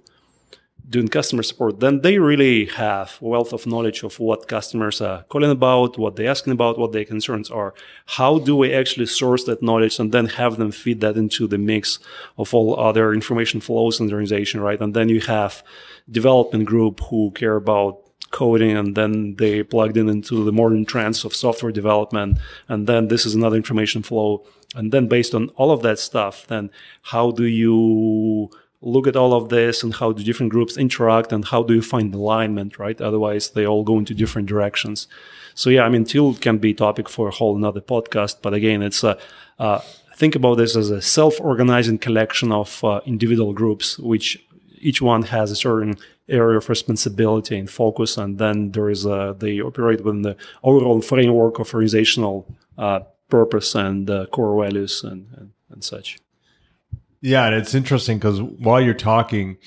doing 0.89 1.07
customer 1.07 1.43
support, 1.43 1.79
then 1.79 2.01
they 2.01 2.19
really 2.19 2.65
have 2.65 3.17
wealth 3.21 3.53
of 3.53 3.65
knowledge 3.65 4.03
of 4.03 4.19
what 4.19 4.47
customers 4.47 5.01
are 5.01 5.23
calling 5.23 5.49
about, 5.49 5.97
what 5.97 6.15
they're 6.15 6.29
asking 6.29 6.53
about, 6.53 6.77
what 6.77 6.91
their 6.91 7.05
concerns 7.05 7.49
are. 7.49 7.73
How 8.05 8.39
do 8.39 8.55
we 8.55 8.73
actually 8.73 9.07
source 9.07 9.43
that 9.45 9.63
knowledge 9.63 9.99
and 9.99 10.11
then 10.11 10.27
have 10.27 10.57
them 10.57 10.71
feed 10.71 11.01
that 11.01 11.17
into 11.17 11.47
the 11.47 11.57
mix 11.57 11.99
of 12.37 12.53
all 12.53 12.79
other 12.79 13.13
information 13.13 13.61
flows 13.61 13.99
in 13.99 14.07
the 14.07 14.13
organization, 14.13 14.61
right? 14.61 14.79
And 14.79 14.93
then 14.93 15.09
you 15.09 15.21
have 15.21 15.63
development 16.09 16.65
group 16.65 16.99
who 17.09 17.31
care 17.31 17.55
about 17.55 18.01
coding 18.31 18.75
and 18.75 18.95
then 18.95 19.35
they 19.35 19.63
plugged 19.63 19.97
in 19.97 20.09
into 20.09 20.43
the 20.43 20.51
modern 20.51 20.85
trends 20.85 21.23
of 21.23 21.33
software 21.33 21.71
development 21.71 22.37
and 22.67 22.85
then 22.85 23.07
this 23.07 23.25
is 23.25 23.33
another 23.33 23.55
information 23.55 24.03
flow 24.03 24.45
and 24.75 24.91
then 24.91 25.07
based 25.07 25.33
on 25.33 25.47
all 25.55 25.71
of 25.71 25.81
that 25.83 25.97
stuff 25.97 26.45
then 26.47 26.69
how 27.03 27.31
do 27.31 27.45
you 27.45 28.49
look 28.85 29.07
at 29.07 29.15
all 29.15 29.33
of 29.33 29.49
this 29.49 29.83
and 29.83 29.95
how 29.95 30.11
do 30.11 30.23
different 30.23 30.51
groups 30.51 30.77
interact 30.77 31.33
and 31.33 31.43
how 31.43 31.63
do 31.63 31.73
you 31.73 31.81
find 31.81 32.13
alignment, 32.13 32.77
right? 32.79 33.01
Otherwise, 33.01 33.49
they 33.49 33.65
all 33.65 33.83
go 33.83 33.97
into 33.97 34.13
different 34.13 34.47
directions. 34.47 35.07
So 35.55 35.69
yeah, 35.69 35.83
I 35.83 35.89
mean, 35.89 36.05
Teal 36.05 36.35
can 36.35 36.59
be 36.59 36.73
topic 36.73 37.09
for 37.09 37.27
a 37.27 37.31
whole 37.31 37.55
another 37.55 37.81
podcast, 37.81 38.37
but 38.41 38.53
again, 38.53 38.81
it's 38.81 39.03
a 39.03 39.17
uh, 39.59 39.79
think 40.15 40.35
about 40.35 40.55
this 40.55 40.75
as 40.75 40.89
a 40.89 41.01
self-organizing 41.01 41.97
collection 41.97 42.51
of 42.51 42.83
uh, 42.83 43.01
individual 43.05 43.53
groups, 43.53 43.97
which 43.99 44.37
each 44.79 45.01
one 45.01 45.23
has 45.23 45.51
a 45.51 45.55
certain 45.55 45.95
area 46.29 46.57
of 46.57 46.69
responsibility 46.69 47.57
and 47.57 47.69
focus, 47.69 48.17
and 48.17 48.37
then 48.37 48.71
there 48.71 48.89
is 48.89 49.05
a, 49.05 49.35
they 49.39 49.59
operate 49.61 50.03
within 50.03 50.21
the 50.21 50.35
overall 50.63 51.01
framework 51.01 51.59
of 51.59 51.73
organizational 51.73 52.47
uh, 52.77 52.99
purpose 53.29 53.75
and 53.75 54.09
uh, 54.09 54.25
core 54.27 54.63
values 54.63 55.03
and, 55.03 55.27
and, 55.37 55.51
and 55.71 55.83
such. 55.83 56.17
Yeah, 57.25 57.47
and 57.47 57.55
it's 57.55 57.73
interesting 57.73 58.19
because 58.19 58.39
while 58.39 58.79
you're 58.79 58.93
talking, 58.93 59.57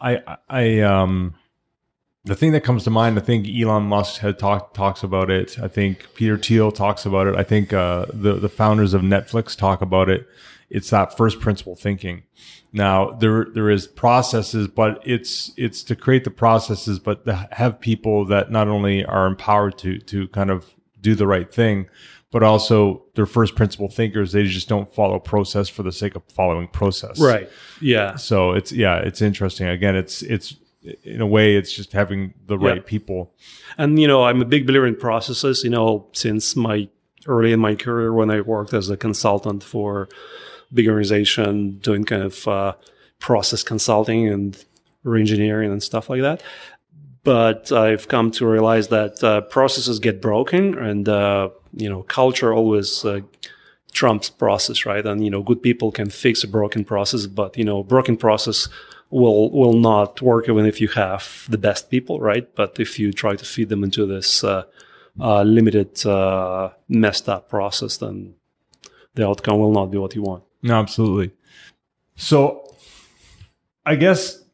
I 0.00 0.38
I 0.48 0.80
um 0.80 1.34
the 2.24 2.34
thing 2.34 2.52
that 2.52 2.62
comes 2.64 2.84
to 2.84 2.90
mind, 2.90 3.18
I 3.18 3.22
think 3.22 3.46
Elon 3.46 3.82
Musk 3.82 4.22
had 4.22 4.38
talked 4.38 4.74
talks 4.74 5.02
about 5.02 5.30
it. 5.30 5.58
I 5.58 5.68
think 5.68 6.14
Peter 6.14 6.38
Thiel 6.38 6.72
talks 6.72 7.04
about 7.04 7.26
it. 7.26 7.36
I 7.36 7.42
think 7.42 7.74
uh, 7.74 8.06
the 8.12 8.34
the 8.34 8.48
founders 8.48 8.94
of 8.94 9.02
Netflix 9.02 9.54
talk 9.54 9.82
about 9.82 10.08
it. 10.08 10.26
It's 10.70 10.88
that 10.88 11.14
first 11.18 11.38
principle 11.38 11.76
thinking. 11.76 12.22
Now 12.72 13.10
there 13.10 13.44
there 13.52 13.68
is 13.68 13.86
processes, 13.86 14.66
but 14.66 15.02
it's 15.04 15.52
it's 15.58 15.82
to 15.84 15.96
create 15.96 16.24
the 16.24 16.30
processes, 16.30 16.98
but 16.98 17.28
have 17.52 17.78
people 17.78 18.24
that 18.24 18.50
not 18.50 18.68
only 18.68 19.04
are 19.04 19.26
empowered 19.26 19.76
to 19.78 19.98
to 19.98 20.28
kind 20.28 20.50
of 20.50 20.74
do 21.02 21.14
the 21.14 21.26
right 21.26 21.52
thing, 21.52 21.90
but 22.32 22.42
also 22.42 23.02
they're 23.14 23.26
first 23.26 23.54
principle 23.54 23.88
thinkers. 23.88 24.32
They 24.32 24.44
just 24.44 24.68
don't 24.68 24.92
follow 24.92 25.18
process 25.18 25.68
for 25.68 25.82
the 25.82 25.92
sake 25.92 26.14
of 26.14 26.22
following 26.32 26.68
process. 26.68 27.20
Right. 27.20 27.48
Yeah. 27.80 28.16
So 28.16 28.52
it's 28.52 28.72
yeah, 28.72 28.98
it's 28.98 29.22
interesting. 29.22 29.68
Again, 29.68 29.96
it's 29.96 30.22
it's 30.22 30.56
in 31.02 31.20
a 31.20 31.26
way 31.26 31.56
it's 31.56 31.72
just 31.72 31.92
having 31.92 32.34
the 32.46 32.58
right 32.58 32.84
people. 32.84 33.32
And 33.78 33.98
you 33.98 34.06
know, 34.06 34.24
I'm 34.24 34.42
a 34.42 34.44
big 34.44 34.66
believer 34.66 34.86
in 34.86 34.96
processes. 34.96 35.64
You 35.64 35.70
know, 35.70 36.08
since 36.12 36.56
my 36.56 36.88
early 37.26 37.52
in 37.52 37.60
my 37.60 37.74
career 37.74 38.12
when 38.12 38.30
I 38.30 38.40
worked 38.40 38.72
as 38.72 38.88
a 38.88 38.96
consultant 38.96 39.62
for 39.62 40.08
big 40.72 40.88
organization, 40.88 41.78
doing 41.78 42.04
kind 42.04 42.22
of 42.22 42.48
uh, 42.48 42.74
process 43.18 43.62
consulting 43.62 44.28
and 44.28 44.64
reengineering 45.04 45.70
and 45.70 45.82
stuff 45.82 46.10
like 46.10 46.20
that. 46.22 46.42
But 47.26 47.72
I've 47.72 48.06
come 48.06 48.30
to 48.38 48.46
realize 48.46 48.86
that 48.88 49.24
uh, 49.24 49.40
processes 49.40 49.98
get 49.98 50.22
broken, 50.22 50.78
and 50.78 51.08
uh, 51.08 51.48
you 51.72 51.88
know, 51.90 52.04
culture 52.04 52.54
always 52.54 53.04
uh, 53.04 53.22
trumps 53.92 54.30
process, 54.30 54.86
right? 54.86 55.04
And 55.04 55.24
you 55.24 55.30
know, 55.30 55.42
good 55.42 55.60
people 55.60 55.90
can 55.90 56.08
fix 56.08 56.44
a 56.44 56.48
broken 56.48 56.84
process, 56.84 57.26
but 57.26 57.58
you 57.58 57.64
know, 57.64 57.82
broken 57.82 58.16
process 58.16 58.68
will 59.10 59.50
will 59.50 59.72
not 59.72 60.22
work 60.22 60.48
even 60.48 60.66
if 60.66 60.80
you 60.80 60.86
have 60.86 61.46
the 61.48 61.58
best 61.58 61.90
people, 61.90 62.20
right? 62.20 62.46
But 62.54 62.78
if 62.78 62.96
you 62.96 63.12
try 63.12 63.34
to 63.34 63.44
feed 63.44 63.70
them 63.70 63.82
into 63.82 64.06
this 64.06 64.44
uh, 64.44 64.62
uh, 65.18 65.42
limited, 65.42 66.06
uh, 66.06 66.70
messed 66.88 67.28
up 67.28 67.48
process, 67.48 67.96
then 67.96 68.34
the 69.14 69.26
outcome 69.26 69.58
will 69.58 69.72
not 69.72 69.86
be 69.86 69.98
what 69.98 70.14
you 70.14 70.22
want. 70.22 70.44
No, 70.62 70.74
absolutely. 70.78 71.32
So 72.14 72.72
I 73.84 73.96
guess 73.96 74.45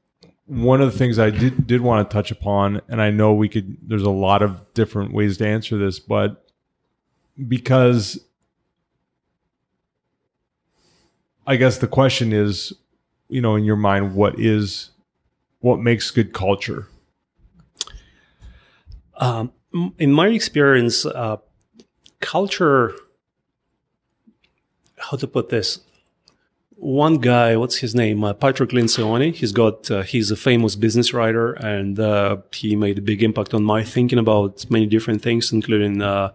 one 0.47 0.81
of 0.81 0.93
the 0.93 0.99
things 0.99 1.19
I 1.19 1.31
did 1.31 1.67
did 1.67 1.81
want 1.81 2.09
to 2.09 2.13
touch 2.13 2.31
upon, 2.31 2.81
and 2.89 3.01
I 3.01 3.11
know 3.11 3.33
we 3.33 3.49
could 3.49 3.77
there's 3.83 4.03
a 4.03 4.11
lot 4.11 4.43
of 4.43 4.75
different 4.75 5.13
ways 5.13 5.39
to 5.39 5.47
answer 5.47 5.79
this, 5.79 5.99
but 5.99 6.45
because 7.49 8.19
I 11.47 11.57
guess 11.57 11.79
the 11.79 11.89
question 11.89 12.33
is, 12.33 12.73
you 13.29 13.41
know, 13.41 13.57
in 13.57 13.65
your 13.65 13.77
mind, 13.77 14.15
what 14.15 14.39
is 14.39 14.91
what 15.61 15.81
makes 15.81 16.11
good 16.11 16.33
culture? 16.33 16.89
Um, 19.17 19.53
in 19.99 20.13
my 20.13 20.29
experience, 20.29 21.07
uh, 21.07 21.37
culture, 22.21 22.95
how 24.99 25.17
to 25.17 25.27
put 25.27 25.49
this? 25.49 25.81
One 26.83 27.19
guy, 27.19 27.57
what's 27.57 27.77
his 27.77 27.95
name? 27.95 28.25
Uh, 28.25 28.33
Patrick 28.33 28.71
Lencioni. 28.71 29.33
He's 29.33 29.53
got, 29.53 29.89
uh, 29.89 30.03
he's 30.03 30.33
a 30.33 30.37
famous 30.37 30.75
business 30.75 31.15
writer 31.15 31.53
and 31.53 31.97
uh, 32.01 32.39
he 32.53 32.75
made 32.75 32.99
a 32.99 33.01
big 33.01 33.23
impact 33.23 33.55
on 33.55 33.63
my 33.63 33.85
thinking 33.85 34.19
about 34.19 34.69
many 34.69 34.87
different 34.87 35.23
things, 35.23 35.53
including 35.53 36.03
uh, 36.03 36.33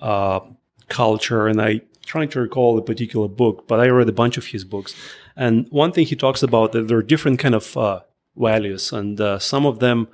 uh, 0.00 0.40
culture. 0.88 1.48
And 1.48 1.60
I'm 1.60 1.82
trying 2.06 2.30
to 2.30 2.40
recall 2.40 2.78
a 2.78 2.82
particular 2.82 3.28
book, 3.28 3.68
but 3.68 3.78
I 3.78 3.88
read 3.88 4.08
a 4.08 4.12
bunch 4.12 4.38
of 4.38 4.46
his 4.46 4.64
books. 4.64 4.94
And 5.36 5.68
one 5.68 5.92
thing 5.92 6.06
he 6.06 6.16
talks 6.16 6.42
about 6.42 6.72
that 6.72 6.88
there 6.88 6.96
are 6.96 7.02
different 7.02 7.38
kind 7.38 7.54
of 7.54 7.76
uh, 7.76 8.00
values, 8.36 8.90
and 8.90 9.20
some 9.42 9.66
of 9.66 9.80
them 9.80 10.08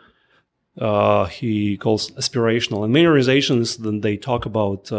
he 1.31 1.77
calls 1.77 2.11
aspirational. 2.11 2.83
And 2.83 2.93
many 2.93 3.07
organizations 3.07 3.77
then 3.77 4.01
they 4.01 4.17
talk 4.17 4.47
about, 4.47 4.91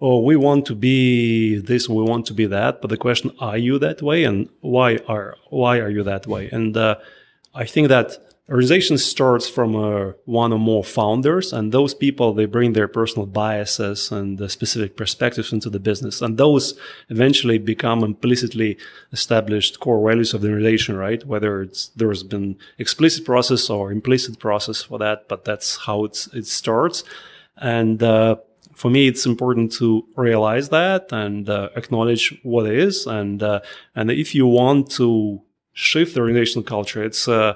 oh, 0.00 0.20
we 0.20 0.36
want 0.36 0.66
to 0.66 0.74
be 0.74 1.56
this, 1.56 1.88
we 1.88 2.02
want 2.02 2.26
to 2.26 2.34
be 2.34 2.46
that. 2.46 2.80
But 2.80 2.88
the 2.88 2.96
question, 2.96 3.32
are 3.38 3.58
you 3.58 3.78
that 3.78 4.02
way, 4.02 4.24
and 4.24 4.48
why 4.60 4.98
are 5.08 5.36
why 5.50 5.78
are 5.78 5.90
you 5.90 6.02
that 6.04 6.26
way? 6.26 6.48
And 6.50 6.76
uh, 6.76 6.96
I 7.54 7.64
think 7.64 7.88
that 7.88 8.18
organization 8.48 8.98
starts 8.98 9.48
from 9.48 9.76
uh, 9.76 10.12
one 10.24 10.52
or 10.52 10.58
more 10.58 10.82
founders, 10.82 11.52
and 11.52 11.70
those 11.70 11.94
people 11.94 12.32
they 12.32 12.46
bring 12.46 12.72
their 12.72 12.88
personal 12.88 13.26
biases 13.26 14.10
and 14.10 14.40
uh, 14.40 14.48
specific 14.48 14.96
perspectives 14.96 15.52
into 15.52 15.70
the 15.70 15.78
business, 15.78 16.22
and 16.22 16.38
those 16.38 16.78
eventually 17.10 17.58
become 17.58 18.02
implicitly 18.02 18.78
established 19.12 19.80
core 19.80 20.08
values 20.08 20.34
of 20.34 20.40
the 20.40 20.48
organization, 20.48 20.96
right? 20.96 21.24
Whether 21.24 21.62
it's 21.62 21.88
there's 21.88 22.22
been 22.22 22.56
explicit 22.78 23.24
process 23.24 23.68
or 23.70 23.92
implicit 23.92 24.38
process 24.38 24.82
for 24.82 24.98
that, 24.98 25.28
but 25.28 25.44
that's 25.44 25.76
how 25.76 26.04
it's 26.04 26.26
it 26.28 26.46
starts, 26.46 27.04
and. 27.56 28.02
For 28.80 28.88
me, 28.88 29.08
it's 29.08 29.26
important 29.26 29.72
to 29.72 30.06
realize 30.16 30.70
that 30.70 31.12
and 31.12 31.46
uh, 31.50 31.68
acknowledge 31.76 32.40
what 32.42 32.64
it 32.64 32.78
is, 32.78 33.06
and 33.06 33.42
uh, 33.42 33.60
and 33.94 34.10
if 34.10 34.34
you 34.34 34.46
want 34.46 34.90
to 34.92 35.42
shift 35.74 36.14
the 36.14 36.20
organizational 36.20 36.64
culture, 36.64 37.04
it's 37.04 37.28
uh, 37.28 37.52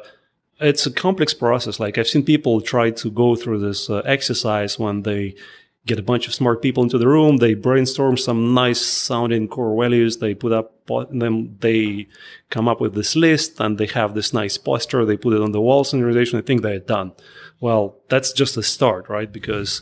it's 0.61 0.85
a 0.85 0.93
complex 0.93 1.33
process. 1.33 1.81
Like 1.81 1.97
I've 1.97 2.09
seen 2.09 2.27
people 2.27 2.61
try 2.61 2.91
to 2.91 3.11
go 3.11 3.37
through 3.37 3.61
this 3.61 3.89
uh, 3.89 4.03
exercise 4.05 4.79
when 4.79 5.01
they 5.01 5.35
get 5.87 5.99
a 5.99 6.03
bunch 6.03 6.27
of 6.27 6.35
smart 6.35 6.61
people 6.61 6.83
into 6.83 6.99
the 6.99 7.09
room, 7.09 7.39
they 7.39 7.55
brainstorm 7.55 8.19
some 8.19 8.53
nice 8.53 8.83
sounding 8.83 9.49
core 9.49 9.75
values, 9.83 10.19
they 10.19 10.35
put 10.35 10.53
up 10.53 10.87
them, 11.11 11.57
they 11.61 12.07
come 12.51 12.69
up 12.69 12.83
with 12.83 12.95
this 12.95 13.17
list, 13.17 13.61
and 13.61 13.79
they 13.79 13.87
have 13.87 14.15
this 14.15 14.35
nice 14.35 14.59
poster, 14.59 15.07
they 15.07 15.17
put 15.17 15.33
it 15.33 15.41
on 15.41 15.53
the 15.53 15.61
walls 15.61 15.95
in 15.95 16.01
the 16.01 16.07
organization. 16.07 16.39
I 16.39 16.43
think 16.43 16.61
they're 16.61 16.79
done. 16.79 17.13
Well, 17.61 17.97
that's 18.11 18.33
just 18.33 18.59
a 18.59 18.63
start, 18.63 19.09
right? 19.09 19.33
Because 19.33 19.81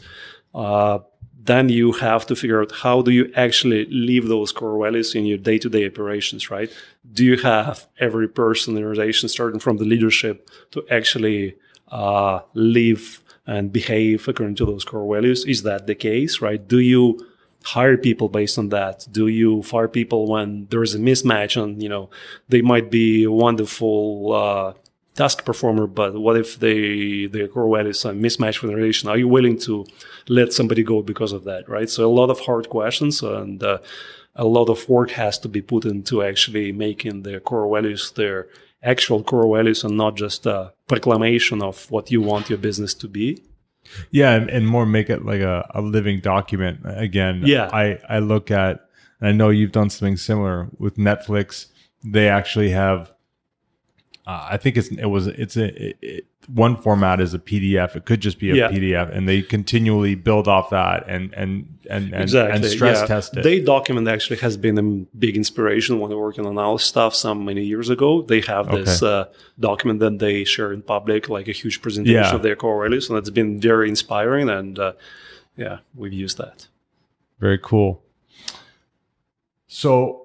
uh, 0.55 1.01
then 1.45 1.69
you 1.69 1.93
have 1.93 2.27
to 2.27 2.37
figure 2.37 2.61
out 2.61 2.73
how 2.73 3.03
do 3.03 3.11
you 3.11 3.33
actually 3.35 3.87
live 3.87 4.29
those 4.29 4.53
core 4.53 4.79
values 4.83 5.15
in 5.15 5.27
your 5.27 5.39
day-to-day 5.39 5.87
operations, 5.87 6.51
right? 6.51 6.71
Do 7.13 7.25
you 7.25 7.37
have 7.39 7.87
every 7.99 8.29
person 8.29 8.77
in 8.77 8.83
the 8.83 8.87
organization, 8.87 9.29
starting 9.29 9.61
from 9.61 9.79
the 9.79 9.85
leadership, 9.85 10.49
to 10.71 10.85
actually 10.91 11.57
uh, 11.89 12.41
live 12.55 13.21
and 13.47 13.73
behave 13.73 14.29
according 14.29 14.55
to 14.57 14.67
those 14.67 14.85
core 14.85 15.13
values? 15.15 15.45
Is 15.45 15.65
that 15.65 15.87
the 15.87 15.97
case, 15.97 16.41
right? 16.41 16.67
Do 16.67 16.79
you 16.79 17.19
hire 17.65 17.97
people 17.97 18.29
based 18.29 18.59
on 18.59 18.69
that? 18.69 19.07
Do 19.11 19.27
you 19.27 19.63
fire 19.63 19.89
people 19.89 20.29
when 20.29 20.67
there 20.71 20.83
is 20.83 20.95
a 20.95 20.99
mismatch 20.99 21.61
and 21.61 21.83
you 21.83 21.89
know 21.89 22.11
they 22.49 22.63
might 22.63 22.91
be 22.91 23.27
wonderful 23.27 24.33
uh, 24.33 24.73
task 25.15 25.45
performer, 25.45 25.87
but 25.87 26.15
what 26.15 26.37
if 26.37 26.59
they 26.59 27.27
their 27.27 27.49
core 27.49 27.77
values 27.77 28.05
are 28.05 28.15
mismatched 28.15 28.63
with 28.63 28.71
the 28.71 28.77
relation? 28.77 29.09
Are 29.09 29.19
you 29.19 29.29
willing 29.29 29.59
to 29.61 29.85
let 30.29 30.53
somebody 30.53 30.83
go 30.83 31.03
because 31.03 31.33
of 31.33 31.45
that, 31.45 31.69
right? 31.69 31.91
So 31.91 32.09
a 32.11 32.15
lot 32.21 32.31
of 32.31 32.41
hard 32.41 32.69
questions 32.69 33.23
and 33.23 33.63
uh, 33.63 33.79
a 34.35 34.45
lot 34.45 34.69
of 34.69 34.89
work 34.89 35.11
has 35.11 35.39
to 35.41 35.49
be 35.49 35.61
put 35.61 35.85
into 35.85 36.23
actually 36.23 36.73
making 36.73 37.23
their 37.23 37.41
core 37.41 37.69
values 37.75 38.13
their 38.13 38.49
actual 38.83 39.23
core 39.23 39.57
values 39.57 39.85
and 39.85 39.97
not 39.97 40.17
just 40.17 40.47
a 40.47 40.73
proclamation 40.89 41.63
of 41.63 41.91
what 41.91 42.11
you 42.11 42.21
want 42.21 42.49
your 42.49 42.59
business 42.59 42.95
to 42.95 43.09
be. 43.09 43.43
Yeah, 44.11 44.33
and, 44.35 44.51
and 44.51 44.67
more 44.67 44.87
make 44.87 45.11
it 45.11 45.25
like 45.25 45.41
a, 45.41 45.69
a 45.75 45.81
living 45.83 46.21
document. 46.21 46.81
Again, 46.85 47.43
Yeah. 47.45 47.69
I, 47.73 47.99
I 48.09 48.19
look 48.21 48.51
at, 48.51 48.89
and 49.21 49.29
I 49.29 49.33
know 49.33 49.51
you've 49.51 49.73
done 49.73 49.91
something 49.91 50.17
similar 50.17 50.69
with 50.79 50.97
Netflix. 50.97 51.67
They 52.05 52.29
actually 52.29 52.71
have, 52.71 53.13
uh, 54.27 54.49
I 54.51 54.57
think 54.57 54.77
it's 54.77 54.89
it 54.89 55.07
was 55.07 55.27
it's 55.27 55.57
a 55.57 55.89
it, 55.89 55.97
it- 56.03 56.27
one 56.49 56.77
format 56.77 57.21
is 57.21 57.35
a 57.35 57.39
PDF. 57.39 57.95
It 57.95 58.05
could 58.05 58.19
just 58.21 58.41
be 58.41 58.51
a 58.51 58.55
Yeah. 58.57 58.69
PDF, 58.69 59.17
and 59.17 59.29
they 59.29 59.43
continually 59.43 60.17
build 60.17 60.49
off 60.49 60.71
that 60.71 61.05
and 61.07 61.33
and 61.35 61.79
and 61.89 62.13
and, 62.13 62.23
exactly. 62.23 62.57
and 62.57 62.65
stress 62.65 62.99
yeah. 63.01 63.07
test 63.07 63.37
it. 63.37 63.45
They 63.45 63.61
document 63.61 64.09
actually 64.09 64.39
has 64.39 64.57
been 64.57 64.77
a 64.77 64.83
big 65.17 65.37
inspiration 65.37 66.01
when 66.01 66.11
they're 66.11 66.19
working 66.19 66.45
on 66.45 66.59
our 66.59 66.81
stuff 66.81 67.15
some 67.15 67.45
many 67.45 67.63
years 67.65 67.91
ago. 67.91 68.23
They 68.23 68.41
have 68.41 68.69
this 68.73 69.05
uh, 69.05 69.27
document 69.61 70.01
that 70.01 70.19
they 70.19 70.43
share 70.43 70.73
in 70.73 70.83
public, 70.83 71.29
like 71.29 71.47
a 71.47 71.53
huge 71.53 71.81
presentation 71.81 72.21
Yeah. 72.21 72.35
of 72.35 72.43
their 72.43 72.57
core 72.57 72.83
values, 72.83 73.09
and 73.09 73.17
it's 73.19 73.31
been 73.31 73.61
very 73.61 73.89
inspiring. 73.89 74.51
And 74.51 74.77
uh, 74.81 74.95
yeah, 75.57 75.79
we've 75.95 76.13
used 76.13 76.39
that. 76.39 76.67
Very 77.39 77.59
cool. 77.59 78.03
So, 79.69 80.22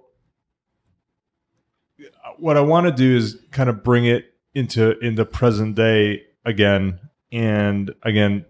what 2.40 2.58
I 2.58 2.62
want 2.62 2.86
to 2.88 2.92
do 2.92 3.16
is 3.16 3.38
kind 3.52 3.70
of 3.70 3.84
bring 3.84 4.06
it 4.06 4.34
into 4.54 4.98
into 5.00 5.26
present 5.26 5.76
day 5.76 6.24
again, 6.46 7.00
and 7.32 7.94
again, 8.04 8.46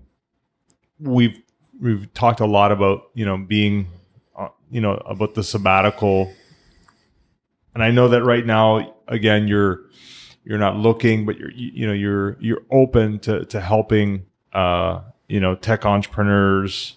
we've 1.00 1.38
we've 1.82 2.12
talked 2.14 2.40
a 2.40 2.46
lot 2.46 2.72
about 2.72 3.10
you 3.14 3.26
know 3.26 3.38
being, 3.38 3.88
uh, 4.38 4.50
you 4.72 4.82
know, 4.82 4.94
about 5.06 5.34
the 5.34 5.44
sabbatical, 5.44 6.32
and 7.74 7.84
I 7.84 7.92
know 7.92 8.08
that 8.10 8.24
right 8.24 8.46
now, 8.46 8.96
again, 9.08 9.48
you're 9.48 9.82
you're 10.44 10.60
not 10.60 10.78
looking, 10.78 11.26
but 11.26 11.38
you're 11.38 11.52
you, 11.52 11.72
you 11.74 11.88
know 11.88 11.94
you're 11.94 12.38
you're 12.40 12.62
open 12.72 13.20
to 13.20 13.46
to 13.46 13.60
helping 13.60 14.26
uh, 14.54 15.02
you 15.28 15.40
know 15.40 15.56
tech 15.56 15.86
entrepreneurs. 15.86 16.96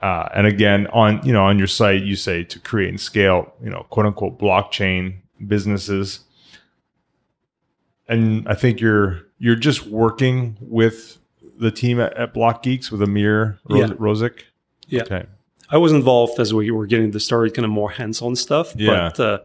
Uh, 0.00 0.28
and 0.34 0.46
again, 0.46 0.86
on 0.88 1.24
you 1.26 1.32
know 1.32 1.44
on 1.44 1.58
your 1.58 1.66
site, 1.66 2.02
you 2.02 2.14
say 2.14 2.44
to 2.44 2.58
create 2.60 2.90
and 2.90 3.00
scale, 3.00 3.54
you 3.62 3.70
know, 3.70 3.86
quote 3.88 4.06
unquote 4.06 4.38
blockchain 4.38 5.22
businesses. 5.48 6.20
And 8.08 8.46
I 8.48 8.54
think 8.54 8.80
you're 8.80 9.22
you're 9.38 9.56
just 9.56 9.86
working 9.86 10.56
with 10.60 11.18
the 11.58 11.70
team 11.70 12.00
at, 12.00 12.16
at 12.16 12.34
BlockGeeks 12.34 12.90
with 12.90 13.02
Amir 13.02 13.58
Ro- 13.68 13.78
Yeah. 13.78 14.28
Yeah. 14.88 15.02
Okay. 15.02 15.26
I 15.70 15.78
was 15.78 15.92
involved 15.92 16.38
as 16.38 16.52
we 16.52 16.70
were 16.70 16.86
getting 16.86 17.10
the 17.12 17.20
started, 17.20 17.54
kind 17.54 17.64
of 17.64 17.70
more 17.70 17.90
hands-on 17.90 18.36
stuff. 18.36 18.74
Yeah. 18.76 19.10
But 19.16 19.20
uh, 19.20 19.38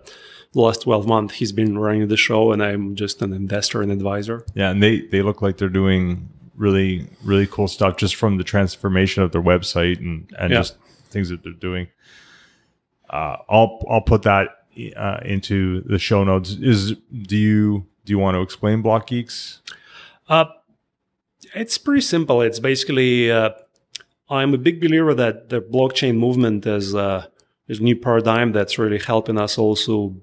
the 0.52 0.60
last 0.62 0.82
12 0.82 1.08
months, 1.08 1.36
he's 1.36 1.54
been 1.54 1.78
running 1.78 2.08
the 2.10 2.18
show, 2.18 2.52
and 2.52 2.62
I'm 2.62 2.96
just 2.96 3.22
an 3.22 3.32
investor 3.32 3.82
and 3.82 3.92
advisor. 3.92 4.46
Yeah, 4.54 4.70
and 4.72 4.84
they 4.84 5.02
they 5.02 5.22
look 5.22 5.42
like 5.42 5.58
they're 5.58 5.70
doing 5.70 6.30
really 6.58 7.08
really 7.24 7.48
cool 7.48 7.70
stuff 7.70 7.96
just 7.96 8.16
from 8.16 8.36
the 8.38 8.44
transformation 8.44 9.24
of 9.24 9.32
their 9.32 9.42
website 9.42 10.00
and 10.00 10.30
and 10.38 10.52
Yeah. 10.52 10.60
just 10.60 10.76
things 11.10 11.30
that 11.30 11.44
they're 11.44 11.54
doing. 11.54 11.88
Uh, 13.10 13.38
I'll 13.50 13.80
I'll 13.90 14.02
put 14.02 14.24
that 14.24 14.59
uh, 14.96 15.20
into 15.24 15.82
the 15.82 16.00
show 16.00 16.24
notes. 16.24 16.58
Is 16.62 16.96
do 17.24 17.38
you 17.38 17.86
do 18.06 18.14
you 18.14 18.20
want 18.20 18.36
to 18.36 18.42
explain 18.42 18.84
BlockGeeks? 18.84 19.60
Uh, 20.28 20.46
it's 21.56 21.78
pretty 21.78 22.02
simple. 22.02 22.42
It's 22.42 22.60
basically 22.60 23.32
uh, 23.32 23.52
I'm 24.30 24.54
a 24.54 24.58
big 24.58 24.80
believer 24.80 25.14
that 25.16 25.50
the 25.50 25.62
blockchain 25.62 26.18
movement 26.18 26.66
is 26.66 26.96
uh, 26.96 27.28
is 27.68 27.80
a 27.80 27.84
new 27.84 27.96
paradigm 27.96 28.52
that's 28.52 28.78
really 28.78 29.00
helping 29.00 29.38
us 29.38 29.58
also 29.58 30.16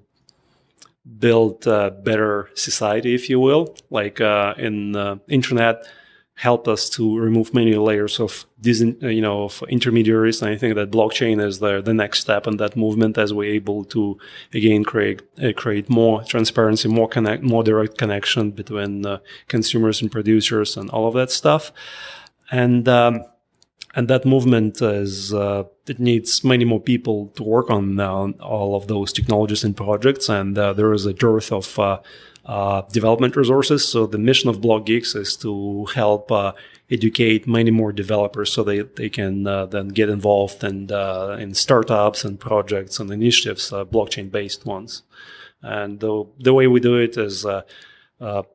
build 1.19 1.65
a 1.67 1.91
better 1.91 2.49
society, 2.53 3.15
if 3.15 3.29
you 3.29 3.39
will. 3.39 3.75
Like 3.89 4.19
uh, 4.21 4.53
in 4.57 4.95
uh, 4.95 5.17
internet, 5.27 5.87
helped 6.37 6.67
us 6.67 6.87
to 6.87 7.17
remove 7.17 7.51
many 7.51 7.73
layers 7.73 8.19
of 8.19 8.45
dis- 8.61 8.81
you 8.81 9.21
know 9.21 9.45
of 9.45 9.63
intermediaries. 9.69 10.41
And 10.41 10.51
I 10.51 10.55
think 10.55 10.75
that 10.75 10.91
blockchain 10.91 11.43
is 11.43 11.59
the 11.59 11.81
the 11.81 11.93
next 11.93 12.19
step 12.19 12.45
in 12.47 12.57
that 12.57 12.75
movement 12.75 13.17
as 13.17 13.33
we're 13.33 13.53
able 13.53 13.83
to 13.85 14.17
again 14.53 14.83
create 14.83 15.23
uh, 15.43 15.51
create 15.53 15.89
more 15.89 16.23
transparency, 16.23 16.87
more 16.87 17.09
connect, 17.09 17.43
more 17.43 17.63
direct 17.63 17.97
connection 17.97 18.51
between 18.51 19.05
uh, 19.05 19.17
consumers 19.47 20.01
and 20.01 20.11
producers, 20.11 20.77
and 20.77 20.89
all 20.91 21.07
of 21.07 21.15
that 21.15 21.31
stuff. 21.31 21.71
And 22.51 22.87
um, 22.87 23.25
and 23.95 24.07
that 24.07 24.23
movement 24.23 24.79
is 24.79 25.33
uh, 25.33 25.63
it 25.87 25.99
needs 25.99 26.43
many 26.43 26.65
more 26.65 26.79
people 26.79 27.29
to 27.29 27.43
work 27.43 27.71
on 27.71 27.99
uh, 27.99 28.27
all 28.43 28.75
of 28.75 28.87
those 28.87 29.11
technologies 29.11 29.63
and 29.63 29.75
projects, 29.75 30.29
and 30.29 30.55
uh, 30.55 30.73
there 30.73 30.93
is 30.93 31.07
a 31.07 31.13
dearth 31.13 31.51
of 31.51 31.79
uh, 32.47 32.81
development 32.93 33.35
resources. 33.35 33.85
So 33.85 34.07
the 34.07 34.17
mission 34.17 34.49
of 34.49 34.61
BlockGeeks 34.61 35.15
is 35.15 35.35
to 35.37 35.85
help 35.93 36.31
uh, 36.31 36.53
educate 36.89 37.45
many 37.45 37.71
more 37.71 37.91
developers 37.91 38.53
so 38.53 38.63
they 38.63 38.81
they 38.81 39.09
can 39.09 39.45
uh, 39.45 39.65
then 39.65 39.89
get 39.89 40.09
involved 40.09 40.63
in 40.63 40.89
uh, 40.91 41.37
in 41.39 41.53
startups 41.53 42.23
and 42.23 42.39
projects 42.39 42.99
and 42.99 43.11
initiatives, 43.11 43.73
uh, 43.73 43.83
blockchain 43.83 44.31
based 44.31 44.65
ones. 44.65 45.03
And 45.61 45.99
the 45.99 46.25
the 46.39 46.53
way 46.53 46.67
we 46.67 46.79
do 46.79 46.95
it 46.95 47.17
is. 47.17 47.45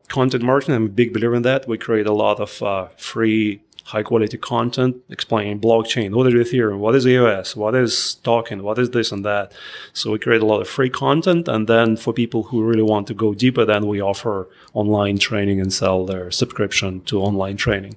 Content 0.09 0.43
marketing. 0.43 0.75
I'm 0.75 0.87
a 0.87 0.89
big 0.89 1.13
believer 1.13 1.37
in 1.37 1.43
that. 1.43 1.69
We 1.69 1.79
create 1.79 2.09
a 2.09 2.13
lot 2.13 2.41
of 2.41 2.51
free, 2.99 3.63
high 3.85 4.03
quality 4.03 4.39
content 4.39 4.97
explaining 5.11 5.61
blockchain, 5.61 6.13
what 6.13 6.27
is 6.27 6.35
Ethereum, 6.35 6.79
what 6.79 6.95
is 6.95 7.07
EOS, 7.07 7.57
what 7.57 7.75
is 7.75 8.15
token, 8.23 8.63
what 8.63 8.79
is 8.79 8.91
this 8.91 9.13
and 9.13 9.25
that. 9.25 9.53
So 9.93 10.13
we 10.13 10.19
create 10.19 10.43
a 10.43 10.47
lot 10.47 10.61
of 10.61 10.69
free 10.69 10.91
content, 10.91 11.49
and 11.49 11.69
then 11.69 11.97
for 11.97 12.13
people 12.13 12.45
who 12.45 12.63
really 12.65 12.83
want 12.83 13.07
to 13.09 13.15
go 13.15 13.35
deeper, 13.35 13.65
then 13.65 13.87
we 13.87 14.01
offer 14.01 14.49
online 14.75 15.19
training 15.19 15.61
and 15.61 15.73
sell 15.73 16.07
their 16.07 16.31
subscription 16.31 17.01
to 17.03 17.21
online 17.21 17.57
training. 17.57 17.97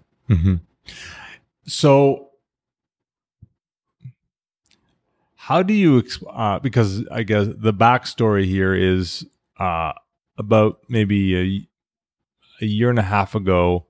So, 1.67 2.29
how 5.35 5.61
do 5.61 5.73
you? 5.73 6.03
Uh, 6.29 6.59
because 6.59 7.07
I 7.09 7.23
guess 7.23 7.47
the 7.47 7.73
backstory 7.73 8.45
here 8.45 8.73
is 8.73 9.25
uh, 9.59 9.93
about 10.37 10.79
maybe 10.89 11.67
a, 12.59 12.63
a 12.63 12.67
year 12.67 12.89
and 12.89 12.99
a 12.99 13.03
half 13.03 13.35
ago. 13.35 13.85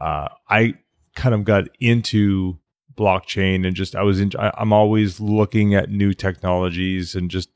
Uh, 0.00 0.28
I 0.48 0.74
kind 1.14 1.34
of 1.34 1.44
got 1.44 1.64
into 1.80 2.58
blockchain 2.96 3.66
and 3.66 3.74
just 3.74 3.94
I 3.94 4.02
was 4.02 4.20
in. 4.20 4.32
I, 4.38 4.52
I'm 4.56 4.72
always 4.72 5.20
looking 5.20 5.74
at 5.74 5.90
new 5.90 6.12
technologies 6.12 7.14
and 7.14 7.30
just 7.30 7.50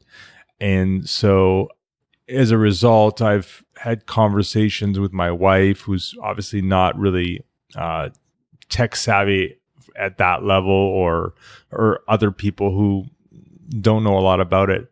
and 0.61 1.09
so 1.09 1.69
as 2.29 2.51
a 2.51 2.59
result, 2.59 3.23
I've 3.23 3.65
had 3.77 4.07
conversations 4.07 4.99
with 4.99 5.13
my 5.13 5.31
wife, 5.31 5.81
who's 5.81 6.15
obviously 6.23 6.61
not 6.61 6.99
really 6.99 7.43
uh, 7.75 8.11
tech 8.69 8.97
savvy 8.97 9.57
at 9.97 10.19
that 10.19 10.45
level, 10.45 10.71
or 10.71 11.35
or 11.73 12.01
other 12.09 12.31
people 12.31 12.73
who 12.73 13.07
don't 13.81 14.05
know 14.05 14.19
a 14.19 14.21
lot 14.21 14.41
about 14.41 14.71
it. 14.71 14.91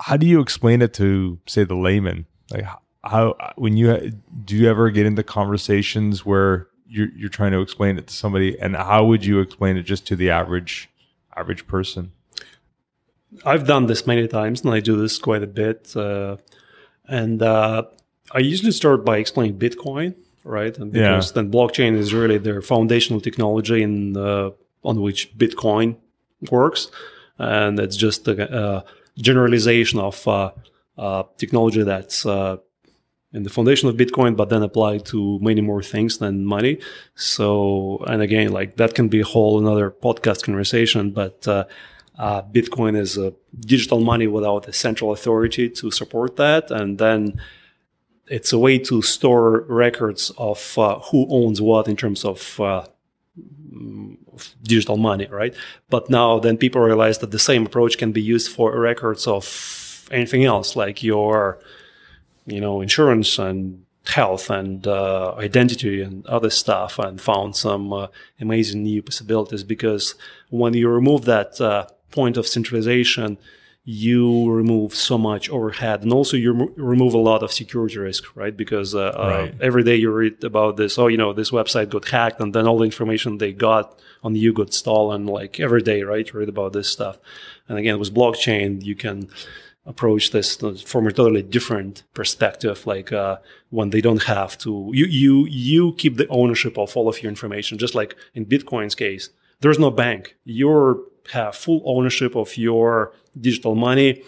How 0.00 0.16
do 0.16 0.26
you 0.26 0.40
explain 0.40 0.82
it 0.82 0.94
to, 0.94 1.38
say, 1.46 1.64
the 1.64 1.74
layman? 1.74 2.26
Like 2.50 2.64
how 3.04 3.36
when 3.56 3.76
you 3.76 4.12
do 4.44 4.56
you 4.56 4.68
ever 4.68 4.90
get 4.90 5.06
into 5.06 5.22
conversations 5.22 6.26
where 6.26 6.66
you're 6.90 7.08
you're 7.16 7.28
trying 7.30 7.52
to 7.52 7.60
explain 7.60 7.98
it 7.98 8.06
to 8.08 8.14
somebody, 8.14 8.58
and 8.60 8.76
how 8.76 9.04
would 9.04 9.24
you 9.24 9.40
explain 9.40 9.76
it 9.76 9.84
just 9.84 10.06
to 10.08 10.16
the 10.16 10.30
average 10.30 10.90
average 11.36 11.66
person? 11.66 12.12
I've 13.44 13.66
done 13.66 13.86
this 13.86 14.06
many 14.06 14.26
times, 14.26 14.62
and 14.62 14.74
I 14.74 14.80
do 14.80 14.96
this 15.00 15.18
quite 15.18 15.42
a 15.42 15.46
bit. 15.46 15.94
Uh, 15.96 16.36
and 17.06 17.40
uh, 17.42 17.84
I 18.32 18.38
usually 18.40 18.72
start 18.72 19.04
by 19.04 19.18
explaining 19.18 19.58
Bitcoin, 19.58 20.14
right? 20.44 20.76
And 20.78 20.92
Yeah. 20.94 21.10
because 21.12 21.32
then 21.32 21.50
blockchain 21.50 21.96
is 21.96 22.12
really 22.12 22.38
their 22.38 22.60
foundational 22.60 23.20
technology 23.20 23.82
in 23.82 24.16
uh, 24.16 24.50
on 24.82 25.00
which 25.00 25.36
Bitcoin 25.38 25.96
works, 26.50 26.90
and 27.38 27.78
it's 27.78 27.96
just 27.96 28.26
a, 28.28 28.34
a 28.62 28.84
generalization 29.18 30.00
of 30.00 30.26
uh, 30.26 30.50
uh, 30.98 31.22
technology 31.38 31.82
that's 31.82 32.26
in 33.32 33.44
the 33.44 33.50
foundation 33.50 33.88
of 33.88 33.96
Bitcoin, 33.96 34.36
but 34.36 34.48
then 34.48 34.62
applied 34.62 35.04
to 35.06 35.38
many 35.40 35.60
more 35.60 35.82
things 35.82 36.18
than 36.18 36.44
money. 36.44 36.78
So, 37.14 38.04
and 38.08 38.22
again, 38.22 38.52
like 38.52 38.76
that 38.76 38.94
can 38.94 39.08
be 39.08 39.20
a 39.20 39.24
whole 39.24 39.58
another 39.58 39.90
podcast 39.90 40.42
conversation, 40.42 41.12
but 41.12 41.46
uh, 41.46 41.64
uh, 42.18 42.42
Bitcoin 42.42 42.96
is 42.96 43.16
a 43.16 43.32
digital 43.60 44.00
money 44.00 44.26
without 44.26 44.68
a 44.68 44.72
central 44.72 45.12
authority 45.12 45.70
to 45.70 45.90
support 45.90 46.36
that, 46.36 46.70
and 46.70 46.98
then 46.98 47.40
it's 48.26 48.52
a 48.52 48.58
way 48.58 48.78
to 48.78 49.02
store 49.02 49.62
records 49.68 50.30
of 50.38 50.78
uh, 50.78 51.00
who 51.00 51.26
owns 51.30 51.60
what 51.60 51.88
in 51.88 51.96
terms 51.96 52.24
of, 52.24 52.60
uh, 52.60 52.84
of 54.32 54.54
digital 54.62 54.96
money, 54.96 55.26
right? 55.26 55.54
But 55.88 56.08
now 56.10 56.38
then 56.38 56.56
people 56.56 56.80
realize 56.80 57.18
that 57.18 57.32
the 57.32 57.40
same 57.40 57.66
approach 57.66 57.98
can 57.98 58.12
be 58.12 58.22
used 58.22 58.52
for 58.52 58.78
records 58.78 59.26
of 59.26 60.08
anything 60.12 60.44
else, 60.44 60.76
like 60.76 61.02
your, 61.02 61.58
you 62.46 62.60
know, 62.60 62.80
insurance 62.80 63.38
and 63.38 63.84
health 64.06 64.48
and 64.50 64.86
uh, 64.86 65.34
identity 65.38 66.00
and 66.02 66.26
other 66.26 66.50
stuff, 66.50 66.98
and 66.98 67.20
found 67.20 67.54
some 67.56 67.92
uh, 67.92 68.06
amazing 68.40 68.82
new 68.82 69.02
possibilities 69.02 69.62
because 69.64 70.14
when 70.48 70.74
you 70.74 70.88
remove 70.88 71.24
that 71.26 71.60
uh, 71.60 71.86
point 72.10 72.36
of 72.36 72.46
centralization, 72.46 73.38
you 73.84 74.50
remove 74.50 74.94
so 74.94 75.16
much 75.16 75.48
overhead 75.48 76.02
and 76.02 76.12
also 76.12 76.36
you 76.36 76.52
remo- 76.52 76.72
remove 76.76 77.14
a 77.14 77.18
lot 77.18 77.42
of 77.42 77.50
security 77.50 77.98
risk 77.98 78.24
right? 78.36 78.54
Because 78.56 78.94
uh, 78.94 79.12
Right. 79.16 79.50
uh, 79.54 79.56
every 79.60 79.82
day 79.82 79.96
you 79.96 80.10
read 80.12 80.44
about 80.44 80.76
this 80.76 80.98
oh 80.98 81.06
you 81.08 81.16
know 81.16 81.32
this 81.32 81.50
website 81.50 81.88
got 81.88 82.06
hacked 82.08 82.40
and 82.40 82.54
then 82.54 82.66
all 82.68 82.78
the 82.78 82.84
information 82.84 83.38
they 83.38 83.52
got 83.52 83.98
on 84.22 84.36
you 84.36 84.52
got 84.52 84.74
stolen 84.74 85.24
like 85.26 85.58
every 85.58 85.80
day 85.82 86.02
right? 86.02 86.26
You 86.30 86.38
read 86.38 86.50
about 86.50 86.72
this 86.74 86.88
stuff. 86.88 87.16
And 87.68 87.78
again 87.78 87.98
with 87.98 88.14
blockchain 88.14 88.84
you 88.84 88.94
can 88.94 89.28
approach 89.86 90.30
this 90.30 90.56
from 90.84 91.06
a 91.06 91.12
totally 91.12 91.42
different 91.42 92.02
perspective 92.14 92.86
like 92.86 93.12
uh, 93.12 93.36
when 93.70 93.90
they 93.90 94.00
don't 94.00 94.24
have 94.24 94.56
to 94.58 94.90
you 94.92 95.06
you 95.06 95.46
you 95.48 95.92
keep 95.94 96.16
the 96.16 96.28
ownership 96.28 96.76
of 96.78 96.94
all 96.96 97.08
of 97.08 97.22
your 97.22 97.30
information 97.30 97.78
just 97.78 97.94
like 97.94 98.14
in 98.34 98.44
bitcoin's 98.44 98.94
case. 98.94 99.30
There's 99.62 99.78
no 99.78 99.90
bank. 99.90 100.36
You 100.44 101.06
have 101.32 101.54
full 101.54 101.82
ownership 101.84 102.34
of 102.36 102.56
your 102.56 103.12
digital 103.38 103.74
money 103.74 104.22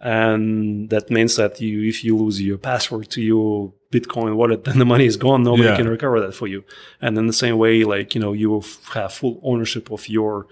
and 0.00 0.90
that 0.90 1.10
means 1.10 1.36
that 1.36 1.60
you 1.60 1.82
if 1.88 2.04
you 2.04 2.16
lose 2.16 2.40
your 2.40 2.58
password 2.58 3.08
to 3.10 3.22
your 3.22 3.72
bitcoin 3.92 4.34
wallet 4.36 4.64
then 4.66 4.78
the 4.78 4.84
money 4.84 5.06
is 5.06 5.16
gone. 5.16 5.42
Nobody 5.42 5.64
Yeah. 5.68 5.76
can 5.76 5.88
recover 5.88 6.20
that 6.20 6.34
for 6.34 6.46
you. 6.46 6.64
And 7.00 7.16
in 7.18 7.26
the 7.26 7.32
same 7.32 7.58
way 7.58 7.84
like 7.84 8.14
you 8.14 8.20
know 8.20 8.32
you 8.32 8.62
have 8.94 9.12
full 9.12 9.40
ownership 9.42 9.90
of 9.90 10.08
your 10.08 10.46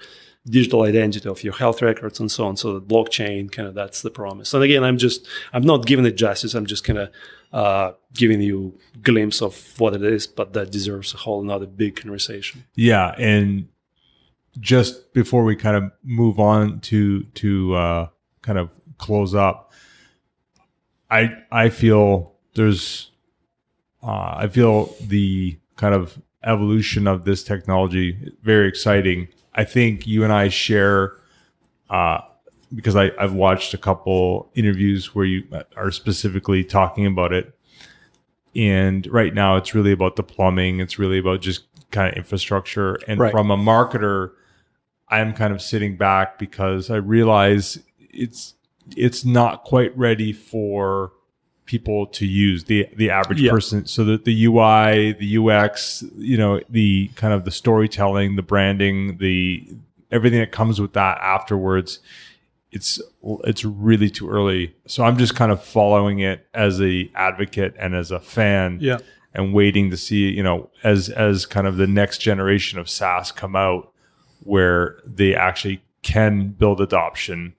digital 0.46 0.82
identity 0.82 1.28
of 1.28 1.44
your 1.44 1.52
health 1.52 1.82
records 1.82 2.18
and 2.18 2.30
so 2.30 2.44
on. 2.46 2.56
So 2.56 2.78
the 2.78 2.80
blockchain 2.80 3.50
kind 3.50 3.68
of 3.68 3.74
that's 3.74 4.02
the 4.02 4.10
promise. 4.10 4.52
And 4.54 4.62
again 4.62 4.82
i'm 4.84 4.98
just 4.98 5.26
i'm 5.52 5.62
not 5.62 5.86
giving 5.86 6.04
it 6.06 6.16
justice. 6.16 6.54
I'm 6.54 6.66
just 6.66 6.84
kind 6.84 6.98
of 6.98 7.10
uh, 7.52 7.92
giving 8.14 8.40
you 8.40 8.78
glimpse 9.02 9.42
of 9.42 9.78
what 9.78 9.94
it 9.94 10.02
is 10.02 10.26
but 10.26 10.54
that 10.54 10.70
deserves 10.70 11.12
a 11.14 11.18
whole 11.18 11.42
another 11.42 11.66
big 11.66 11.96
conversation. 11.96 12.64
Yeah, 12.74 13.14
and 13.18 13.68
just 14.60 15.12
before 15.12 15.44
we 15.44 15.56
kind 15.56 15.76
of 15.76 15.92
move 16.02 16.38
on 16.38 16.80
to 16.80 17.24
to 17.24 17.74
uh, 17.74 18.08
kind 18.42 18.58
of 18.58 18.70
close 18.98 19.34
up, 19.34 19.72
I 21.10 21.34
I 21.50 21.68
feel 21.68 22.32
there's 22.54 23.10
uh, 24.02 24.34
I 24.36 24.48
feel 24.48 24.94
the 25.00 25.58
kind 25.76 25.94
of 25.94 26.20
evolution 26.44 27.06
of 27.06 27.24
this 27.24 27.44
technology 27.44 28.32
very 28.42 28.68
exciting. 28.68 29.28
I 29.54 29.64
think 29.64 30.06
you 30.06 30.24
and 30.24 30.32
I 30.32 30.48
share 30.48 31.14
uh, 31.90 32.20
because 32.74 32.96
I, 32.96 33.10
I've 33.18 33.34
watched 33.34 33.74
a 33.74 33.78
couple 33.78 34.50
interviews 34.54 35.14
where 35.14 35.24
you 35.24 35.44
are 35.76 35.90
specifically 35.90 36.64
talking 36.64 37.06
about 37.06 37.32
it. 37.32 37.54
And 38.54 39.06
right 39.06 39.32
now, 39.34 39.56
it's 39.56 39.74
really 39.74 39.92
about 39.92 40.16
the 40.16 40.22
plumbing. 40.22 40.80
It's 40.80 40.98
really 40.98 41.18
about 41.18 41.40
just 41.40 41.64
kind 41.90 42.10
of 42.10 42.16
infrastructure. 42.16 42.98
And 43.06 43.20
Right. 43.20 43.32
from 43.32 43.50
a 43.50 43.56
marketer, 43.56 44.32
I'm 45.08 45.34
kind 45.34 45.52
of 45.52 45.60
sitting 45.60 45.96
back 45.96 46.38
because 46.38 46.90
I 46.90 46.96
realize 46.96 47.78
it's 48.10 48.54
it's 48.96 49.24
not 49.24 49.64
quite 49.64 49.96
ready 49.96 50.32
for 50.32 51.12
people 51.66 52.06
to 52.08 52.26
use 52.26 52.64
the 52.64 52.88
the 52.96 53.10
average 53.10 53.40
Yeah. 53.40 53.52
person. 53.52 53.86
So 53.86 54.04
that 54.04 54.24
the 54.24 54.44
UI, 54.46 55.12
the 55.12 55.38
UX, 55.38 56.04
you 56.16 56.36
know, 56.36 56.60
the 56.68 57.08
kind 57.16 57.32
of 57.32 57.44
the 57.44 57.50
storytelling, 57.50 58.36
the 58.36 58.42
branding, 58.42 59.18
the 59.18 59.64
everything 60.10 60.40
that 60.40 60.52
comes 60.52 60.80
with 60.80 60.92
that 60.92 61.18
afterwards 61.22 61.98
it's 62.70 63.00
it's 63.44 63.64
really 63.66 64.08
too 64.08 64.30
early. 64.30 64.74
So 64.86 65.04
I'm 65.04 65.18
just 65.18 65.34
kind 65.36 65.52
of 65.52 65.62
following 65.62 66.20
it 66.20 66.46
as 66.54 66.80
a 66.80 67.10
advocate 67.14 67.74
and 67.78 67.94
as 67.94 68.10
a 68.10 68.18
fan, 68.18 68.78
Yeah. 68.80 68.96
and 69.34 69.52
waiting 69.52 69.90
to 69.90 69.96
see 69.98 70.30
you 70.30 70.42
know 70.42 70.70
as 70.82 71.10
as 71.10 71.44
kind 71.44 71.66
of 71.66 71.76
the 71.76 71.86
next 71.86 72.18
generation 72.22 72.78
of 72.78 72.88
SaaS 72.88 73.30
come 73.30 73.54
out 73.54 73.92
where 74.44 74.96
they 75.06 75.34
actually 75.34 75.82
can 76.02 76.48
build 76.48 76.80
adoption. 76.80 77.52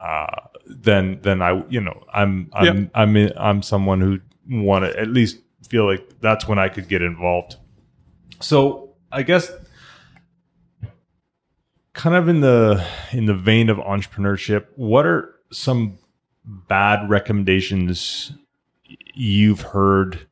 Uh, 0.00 0.26
then 0.66 1.20
then 1.22 1.40
I 1.42 1.64
you 1.68 1.80
know 1.80 2.04
I'm 2.12 2.50
I'm 2.52 2.90
I'm 2.94 3.16
I'm 3.16 3.62
someone 3.62 4.00
who 4.00 4.20
want 4.48 4.84
to 4.84 4.98
at 4.98 5.08
least 5.08 5.38
feel 5.68 5.86
like 5.86 6.20
that's 6.20 6.46
when 6.46 6.58
I 6.58 6.68
could 6.68 6.88
get 6.88 7.02
involved. 7.02 7.56
So 8.40 8.90
I 9.10 9.22
guess 9.22 9.50
kind 11.96 12.14
of 12.14 12.28
in 12.28 12.42
the 12.42 12.86
in 13.10 13.24
the 13.24 13.34
vein 13.34 13.70
of 13.70 13.78
entrepreneurship 13.78 14.66
what 14.76 15.06
are 15.06 15.34
some 15.50 15.98
bad 16.44 17.08
recommendations 17.08 18.32
you've 19.14 19.62
heard 19.62 20.26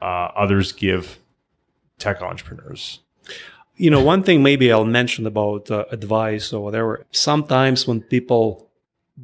uh, 0.00 0.30
others 0.36 0.70
give 0.70 1.18
tech 1.98 2.22
entrepreneurs 2.22 3.00
you 3.74 3.90
know 3.90 4.02
one 4.02 4.22
thing 4.22 4.40
maybe 4.40 4.70
i'll 4.70 4.84
mention 4.84 5.26
about 5.26 5.68
uh, 5.68 5.84
advice 5.90 6.52
or 6.52 6.62
whatever 6.62 7.04
sometimes 7.10 7.88
when 7.88 8.00
people 8.00 8.67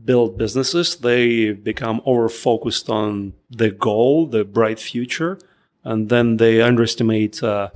build 0.05 0.37
businesses 0.37 0.97
they 0.97 1.53
become 1.53 2.01
over 2.05 2.29
focused 2.29 2.91
on 2.91 3.33
the 3.51 3.71
goal 3.71 4.27
the 4.27 4.45
bright 4.45 4.81
future 4.81 5.39
and 5.85 6.09
then 6.09 6.39
they 6.39 6.61
underestimate 6.61 7.43
uh, 7.43 7.69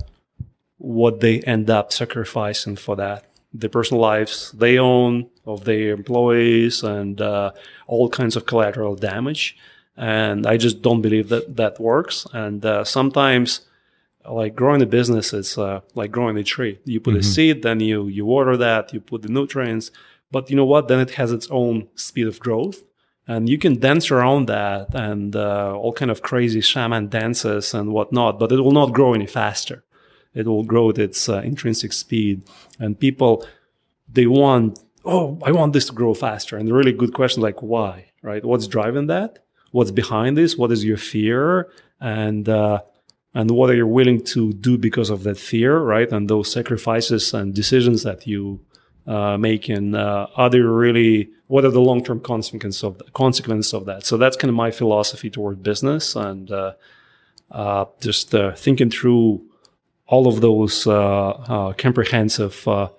what 0.79 1.19
they 1.19 1.39
end 1.41 1.69
up 1.69 1.93
sacrificing 1.93 2.75
for 2.75 2.95
that. 2.95 3.25
The 3.53 3.69
personal 3.69 4.01
lives 4.01 4.51
they 4.51 4.77
own 4.77 5.29
of 5.45 5.65
their 5.65 5.93
employees 5.93 6.83
and 6.83 7.21
uh, 7.21 7.51
all 7.87 8.09
kinds 8.09 8.35
of 8.35 8.45
collateral 8.45 8.95
damage. 8.95 9.57
And 9.95 10.47
i 10.47 10.55
just 10.55 10.81
don't 10.81 11.01
believe 11.01 11.29
that 11.29 11.55
that 11.57 11.79
works. 11.79 12.25
And 12.33 12.65
uh, 12.65 12.83
sometimes 12.83 13.61
like 14.25 14.55
growing 14.55 14.81
a 14.81 14.85
business 14.85 15.33
is 15.33 15.57
uh, 15.57 15.81
like 15.93 16.11
growing 16.11 16.37
a 16.37 16.43
tree. 16.43 16.79
You 16.85 16.99
put 16.99 17.15
a 17.15 17.23
seed 17.23 17.61
then 17.63 17.79
you 17.79 18.07
you 18.07 18.25
water 18.25 18.57
that 18.57 18.93
you 18.93 18.99
put 19.01 19.21
the 19.21 19.29
nutrients 19.29 19.91
but 20.31 20.49
you 20.49 20.55
know 20.55 20.65
what? 20.65 20.87
Then 20.87 20.99
it 20.99 21.11
has 21.11 21.31
its 21.31 21.47
own 21.49 21.87
speed 21.95 22.27
of 22.27 22.39
growth. 22.39 22.83
And 23.27 23.47
you 23.47 23.59
can 23.59 23.79
dance 23.79 24.09
around 24.09 24.47
that 24.47 24.95
and 24.95 25.35
uh, 25.35 25.75
all 25.75 25.93
kind 25.93 26.09
of 26.09 26.23
crazy 26.23 26.61
shaman 26.61 27.09
dances 27.09 27.75
and 27.75 27.91
whatnot 27.91 28.39
but 28.39 28.51
it 28.51 28.61
will 28.61 28.71
not 28.71 28.93
grow 28.93 29.13
any 29.13 29.27
faster. 29.27 29.83
It 30.33 30.47
will 30.47 30.63
grow 30.63 30.89
at 30.89 30.97
its 30.97 31.29
uh, 31.29 31.41
intrinsic 31.41 31.93
speed. 31.93 32.41
And 32.79 32.99
people 32.99 33.45
they 34.11 34.25
want 34.25 34.79
oh 35.05 35.39
i 35.45 35.51
want 35.51 35.73
this 35.73 35.85
to 35.87 35.93
grow 35.93 36.15
faster. 36.15 36.57
And 36.57 36.71
really 36.71 36.91
good 36.91 37.13
question 37.13 37.43
like 37.43 37.61
why 37.61 38.09
right? 38.21 38.43
What's 38.43 38.67
driving 38.67 39.07
that? 39.07 39.39
What's 39.71 39.91
behind 39.91 40.37
this? 40.37 40.57
What 40.57 40.71
is 40.71 40.83
your 40.83 40.97
fear? 40.97 41.69
And 41.99 42.47
uh, 42.47 42.81
and 43.33 43.51
what 43.51 43.69
are 43.69 43.75
you 43.75 43.85
willing 43.85 44.23
to 44.25 44.53
do 44.53 44.77
because 44.77 45.09
of 45.09 45.23
that 45.23 45.37
fear 45.37 45.79
right? 45.79 46.11
And 46.11 46.29
those 46.29 46.51
sacrifices 46.51 47.33
and 47.33 47.53
decisions 47.53 48.03
that 48.03 48.25
you 48.25 48.61
uh, 49.07 49.37
uh, 49.37 50.27
are 50.35 50.49
they 50.49 50.59
really 50.59 51.29
what 51.47 51.65
are 51.65 51.71
the 51.71 51.81
long-term 51.81 52.19
consequences 52.19 52.83
of 52.83 52.97
that 52.99 53.13
consequences 53.13 53.73
of 53.73 53.85
that 53.85 54.05
so 54.05 54.17
that's 54.17 54.37
kind 54.37 54.49
of 54.49 54.55
my 54.55 54.71
philosophy 54.71 55.29
toward 55.29 55.63
business 55.63 56.15
and 56.15 56.51
uh, 56.51 56.73
uh, 57.51 57.85
just 57.99 58.35
uh, 58.35 58.53
thinking 58.53 58.91
through 58.91 59.43
all 60.05 60.27
of 60.27 60.41
those 60.41 60.85
uh, 60.85 61.73
comprehensive 61.77 62.67
uh, 62.67 62.89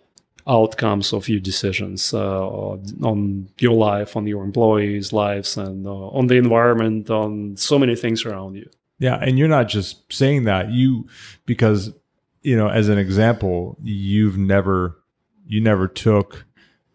outcomes 0.46 1.12
of 1.12 1.28
your 1.28 1.40
decisions 1.40 2.12
on 2.14 3.48
your 3.58 3.74
life, 3.74 4.16
on 4.16 4.26
your 4.26 4.42
employees' 4.42 5.12
lives, 5.12 5.56
and 5.56 5.86
on 5.86 6.26
the 6.26 6.36
environment, 6.36 7.10
on 7.10 7.56
so 7.56 7.78
many 7.78 7.94
things 7.94 8.24
around 8.24 8.56
you. 8.56 8.68
yeah 8.98 9.16
and 9.22 9.38
you're 9.38 9.48
not 9.48 9.68
just 9.68 10.12
saying 10.12 10.44
that 10.44 10.70
you 10.70 11.06
because 11.46 11.92
you 12.42 12.56
know 12.56 12.68
as 12.68 12.88
an 12.88 12.98
example 12.98 13.76
you've 13.82 14.38
never 14.38 14.99
you 15.50 15.60
never 15.60 15.88
took 15.88 16.46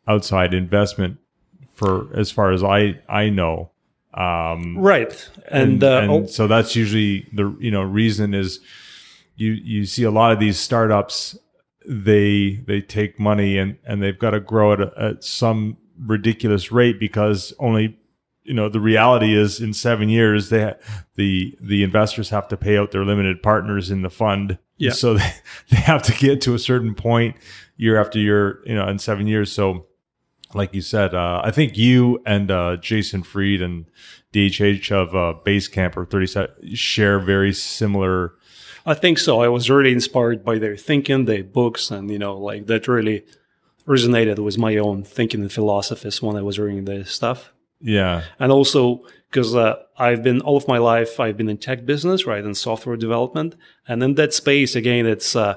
outside 0.07 0.53
investment 0.53 1.18
for 1.73 2.07
as 2.18 2.32
far 2.32 2.52
as 2.52 2.64
i 2.64 2.99
i 3.07 3.30
know. 3.30 3.72
Um 4.14 4.77
Right, 4.77 5.30
and, 5.49 5.73
and, 5.73 5.84
uh, 5.84 5.99
and 6.02 6.11
oh, 6.11 6.26
so 6.26 6.48
that's 6.48 6.76
usually 6.76 7.27
the 7.34 7.56
you 7.60 7.69
know 7.69 7.82
reason 7.82 8.34
is 8.34 8.61
you 9.36 9.52
you 9.52 9.86
see 9.86 10.03
a 10.03 10.11
lot 10.11 10.32
of 10.32 10.40
these 10.40 10.57
startups 10.57 11.38
they 11.86 12.64
they 12.65 12.80
take 12.80 13.19
money 13.19 13.57
and 13.57 13.77
and 13.86 14.02
they've 14.02 14.18
got 14.18 14.32
to 14.32 14.40
grow 14.40 14.72
at, 14.73 14.80
a, 14.80 14.94
at 14.98 15.23
some 15.23 15.77
ridiculous 15.99 16.72
rate 16.72 16.98
because 16.98 17.53
only 17.60 17.98
you 18.44 18.53
know 18.53 18.69
the 18.69 18.80
reality 18.80 19.36
is 19.36 19.60
in 19.60 19.73
seven 19.73 20.07
years 20.07 20.49
they 20.49 20.64
ha- 20.64 20.77
the 21.15 21.57
the 21.60 21.84
investors 21.84 22.30
have 22.30 22.48
to 22.48 22.56
pay 22.56 22.77
out 22.77 22.91
their 22.91 23.03
limited 23.03 23.44
partners 23.44 23.91
in 23.91 24.02
the 24.02 24.10
fund. 24.10 24.57
Yeah. 24.77 24.91
so 24.91 25.15
they, 25.15 25.34
they 25.72 25.77
have 25.77 26.03
to 26.03 26.14
get 26.14 26.41
to 26.41 26.53
a 26.53 26.60
certain 26.60 26.95
point 26.95 27.36
year 27.78 28.00
after 28.00 28.20
year 28.20 28.62
you 28.66 28.76
know 28.76 28.88
in 28.88 29.00
seven 29.00 29.28
years 29.28 29.52
so 29.52 29.86
like 30.56 30.74
you 30.74 30.82
said, 30.82 31.14
uh, 31.14 31.42
I 31.44 31.52
think 31.52 31.78
you 31.78 32.22
and 32.26 32.50
uh, 32.50 32.78
Jason 32.78 33.24
Fried 33.24 33.62
and 33.62 33.86
DHH 34.34 34.92
of 34.92 35.16
uh, 35.16 35.38
Basecamp 35.46 35.98
or 35.98 36.06
37 36.06 36.76
share 36.76 37.20
very 37.20 37.54
similar. 37.54 38.34
I 38.86 38.94
think 38.94 39.18
so. 39.18 39.42
I 39.42 39.48
was 39.50 39.70
really 39.70 39.92
inspired 39.92 40.46
by 40.46 40.58
their 40.58 40.78
thinking, 40.78 41.26
their 41.26 41.44
books, 41.44 41.92
and 41.92 42.10
you 42.10 42.20
know, 42.20 42.38
like 42.38 42.68
that 42.68 42.88
really 42.88 43.26
resonated 43.86 44.40
with 44.40 44.58
my 44.58 44.78
own 44.78 45.04
thinking 45.04 45.42
and 45.42 45.52
philosophies 45.52 46.22
when 46.22 46.36
I 46.36 46.42
was 46.42 46.58
reading 46.58 46.86
their 46.86 47.06
stuff. 47.06 47.52
Yeah. 47.82 48.24
and 48.40 48.52
also 48.52 49.04
because 49.30 49.54
uh, 49.54 49.76
I've 49.98 50.24
been 50.24 50.40
all 50.42 50.56
of 50.56 50.68
my 50.68 50.78
life 50.78 51.20
I've 51.20 51.36
been 51.36 51.50
in 51.50 51.58
tech 51.58 51.86
business, 51.86 52.26
right, 52.26 52.44
in 52.44 52.56
software 52.56 52.96
development, 52.96 53.56
and 53.88 54.02
in 54.02 54.16
that 54.16 54.34
space 54.34 54.76
again, 54.76 55.06
it's 55.06 55.36
uh, 55.36 55.56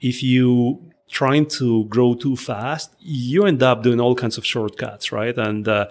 if 0.00 0.22
you 0.22 0.90
trying 1.14 1.46
to 1.46 1.84
grow 1.84 2.14
too 2.14 2.36
fast, 2.36 2.88
you 2.98 3.46
end 3.46 3.62
up 3.62 3.82
doing 3.82 4.00
all 4.00 4.14
kinds 4.14 4.36
of 4.36 4.44
shortcuts, 4.44 5.12
right, 5.12 5.36
and 5.38 5.66
uh, 5.68 5.86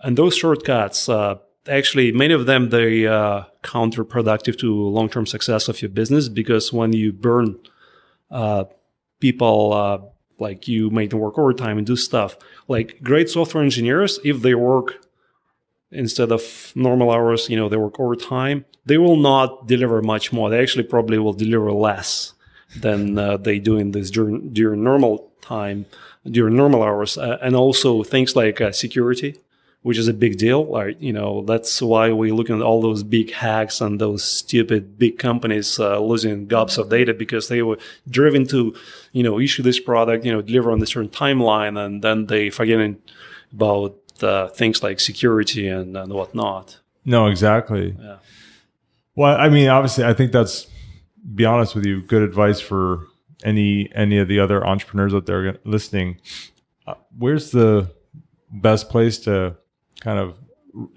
and 0.00 0.16
those 0.16 0.36
shortcuts. 0.36 1.08
Uh, 1.08 1.36
Actually, 1.68 2.12
many 2.12 2.32
of 2.32 2.46
them 2.46 2.70
they 2.70 3.06
uh, 3.06 3.42
counterproductive 3.62 4.58
to 4.58 4.68
long-term 4.88 5.26
success 5.26 5.68
of 5.68 5.82
your 5.82 5.90
business 5.90 6.28
because 6.28 6.72
when 6.72 6.94
you 6.94 7.12
burn 7.12 7.58
uh, 8.30 8.64
people 9.20 9.74
uh, 9.74 9.98
like 10.38 10.66
you 10.66 10.88
make 10.90 11.10
them 11.10 11.18
work 11.18 11.38
overtime 11.38 11.76
and 11.76 11.86
do 11.86 11.96
stuff 11.96 12.38
like 12.68 12.98
great 13.02 13.28
software 13.28 13.62
engineers 13.62 14.18
if 14.24 14.40
they 14.40 14.54
work 14.54 15.04
instead 15.90 16.32
of 16.32 16.72
normal 16.74 17.10
hours 17.10 17.48
you 17.50 17.56
know 17.56 17.68
they 17.68 17.76
work 17.76 17.98
overtime 18.00 18.64
they 18.86 18.98
will 18.98 19.16
not 19.16 19.66
deliver 19.66 20.00
much 20.00 20.32
more 20.32 20.48
they 20.48 20.60
actually 20.60 20.84
probably 20.84 21.18
will 21.18 21.32
deliver 21.32 21.72
less 21.72 22.34
than 22.76 23.18
uh, 23.18 23.36
they 23.36 23.58
do 23.58 23.76
in 23.76 23.92
this 23.92 24.10
during, 24.10 24.52
during 24.52 24.84
normal 24.84 25.30
time 25.40 25.86
during 26.30 26.56
normal 26.56 26.82
hours 26.82 27.16
uh, 27.16 27.38
and 27.40 27.56
also 27.56 28.02
things 28.02 28.36
like 28.36 28.60
uh, 28.60 28.70
security 28.72 29.36
which 29.82 29.98
is 29.98 30.08
a 30.08 30.12
big 30.12 30.38
deal. 30.38 30.66
Like, 30.66 31.00
you 31.00 31.12
know, 31.12 31.42
that's 31.42 31.80
why 31.80 32.10
we're 32.10 32.34
looking 32.34 32.56
at 32.56 32.62
all 32.62 32.82
those 32.82 33.02
big 33.02 33.32
hacks 33.32 33.80
and 33.80 34.00
those 34.00 34.24
stupid 34.24 34.98
big 34.98 35.18
companies 35.18 35.78
uh, 35.78 36.00
losing 36.00 36.46
gobs 36.46 36.78
of 36.78 36.90
data 36.90 37.14
because 37.14 37.48
they 37.48 37.62
were 37.62 37.78
driven 38.08 38.46
to, 38.48 38.74
you 39.12 39.22
know, 39.22 39.38
issue 39.38 39.62
this 39.62 39.78
product, 39.78 40.24
you 40.24 40.32
know, 40.32 40.42
deliver 40.42 40.72
on 40.72 40.82
a 40.82 40.86
certain 40.86 41.08
timeline, 41.08 41.78
and 41.78 42.02
then 42.02 42.26
they 42.26 42.50
forgetting 42.50 42.96
about 43.52 43.96
uh, 44.20 44.48
things 44.48 44.82
like 44.82 45.00
security 45.00 45.68
and, 45.68 45.96
and 45.96 46.12
whatnot. 46.12 46.78
No, 47.04 47.28
exactly. 47.28 47.96
Yeah. 47.98 48.16
Well, 49.14 49.36
I 49.40 49.48
mean, 49.48 49.68
obviously, 49.68 50.04
I 50.04 50.12
think 50.12 50.32
that's 50.32 50.66
be 51.34 51.44
honest 51.44 51.74
with 51.74 51.84
you, 51.84 52.02
good 52.02 52.22
advice 52.22 52.60
for 52.60 53.06
any 53.44 53.90
any 53.94 54.18
of 54.18 54.28
the 54.28 54.40
other 54.40 54.66
entrepreneurs 54.66 55.14
out 55.14 55.26
there 55.26 55.58
listening. 55.64 56.20
Uh, 56.86 56.94
where's 57.16 57.50
the 57.50 57.90
best 58.50 58.88
place 58.88 59.18
to 59.18 59.56
kind 60.00 60.18
of 60.18 60.36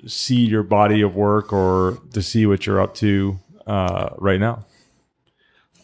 see 0.05 0.45
your 0.45 0.63
body 0.63 1.01
of 1.01 1.15
work 1.15 1.51
or 1.51 1.97
to 2.13 2.21
see 2.21 2.45
what 2.45 2.65
you're 2.65 2.81
up 2.81 2.95
to 2.95 3.39
uh, 3.67 4.09
right 4.17 4.39
now? 4.39 4.65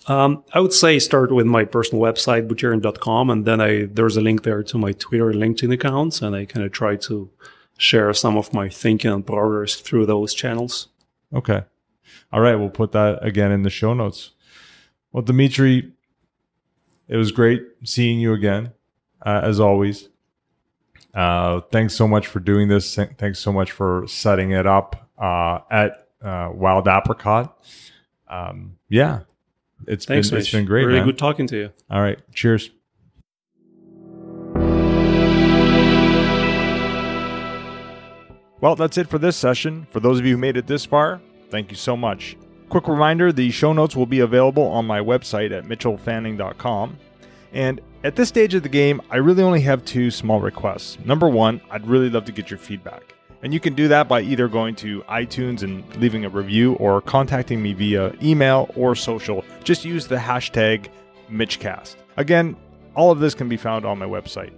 Um, 0.07 0.45
I 0.53 0.61
would 0.61 0.73
say 0.73 0.99
start 0.99 1.33
with 1.33 1.45
my 1.45 1.65
personal 1.65 2.01
website, 2.01 2.47
buterin.com, 2.47 3.29
and 3.29 3.45
then 3.45 3.59
I 3.59 3.85
there's 3.85 4.15
a 4.15 4.21
link 4.21 4.43
there 4.43 4.63
to 4.63 4.77
my 4.77 4.93
Twitter 4.93 5.29
and 5.29 5.41
LinkedIn 5.41 5.73
accounts, 5.73 6.21
and 6.21 6.35
I 6.35 6.45
kind 6.45 6.65
of 6.65 6.71
try 6.71 6.95
to 6.95 7.29
share 7.77 8.13
some 8.13 8.37
of 8.37 8.53
my 8.53 8.69
thinking 8.69 9.11
and 9.11 9.25
progress 9.25 9.75
through 9.75 10.05
those 10.05 10.33
channels. 10.33 10.87
Okay. 11.33 11.63
All 12.31 12.41
right, 12.41 12.55
we'll 12.55 12.69
put 12.69 12.91
that 12.91 13.25
again 13.25 13.51
in 13.51 13.63
the 13.63 13.69
show 13.69 13.93
notes. 13.93 14.31
Well, 15.11 15.23
Dimitri, 15.23 15.93
it 17.07 17.15
was 17.15 17.31
great 17.31 17.63
seeing 17.83 18.19
you 18.19 18.33
again, 18.33 18.73
uh, 19.25 19.41
as 19.43 19.59
always. 19.59 20.09
Uh, 21.13 21.61
thanks 21.71 21.95
so 21.95 22.07
much 22.07 22.27
for 22.27 22.39
doing 22.39 22.67
this. 22.67 22.95
Thanks 22.95 23.39
so 23.39 23.51
much 23.51 23.71
for 23.71 24.05
setting 24.07 24.51
it 24.51 24.67
up 24.67 25.09
uh, 25.17 25.59
at 25.71 26.07
uh, 26.21 26.51
Wild 26.53 26.87
Apricot. 26.87 27.57
Um, 28.27 28.77
yeah, 28.89 29.21
it's 29.87 30.05
thanks, 30.05 30.29
been 30.29 30.39
it's 30.39 30.51
been 30.51 30.65
great. 30.65 30.83
Really 30.83 30.99
man. 30.99 31.07
good 31.07 31.17
talking 31.17 31.47
to 31.47 31.57
you. 31.57 31.69
All 31.89 32.01
right, 32.01 32.19
cheers. 32.33 32.69
Well, 38.59 38.75
that's 38.75 38.97
it 38.97 39.07
for 39.07 39.19
this 39.19 39.37
session. 39.37 39.87
For 39.91 39.99
those 39.99 40.19
of 40.19 40.25
you 40.25 40.33
who 40.33 40.37
made 40.37 40.57
it 40.57 40.67
this 40.67 40.83
far, 40.83 41.21
thank 41.49 41.71
you 41.71 41.77
so 41.77 41.97
much. 41.97 42.37
Quick 42.69 42.87
reminder 42.87 43.31
the 43.31 43.49
show 43.51 43.73
notes 43.73 43.95
will 43.95 44.05
be 44.05 44.19
available 44.19 44.63
on 44.63 44.85
my 44.85 44.99
website 44.99 45.51
at 45.51 45.65
mitchellfanning.com. 45.65 46.97
And 47.53 47.81
at 48.03 48.15
this 48.15 48.29
stage 48.29 48.53
of 48.53 48.63
the 48.63 48.69
game, 48.69 49.01
I 49.09 49.17
really 49.17 49.43
only 49.43 49.61
have 49.61 49.85
two 49.85 50.11
small 50.11 50.41
requests. 50.41 50.97
Number 51.05 51.29
one, 51.29 51.61
I'd 51.71 51.87
really 51.87 52.09
love 52.09 52.25
to 52.25 52.31
get 52.31 52.49
your 52.49 52.59
feedback. 52.59 53.15
And 53.43 53.53
you 53.53 53.59
can 53.59 53.75
do 53.75 53.87
that 53.87 54.07
by 54.07 54.21
either 54.21 54.47
going 54.47 54.75
to 54.77 55.01
iTunes 55.03 55.63
and 55.63 55.83
leaving 55.97 56.25
a 56.25 56.29
review 56.29 56.73
or 56.75 57.01
contacting 57.01 57.61
me 57.61 57.73
via 57.73 58.13
email 58.21 58.69
or 58.75 58.95
social. 58.95 59.45
Just 59.63 59.85
use 59.85 60.07
the 60.07 60.15
hashtag 60.15 60.89
MitchCast. 61.31 61.95
Again, 62.17 62.55
all 62.95 63.11
of 63.11 63.19
this 63.19 63.35
can 63.35 63.47
be 63.47 63.57
found 63.57 63.85
on 63.85 63.99
my 63.99 64.05
website. 64.05 64.51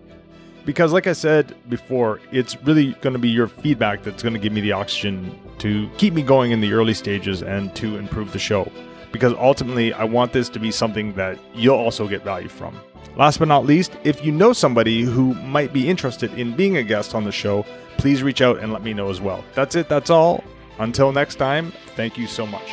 Because, 0.66 0.94
like 0.94 1.08
I 1.08 1.14
said 1.14 1.56
before, 1.70 2.20
it's 2.32 2.56
really 2.64 2.94
going 3.02 3.14
to 3.14 3.20
be 3.20 3.30
your 3.30 3.48
feedback 3.48 4.04
that's 4.04 4.22
going 4.22 4.34
to 4.34 4.40
give 4.40 4.54
me 4.54 4.62
the 4.62 4.72
oxygen 4.72 5.38
to 5.60 5.90
keep 5.98 6.14
me 6.14 6.22
going 6.22 6.52
in 6.52 6.62
the 6.62 6.74
early 6.74 6.94
stages 6.94 7.42
and 7.42 7.76
to 7.76 7.98
improve 7.98 8.32
the 8.34 8.40
show. 8.40 8.72
Because 9.12 9.34
ultimately, 9.34 9.94
I 9.94 10.04
want 10.04 10.34
this 10.34 10.50
to 10.50 10.60
be 10.60 10.72
something 10.72 11.14
that 11.14 11.40
you'll 11.56 11.76
also 11.76 12.08
get 12.08 12.24
value 12.24 12.50
from. 12.50 12.80
Last 13.16 13.40
but 13.40 13.48
not 13.48 13.66
least, 13.66 13.98
if 14.04 14.24
you 14.24 14.32
know 14.32 14.54
somebody 14.54 15.02
who 15.02 15.34
might 15.36 15.74
be 15.74 15.90
interested 15.90 16.34
in 16.36 16.56
being 16.56 16.78
a 16.78 16.84
guest 16.84 17.16
on 17.16 17.24
the 17.24 17.32
show, 17.32 17.66
please 17.98 18.24
reach 18.24 18.42
out 18.42 18.60
and 18.60 18.72
let 18.72 18.84
me 18.84 18.94
know 18.94 19.10
as 19.10 19.20
well. 19.20 19.44
That's 19.56 19.76
it, 19.76 19.90
that's 19.90 20.10
all. 20.10 20.44
Until 20.78 21.12
next 21.12 21.36
time, 21.36 21.74
thank 21.96 22.18
you 22.18 22.28
so 22.28 22.46
much. 22.46 22.72